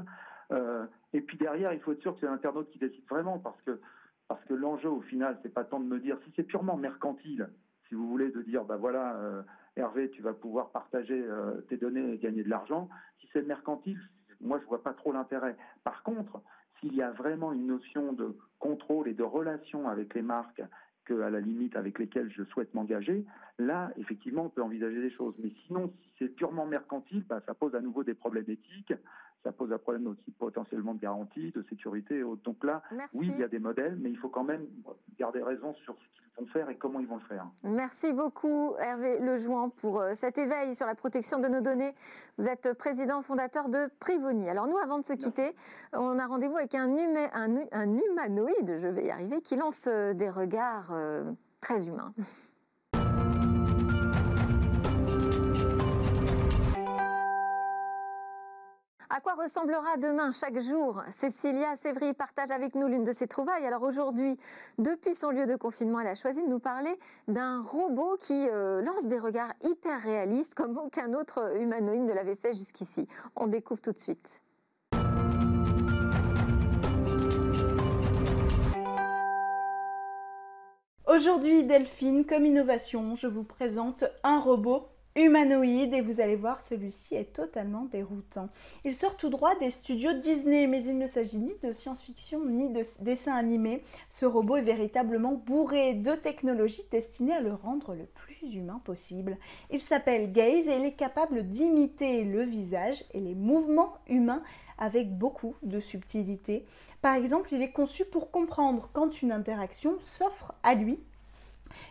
Euh, 0.52 0.86
et 1.12 1.20
puis 1.20 1.36
derrière, 1.36 1.72
il 1.72 1.80
faut 1.80 1.92
être 1.92 2.02
sûr 2.02 2.14
que 2.14 2.20
c'est 2.20 2.26
l'internaute 2.26 2.70
qui 2.70 2.78
décide 2.78 3.04
vraiment, 3.08 3.38
parce 3.38 3.60
que 3.62 3.80
parce 4.28 4.42
que 4.46 4.54
l'enjeu 4.54 4.88
au 4.88 5.02
final, 5.02 5.38
c'est 5.42 5.52
pas 5.52 5.64
tant 5.64 5.80
de 5.80 5.84
me 5.84 6.00
dire 6.00 6.18
si 6.24 6.32
c'est 6.34 6.44
purement 6.44 6.76
mercantile, 6.76 7.50
si 7.88 7.94
vous 7.94 8.08
voulez, 8.08 8.30
de 8.30 8.40
dire 8.42 8.64
bah 8.64 8.76
voilà, 8.76 9.16
euh, 9.16 9.42
Hervé, 9.76 10.10
tu 10.10 10.22
vas 10.22 10.32
pouvoir 10.32 10.70
partager 10.70 11.20
euh, 11.20 11.60
tes 11.68 11.76
données 11.76 12.14
et 12.14 12.18
gagner 12.18 12.42
de 12.42 12.48
l'argent. 12.48 12.88
Si 13.20 13.28
c'est 13.32 13.42
mercantile, 13.42 14.00
moi 14.40 14.58
je 14.60 14.66
vois 14.66 14.82
pas 14.82 14.94
trop 14.94 15.12
l'intérêt. 15.12 15.56
Par 15.82 16.02
contre, 16.02 16.40
s'il 16.80 16.94
y 16.94 17.02
a 17.02 17.10
vraiment 17.10 17.52
une 17.52 17.66
notion 17.66 18.12
de 18.12 18.36
contrôle 18.58 19.08
et 19.08 19.14
de 19.14 19.22
relation 19.22 19.88
avec 19.88 20.14
les 20.14 20.22
marques 20.22 20.62
que, 21.04 21.20
à 21.20 21.30
la 21.30 21.40
limite 21.40 21.76
avec 21.76 21.98
lesquelles 21.98 22.30
je 22.30 22.42
souhaite 22.44 22.74
m'engager, 22.74 23.24
là, 23.58 23.92
effectivement, 23.96 24.46
on 24.46 24.48
peut 24.48 24.62
envisager 24.62 25.00
des 25.00 25.10
choses. 25.10 25.34
Mais 25.38 25.52
sinon, 25.66 25.92
si 26.02 26.10
c'est 26.18 26.28
purement 26.28 26.66
mercantile, 26.66 27.24
bah, 27.28 27.40
ça 27.46 27.54
pose 27.54 27.74
à 27.74 27.80
nouveau 27.80 28.04
des 28.04 28.14
problèmes 28.14 28.48
éthiques, 28.48 28.94
ça 29.42 29.52
pose 29.52 29.72
un 29.72 29.78
problème 29.78 30.06
aussi 30.06 30.30
potentiellement 30.38 30.94
de 30.94 31.00
garantie, 31.00 31.50
de 31.50 31.62
sécurité 31.68 32.18
et 32.18 32.22
autres. 32.22 32.42
Donc 32.42 32.64
là, 32.64 32.82
oui, 33.14 33.28
il 33.30 33.38
y 33.38 33.42
a 33.42 33.48
des 33.48 33.58
modèles, 33.58 33.96
mais 34.00 34.10
il 34.10 34.16
faut 34.16 34.30
quand 34.30 34.44
même 34.44 34.66
garder 35.18 35.42
raison 35.42 35.74
sur 35.84 35.94
ce 35.94 36.20
qu'ils 36.20 36.23
vont 36.38 36.46
faire 36.46 36.68
et 36.70 36.76
comment 36.76 37.00
ils 37.00 37.06
vont 37.06 37.16
le 37.16 37.22
faire. 37.22 37.46
Merci 37.62 38.12
beaucoup 38.12 38.74
Hervé 38.80 39.20
Lejouan 39.20 39.70
pour 39.70 40.00
euh, 40.00 40.12
cet 40.14 40.38
éveil 40.38 40.74
sur 40.74 40.86
la 40.86 40.94
protection 40.94 41.38
de 41.38 41.48
nos 41.48 41.60
données. 41.60 41.94
Vous 42.38 42.48
êtes 42.48 42.72
président 42.74 43.22
fondateur 43.22 43.68
de 43.68 43.88
Privoni. 44.00 44.48
Alors 44.48 44.66
nous, 44.66 44.78
avant 44.78 44.98
de 44.98 45.04
se 45.04 45.12
quitter, 45.12 45.54
on 45.92 46.18
a 46.18 46.26
rendez-vous 46.26 46.56
avec 46.56 46.74
un, 46.74 46.88
un, 47.32 47.96
humanoïde, 47.96 48.78
je 48.78 48.88
vais 48.88 49.06
y 49.06 49.10
arriver, 49.10 49.40
qui 49.40 49.56
lance 49.56 49.86
euh, 49.88 50.14
des 50.14 50.30
regards 50.30 50.92
euh, 50.92 51.30
très 51.60 51.86
humains. 51.86 52.12
À 59.16 59.20
quoi 59.20 59.34
ressemblera 59.34 59.96
demain 59.96 60.32
chaque 60.32 60.58
jour? 60.58 61.00
Cécilia 61.12 61.76
Sévry 61.76 62.14
partage 62.14 62.50
avec 62.50 62.74
nous 62.74 62.88
l'une 62.88 63.04
de 63.04 63.12
ses 63.12 63.28
trouvailles. 63.28 63.64
Alors 63.64 63.84
aujourd'hui, 63.84 64.36
depuis 64.78 65.14
son 65.14 65.30
lieu 65.30 65.46
de 65.46 65.54
confinement, 65.54 66.00
elle 66.00 66.08
a 66.08 66.16
choisi 66.16 66.42
de 66.42 66.48
nous 66.48 66.58
parler 66.58 66.90
d'un 67.28 67.62
robot 67.62 68.16
qui 68.20 68.48
euh, 68.50 68.82
lance 68.82 69.06
des 69.06 69.20
regards 69.20 69.52
hyper 69.62 70.00
réalistes 70.00 70.56
comme 70.56 70.76
aucun 70.78 71.14
autre 71.14 71.56
humanoïde 71.60 72.02
ne 72.02 72.12
l'avait 72.12 72.34
fait 72.34 72.54
jusqu'ici. 72.54 73.06
On 73.36 73.46
découvre 73.46 73.80
tout 73.80 73.92
de 73.92 73.98
suite. 73.98 74.42
Aujourd'hui, 81.06 81.62
Delphine, 81.62 82.26
comme 82.26 82.44
innovation, 82.44 83.14
je 83.14 83.28
vous 83.28 83.44
présente 83.44 84.02
un 84.24 84.40
robot 84.40 84.88
humanoïde 85.16 85.94
et 85.94 86.00
vous 86.00 86.20
allez 86.20 86.36
voir 86.36 86.60
celui-ci 86.60 87.14
est 87.14 87.32
totalement 87.32 87.84
déroutant. 87.84 88.48
Il 88.84 88.94
sort 88.94 89.16
tout 89.16 89.30
droit 89.30 89.54
des 89.56 89.70
studios 89.70 90.12
Disney 90.14 90.66
mais 90.66 90.82
il 90.82 90.98
ne 90.98 91.06
s'agit 91.06 91.38
ni 91.38 91.52
de 91.62 91.72
science-fiction 91.72 92.44
ni 92.44 92.70
de 92.70 92.82
dessin 93.00 93.34
animé. 93.34 93.82
Ce 94.10 94.26
robot 94.26 94.56
est 94.56 94.62
véritablement 94.62 95.32
bourré 95.32 95.94
de 95.94 96.14
technologies 96.14 96.86
destinées 96.90 97.34
à 97.34 97.40
le 97.40 97.54
rendre 97.54 97.94
le 97.94 98.06
plus 98.06 98.54
humain 98.54 98.80
possible. 98.84 99.38
Il 99.70 99.80
s'appelle 99.80 100.32
Gaze 100.32 100.68
et 100.68 100.76
il 100.76 100.84
est 100.84 100.92
capable 100.92 101.48
d'imiter 101.48 102.24
le 102.24 102.42
visage 102.42 103.04
et 103.12 103.20
les 103.20 103.34
mouvements 103.34 103.94
humains 104.08 104.42
avec 104.78 105.16
beaucoup 105.16 105.54
de 105.62 105.78
subtilité. 105.80 106.66
Par 107.00 107.14
exemple, 107.14 107.52
il 107.52 107.62
est 107.62 107.70
conçu 107.70 108.04
pour 108.04 108.30
comprendre 108.30 108.88
quand 108.92 109.22
une 109.22 109.30
interaction 109.30 109.96
s'offre 110.02 110.54
à 110.62 110.74
lui 110.74 110.98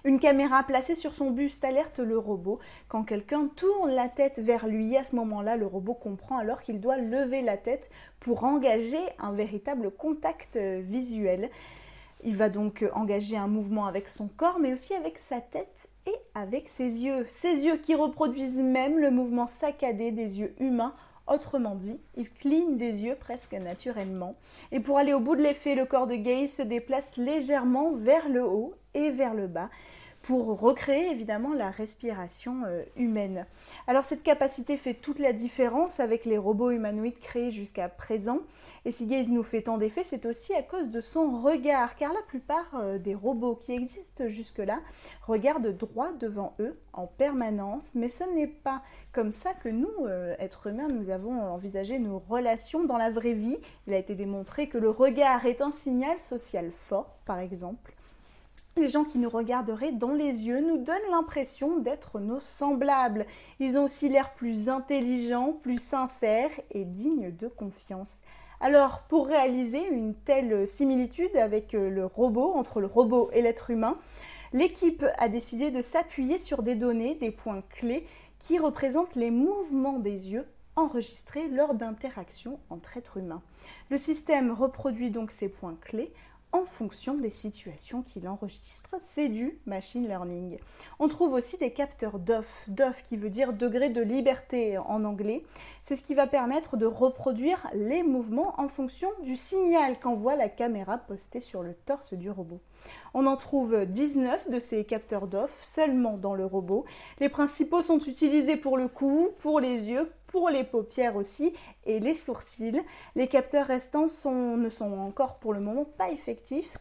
une 0.04 0.20
caméra 0.20 0.64
placée 0.64 0.96
sur 0.96 1.14
son 1.14 1.32
buste 1.32 1.64
alerte 1.64 2.00
le 2.00 2.18
robot. 2.18 2.60
Quand 2.88 3.04
quelqu'un 3.04 3.50
tourne 3.56 3.92
la 3.92 4.10
tête 4.10 4.40
vers 4.40 4.68
lui, 4.68 4.98
à 4.98 5.04
ce 5.04 5.16
moment-là, 5.16 5.58
le 5.58 5.66
robot 5.66 5.94
comprend 5.94 6.38
alors 6.38 6.62
qu'il 6.62 6.80
doit 6.80 6.98
lever 6.98 7.42
la 7.42 7.58
tête 7.58 7.90
pour 8.20 8.44
engager 8.44 9.02
un 9.20 9.32
véritable 9.32 9.92
contact 9.92 10.56
euh, 10.56 10.82
visuel. 10.84 11.50
Il 12.24 12.38
va 12.38 12.50
donc 12.50 12.86
engager 12.94 13.36
un 13.36 13.48
mouvement 13.48 13.86
avec 13.86 14.08
son 14.08 14.28
corps, 14.28 14.60
mais 14.60 14.74
aussi 14.74 14.94
avec 14.94 15.20
sa 15.20 15.42
tête 15.42 15.90
et 16.08 16.16
avec 16.36 16.70
ses 16.70 17.04
yeux. 17.04 17.26
Ses 17.30 17.66
yeux 17.66 17.78
qui 17.78 17.96
reproduisent 17.96 18.62
même 18.62 18.98
le 18.98 19.12
mouvement 19.12 19.48
saccadé 19.48 20.12
des 20.12 20.40
yeux 20.40 20.56
humains 20.60 20.94
Autrement 21.26 21.76
dit, 21.76 22.02
il 22.18 22.30
cligne 22.30 22.76
des 22.76 23.06
yeux 23.06 23.16
presque 23.16 23.54
naturellement. 23.54 24.36
Et 24.74 24.82
pour 24.82 24.98
aller 24.98 25.14
au 25.14 25.22
bout 25.22 25.38
de 25.38 25.42
l'effet, 25.42 25.74
le 25.74 25.86
corps 25.86 26.08
de 26.08 26.16
Gay 26.16 26.48
se 26.48 26.62
déplace 26.62 27.16
légèrement 27.16 27.94
vers 27.94 28.28
le 28.28 28.44
haut 28.44 28.74
et 28.94 29.12
vers 29.12 29.34
le 29.34 29.48
bas 29.48 29.70
pour 30.24 30.58
recréer 30.58 31.12
évidemment 31.12 31.54
la 31.54 31.70
respiration 31.70 32.64
euh, 32.66 32.84
humaine. 32.96 33.46
Alors 33.88 34.06
cette 34.06 34.24
capacité 34.24 34.78
fait 34.78 34.94
toute 34.94 35.20
la 35.20 35.34
différence 35.34 36.00
avec 36.00 36.24
les 36.24 36.38
robots 36.38 36.72
humanoïdes 36.72 37.20
créés 37.20 37.52
jusqu'à 37.52 37.90
présent. 37.90 38.40
Et 38.86 38.94
si 38.94 39.06
Gaze 39.06 39.28
nous 39.28 39.44
fait 39.44 39.64
tant 39.64 39.78
d'effets, 39.78 40.06
c'est 40.06 40.26
aussi 40.26 40.54
à 40.54 40.64
cause 40.64 40.90
de 40.90 41.02
son 41.02 41.42
regard, 41.42 41.98
car 41.98 42.14
la 42.14 42.22
plupart 42.22 42.72
euh, 42.76 42.98
des 42.98 43.14
robots 43.14 43.56
qui 43.56 43.74
existent 43.74 44.30
jusque-là 44.30 44.80
regardent 45.28 45.76
droit 45.76 46.14
devant 46.20 46.56
eux 46.60 46.80
en 46.94 47.06
permanence, 47.06 47.92
mais 47.94 48.10
ce 48.10 48.24
n'est 48.34 48.48
pas 48.48 48.82
comme 49.12 49.34
ça 49.34 49.54
que 49.54 49.70
nous, 49.70 49.92
euh, 50.06 50.36
êtres 50.40 50.68
humains, 50.68 50.88
nous 50.88 51.10
avons 51.10 51.42
envisagé 51.42 52.00
nos 52.00 52.20
relations 52.20 52.86
dans 52.86 52.98
la 52.98 53.10
vraie 53.10 53.34
vie. 53.34 53.58
Il 53.88 53.94
a 53.94 53.98
été 53.98 54.16
démontré 54.16 54.70
que 54.70 54.78
le 54.78 54.90
regard 54.90 55.46
est 55.46 55.62
un 55.62 55.74
signal 55.74 56.18
social 56.22 56.72
fort, 56.72 57.18
par 57.26 57.40
exemple. 57.40 57.94
Les 58.76 58.90
gens 58.90 59.04
qui 59.04 59.20
nous 59.20 59.30
regarderaient 59.30 59.92
dans 59.92 60.14
les 60.14 60.48
yeux 60.48 60.60
nous 60.60 60.78
donnent 60.78 61.12
l'impression 61.12 61.78
d'être 61.78 62.20
nos 62.20 62.40
semblables. 62.40 63.28
Ils 63.60 63.78
ont 63.78 63.86
aussi 63.86 64.10
l'air 64.10 64.34
plus 64.34 64.68
intelligents, 64.68 65.54
plus 65.62 65.80
sincères 65.80 66.50
et 66.72 66.84
dignes 66.84 67.36
de 67.36 67.48
confiance. 67.48 68.18
Alors, 68.60 69.04
pour 69.10 69.28
réaliser 69.28 69.86
une 69.88 70.16
telle 70.16 70.68
similitude 70.68 71.36
avec 71.36 71.76
euh, 71.76 71.90
le 71.90 72.06
robot, 72.06 72.54
entre 72.54 72.80
le 72.80 72.88
robot 72.88 73.30
et 73.34 73.42
l'être 73.42 73.70
humain, 73.70 73.98
l'équipe 74.54 75.06
a 75.18 75.30
décidé 75.30 75.70
de 75.70 75.82
s'appuyer 75.82 76.40
sur 76.40 76.64
des 76.64 76.76
données, 76.76 77.16
des 77.16 77.32
points 77.32 77.62
clés 77.70 78.08
qui 78.40 78.58
représentent 78.58 79.16
les 79.16 79.32
mouvements 79.32 80.00
des 80.00 80.32
yeux 80.32 80.48
enregistrés 80.76 81.48
lors 81.50 81.76
d'interactions 81.76 82.60
entre 82.70 82.98
êtres 82.98 83.18
humains. 83.18 83.44
Le 83.90 83.98
système 83.98 84.52
reproduit 84.52 85.12
donc 85.12 85.32
ces 85.32 85.50
points 85.50 85.78
clés 85.82 86.12
en 86.54 86.66
fonction 86.66 87.16
des 87.16 87.32
situations 87.32 88.04
qu'il 88.04 88.28
enregistre. 88.28 88.96
C'est 89.02 89.28
du 89.28 89.60
machine 89.66 90.08
learning. 90.08 90.60
On 91.00 91.08
trouve 91.08 91.34
aussi 91.34 91.58
des 91.58 91.72
capteurs 91.72 92.20
DOF, 92.20 92.48
DOF 92.68 93.04
qui 93.04 93.18
veut 93.18 93.32
dire 93.32 93.52
degré 93.54 93.90
de 93.90 94.02
liberté 94.02 94.78
en 94.78 95.04
anglais. 95.04 95.44
C'est 95.86 95.98
ce 95.98 96.04
qui 96.04 96.16
va 96.16 96.28
permettre 96.28 96.78
de 96.78 96.86
reproduire 96.86 97.68
les 97.74 98.04
mouvements 98.04 98.54
en 98.58 98.70
fonction 98.70 99.10
du 99.22 99.36
signal 99.36 100.00
qu'envoie 100.00 100.38
la 100.38 100.48
caméra 100.48 100.98
postée 100.98 101.42
sur 101.42 101.62
le 101.62 101.74
torse 101.74 102.14
du 102.14 102.32
robot. 102.32 102.62
On 103.14 103.26
en 103.26 103.36
trouve 103.36 103.86
19 103.86 104.50
de 104.50 104.62
ces 104.62 104.86
capteurs 104.86 105.28
DOF 105.28 105.52
seulement 105.62 106.16
dans 106.16 106.36
le 106.36 106.46
robot. 106.46 106.86
Les 107.20 107.28
principaux 107.28 107.82
sont 107.82 108.00
utilisés 108.00 108.56
pour 108.56 108.78
le 108.78 108.88
cou, 108.88 109.32
pour 109.40 109.60
les 109.60 109.84
yeux, 109.84 110.10
pour 110.28 110.50
les 110.50 110.64
paupières 110.64 111.18
aussi 111.18 111.52
et 111.86 112.00
les 112.00 112.16
sourcils. 112.16 112.82
Les 113.16 113.28
capteurs 113.28 113.68
restants 113.68 114.08
ne 114.26 114.70
sont 114.70 115.00
encore 115.00 115.36
pour 115.40 115.52
le 115.52 115.60
moment 115.60 115.84
pas 115.84 116.12
effectifs. 116.12 116.78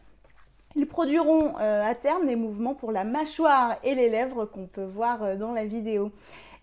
Ils 0.75 0.87
produiront 0.87 1.59
euh, 1.59 1.83
à 1.83 1.93
terme 1.93 2.25
des 2.25 2.37
mouvements 2.37 2.73
pour 2.73 2.93
la 2.93 3.03
mâchoire 3.03 3.77
et 3.83 3.95
les 3.95 4.09
lèvres 4.09 4.45
qu'on 4.45 4.65
peut 4.65 4.85
voir 4.85 5.21
euh, 5.23 5.35
dans 5.35 5.51
la 5.51 5.65
vidéo. 5.65 6.11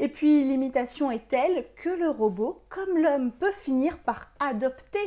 Et 0.00 0.08
puis 0.08 0.44
l'imitation 0.44 1.10
est 1.10 1.28
telle 1.28 1.66
que 1.76 1.90
le 1.90 2.08
robot, 2.08 2.62
comme 2.70 2.96
l'homme, 2.96 3.32
peut 3.32 3.52
finir 3.52 3.98
par 3.98 4.32
adopter 4.40 4.98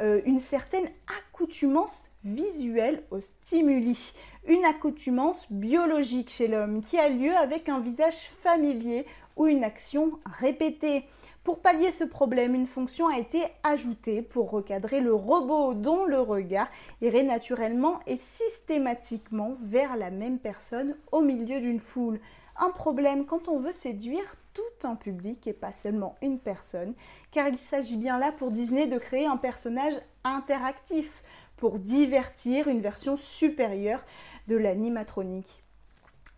euh, 0.00 0.20
une 0.26 0.40
certaine 0.40 0.88
accoutumance 1.06 2.10
visuelle 2.24 3.04
aux 3.12 3.20
stimuli, 3.20 4.12
une 4.48 4.64
accoutumance 4.64 5.46
biologique 5.50 6.30
chez 6.30 6.48
l'homme 6.48 6.80
qui 6.80 6.98
a 6.98 7.08
lieu 7.08 7.34
avec 7.36 7.68
un 7.68 7.78
visage 7.78 8.30
familier 8.42 9.06
ou 9.36 9.46
une 9.46 9.62
action 9.62 10.18
répétée. 10.40 11.04
Pour 11.44 11.60
pallier 11.60 11.92
ce 11.92 12.04
problème, 12.04 12.56
une 12.56 12.66
fonction 12.66 13.06
a 13.06 13.18
été 13.18 13.44
ajoutée 13.62 14.22
pour 14.22 14.50
recadrer 14.50 15.00
le 15.00 15.14
robot 15.14 15.74
dont 15.74 16.04
le 16.04 16.20
regard 16.20 16.68
irait 17.00 17.22
naturellement 17.22 18.00
et 18.08 18.16
systématiquement 18.16 19.56
vers 19.62 19.96
la 19.96 20.10
même 20.10 20.38
personne 20.38 20.96
au 21.12 21.20
milieu 21.20 21.60
d'une 21.60 21.80
foule. 21.80 22.18
Un 22.62 22.70
problème 22.70 23.26
quand 23.26 23.48
on 23.48 23.58
veut 23.58 23.72
séduire 23.72 24.36
tout 24.54 24.86
un 24.86 24.94
public 24.94 25.48
et 25.48 25.52
pas 25.52 25.72
seulement 25.72 26.14
une 26.22 26.38
personne, 26.38 26.94
car 27.32 27.48
il 27.48 27.58
s'agit 27.58 27.96
bien 27.96 28.20
là 28.20 28.30
pour 28.30 28.52
Disney 28.52 28.86
de 28.86 28.98
créer 28.98 29.26
un 29.26 29.36
personnage 29.36 29.94
interactif 30.22 31.24
pour 31.56 31.80
divertir 31.80 32.68
une 32.68 32.80
version 32.80 33.16
supérieure 33.16 34.04
de 34.46 34.54
l'animatronique. 34.54 35.64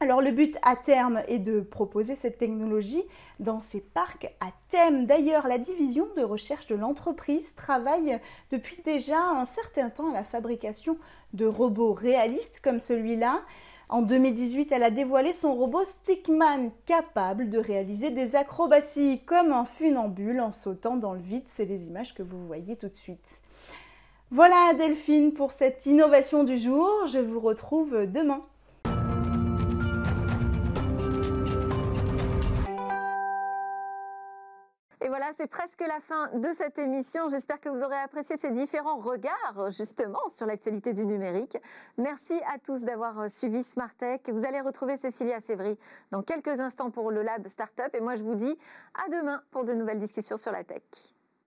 Alors 0.00 0.22
le 0.22 0.30
but 0.30 0.56
à 0.62 0.76
terme 0.76 1.20
est 1.28 1.38
de 1.38 1.60
proposer 1.60 2.16
cette 2.16 2.38
technologie 2.38 3.04
dans 3.38 3.60
ces 3.60 3.82
parcs 3.82 4.34
à 4.40 4.46
thème. 4.70 5.04
D'ailleurs, 5.04 5.46
la 5.46 5.58
division 5.58 6.08
de 6.16 6.22
recherche 6.22 6.66
de 6.68 6.74
l'entreprise 6.74 7.54
travaille 7.54 8.18
depuis 8.50 8.80
déjà 8.82 9.20
un 9.20 9.44
certain 9.44 9.90
temps 9.90 10.08
à 10.08 10.14
la 10.14 10.24
fabrication 10.24 10.96
de 11.34 11.44
robots 11.44 11.92
réalistes 11.92 12.60
comme 12.64 12.80
celui-là. 12.80 13.42
En 13.88 14.02
2018, 14.02 14.72
elle 14.72 14.82
a 14.82 14.90
dévoilé 14.90 15.32
son 15.32 15.54
robot 15.54 15.84
Stickman, 15.84 16.70
capable 16.86 17.50
de 17.50 17.58
réaliser 17.58 18.10
des 18.10 18.34
acrobaties 18.34 19.20
comme 19.26 19.52
un 19.52 19.66
funambule 19.66 20.40
en 20.40 20.52
sautant 20.52 20.96
dans 20.96 21.12
le 21.12 21.20
vide. 21.20 21.44
C'est 21.46 21.66
les 21.66 21.86
images 21.86 22.14
que 22.14 22.22
vous 22.22 22.46
voyez 22.46 22.76
tout 22.76 22.88
de 22.88 22.96
suite. 22.96 23.40
Voilà 24.30 24.72
Delphine 24.74 25.32
pour 25.32 25.52
cette 25.52 25.86
innovation 25.86 26.44
du 26.44 26.58
jour. 26.58 26.90
Je 27.06 27.18
vous 27.18 27.40
retrouve 27.40 28.06
demain. 28.06 28.40
Voilà, 35.16 35.30
c'est 35.36 35.46
presque 35.46 35.80
la 35.86 36.00
fin 36.00 36.28
de 36.34 36.48
cette 36.50 36.76
émission. 36.76 37.28
J'espère 37.28 37.60
que 37.60 37.68
vous 37.68 37.84
aurez 37.84 37.94
apprécié 37.94 38.36
ces 38.36 38.50
différents 38.50 38.98
regards, 38.98 39.70
justement, 39.70 40.18
sur 40.26 40.44
l'actualité 40.44 40.92
du 40.92 41.06
numérique. 41.06 41.56
Merci 41.98 42.34
à 42.52 42.58
tous 42.58 42.82
d'avoir 42.82 43.30
suivi 43.30 43.62
Smartech. 43.62 44.28
Vous 44.30 44.44
allez 44.44 44.60
retrouver 44.60 44.96
Cécilia 44.96 45.38
Sévry 45.38 45.78
dans 46.10 46.24
quelques 46.24 46.58
instants 46.58 46.90
pour 46.90 47.12
le 47.12 47.22
Lab 47.22 47.46
Startup. 47.46 47.94
Et 47.94 48.00
moi, 48.00 48.16
je 48.16 48.24
vous 48.24 48.34
dis 48.34 48.58
à 49.06 49.08
demain 49.08 49.40
pour 49.52 49.62
de 49.62 49.72
nouvelles 49.72 50.00
discussions 50.00 50.36
sur 50.36 50.50
la 50.50 50.64
tech. 50.64 50.82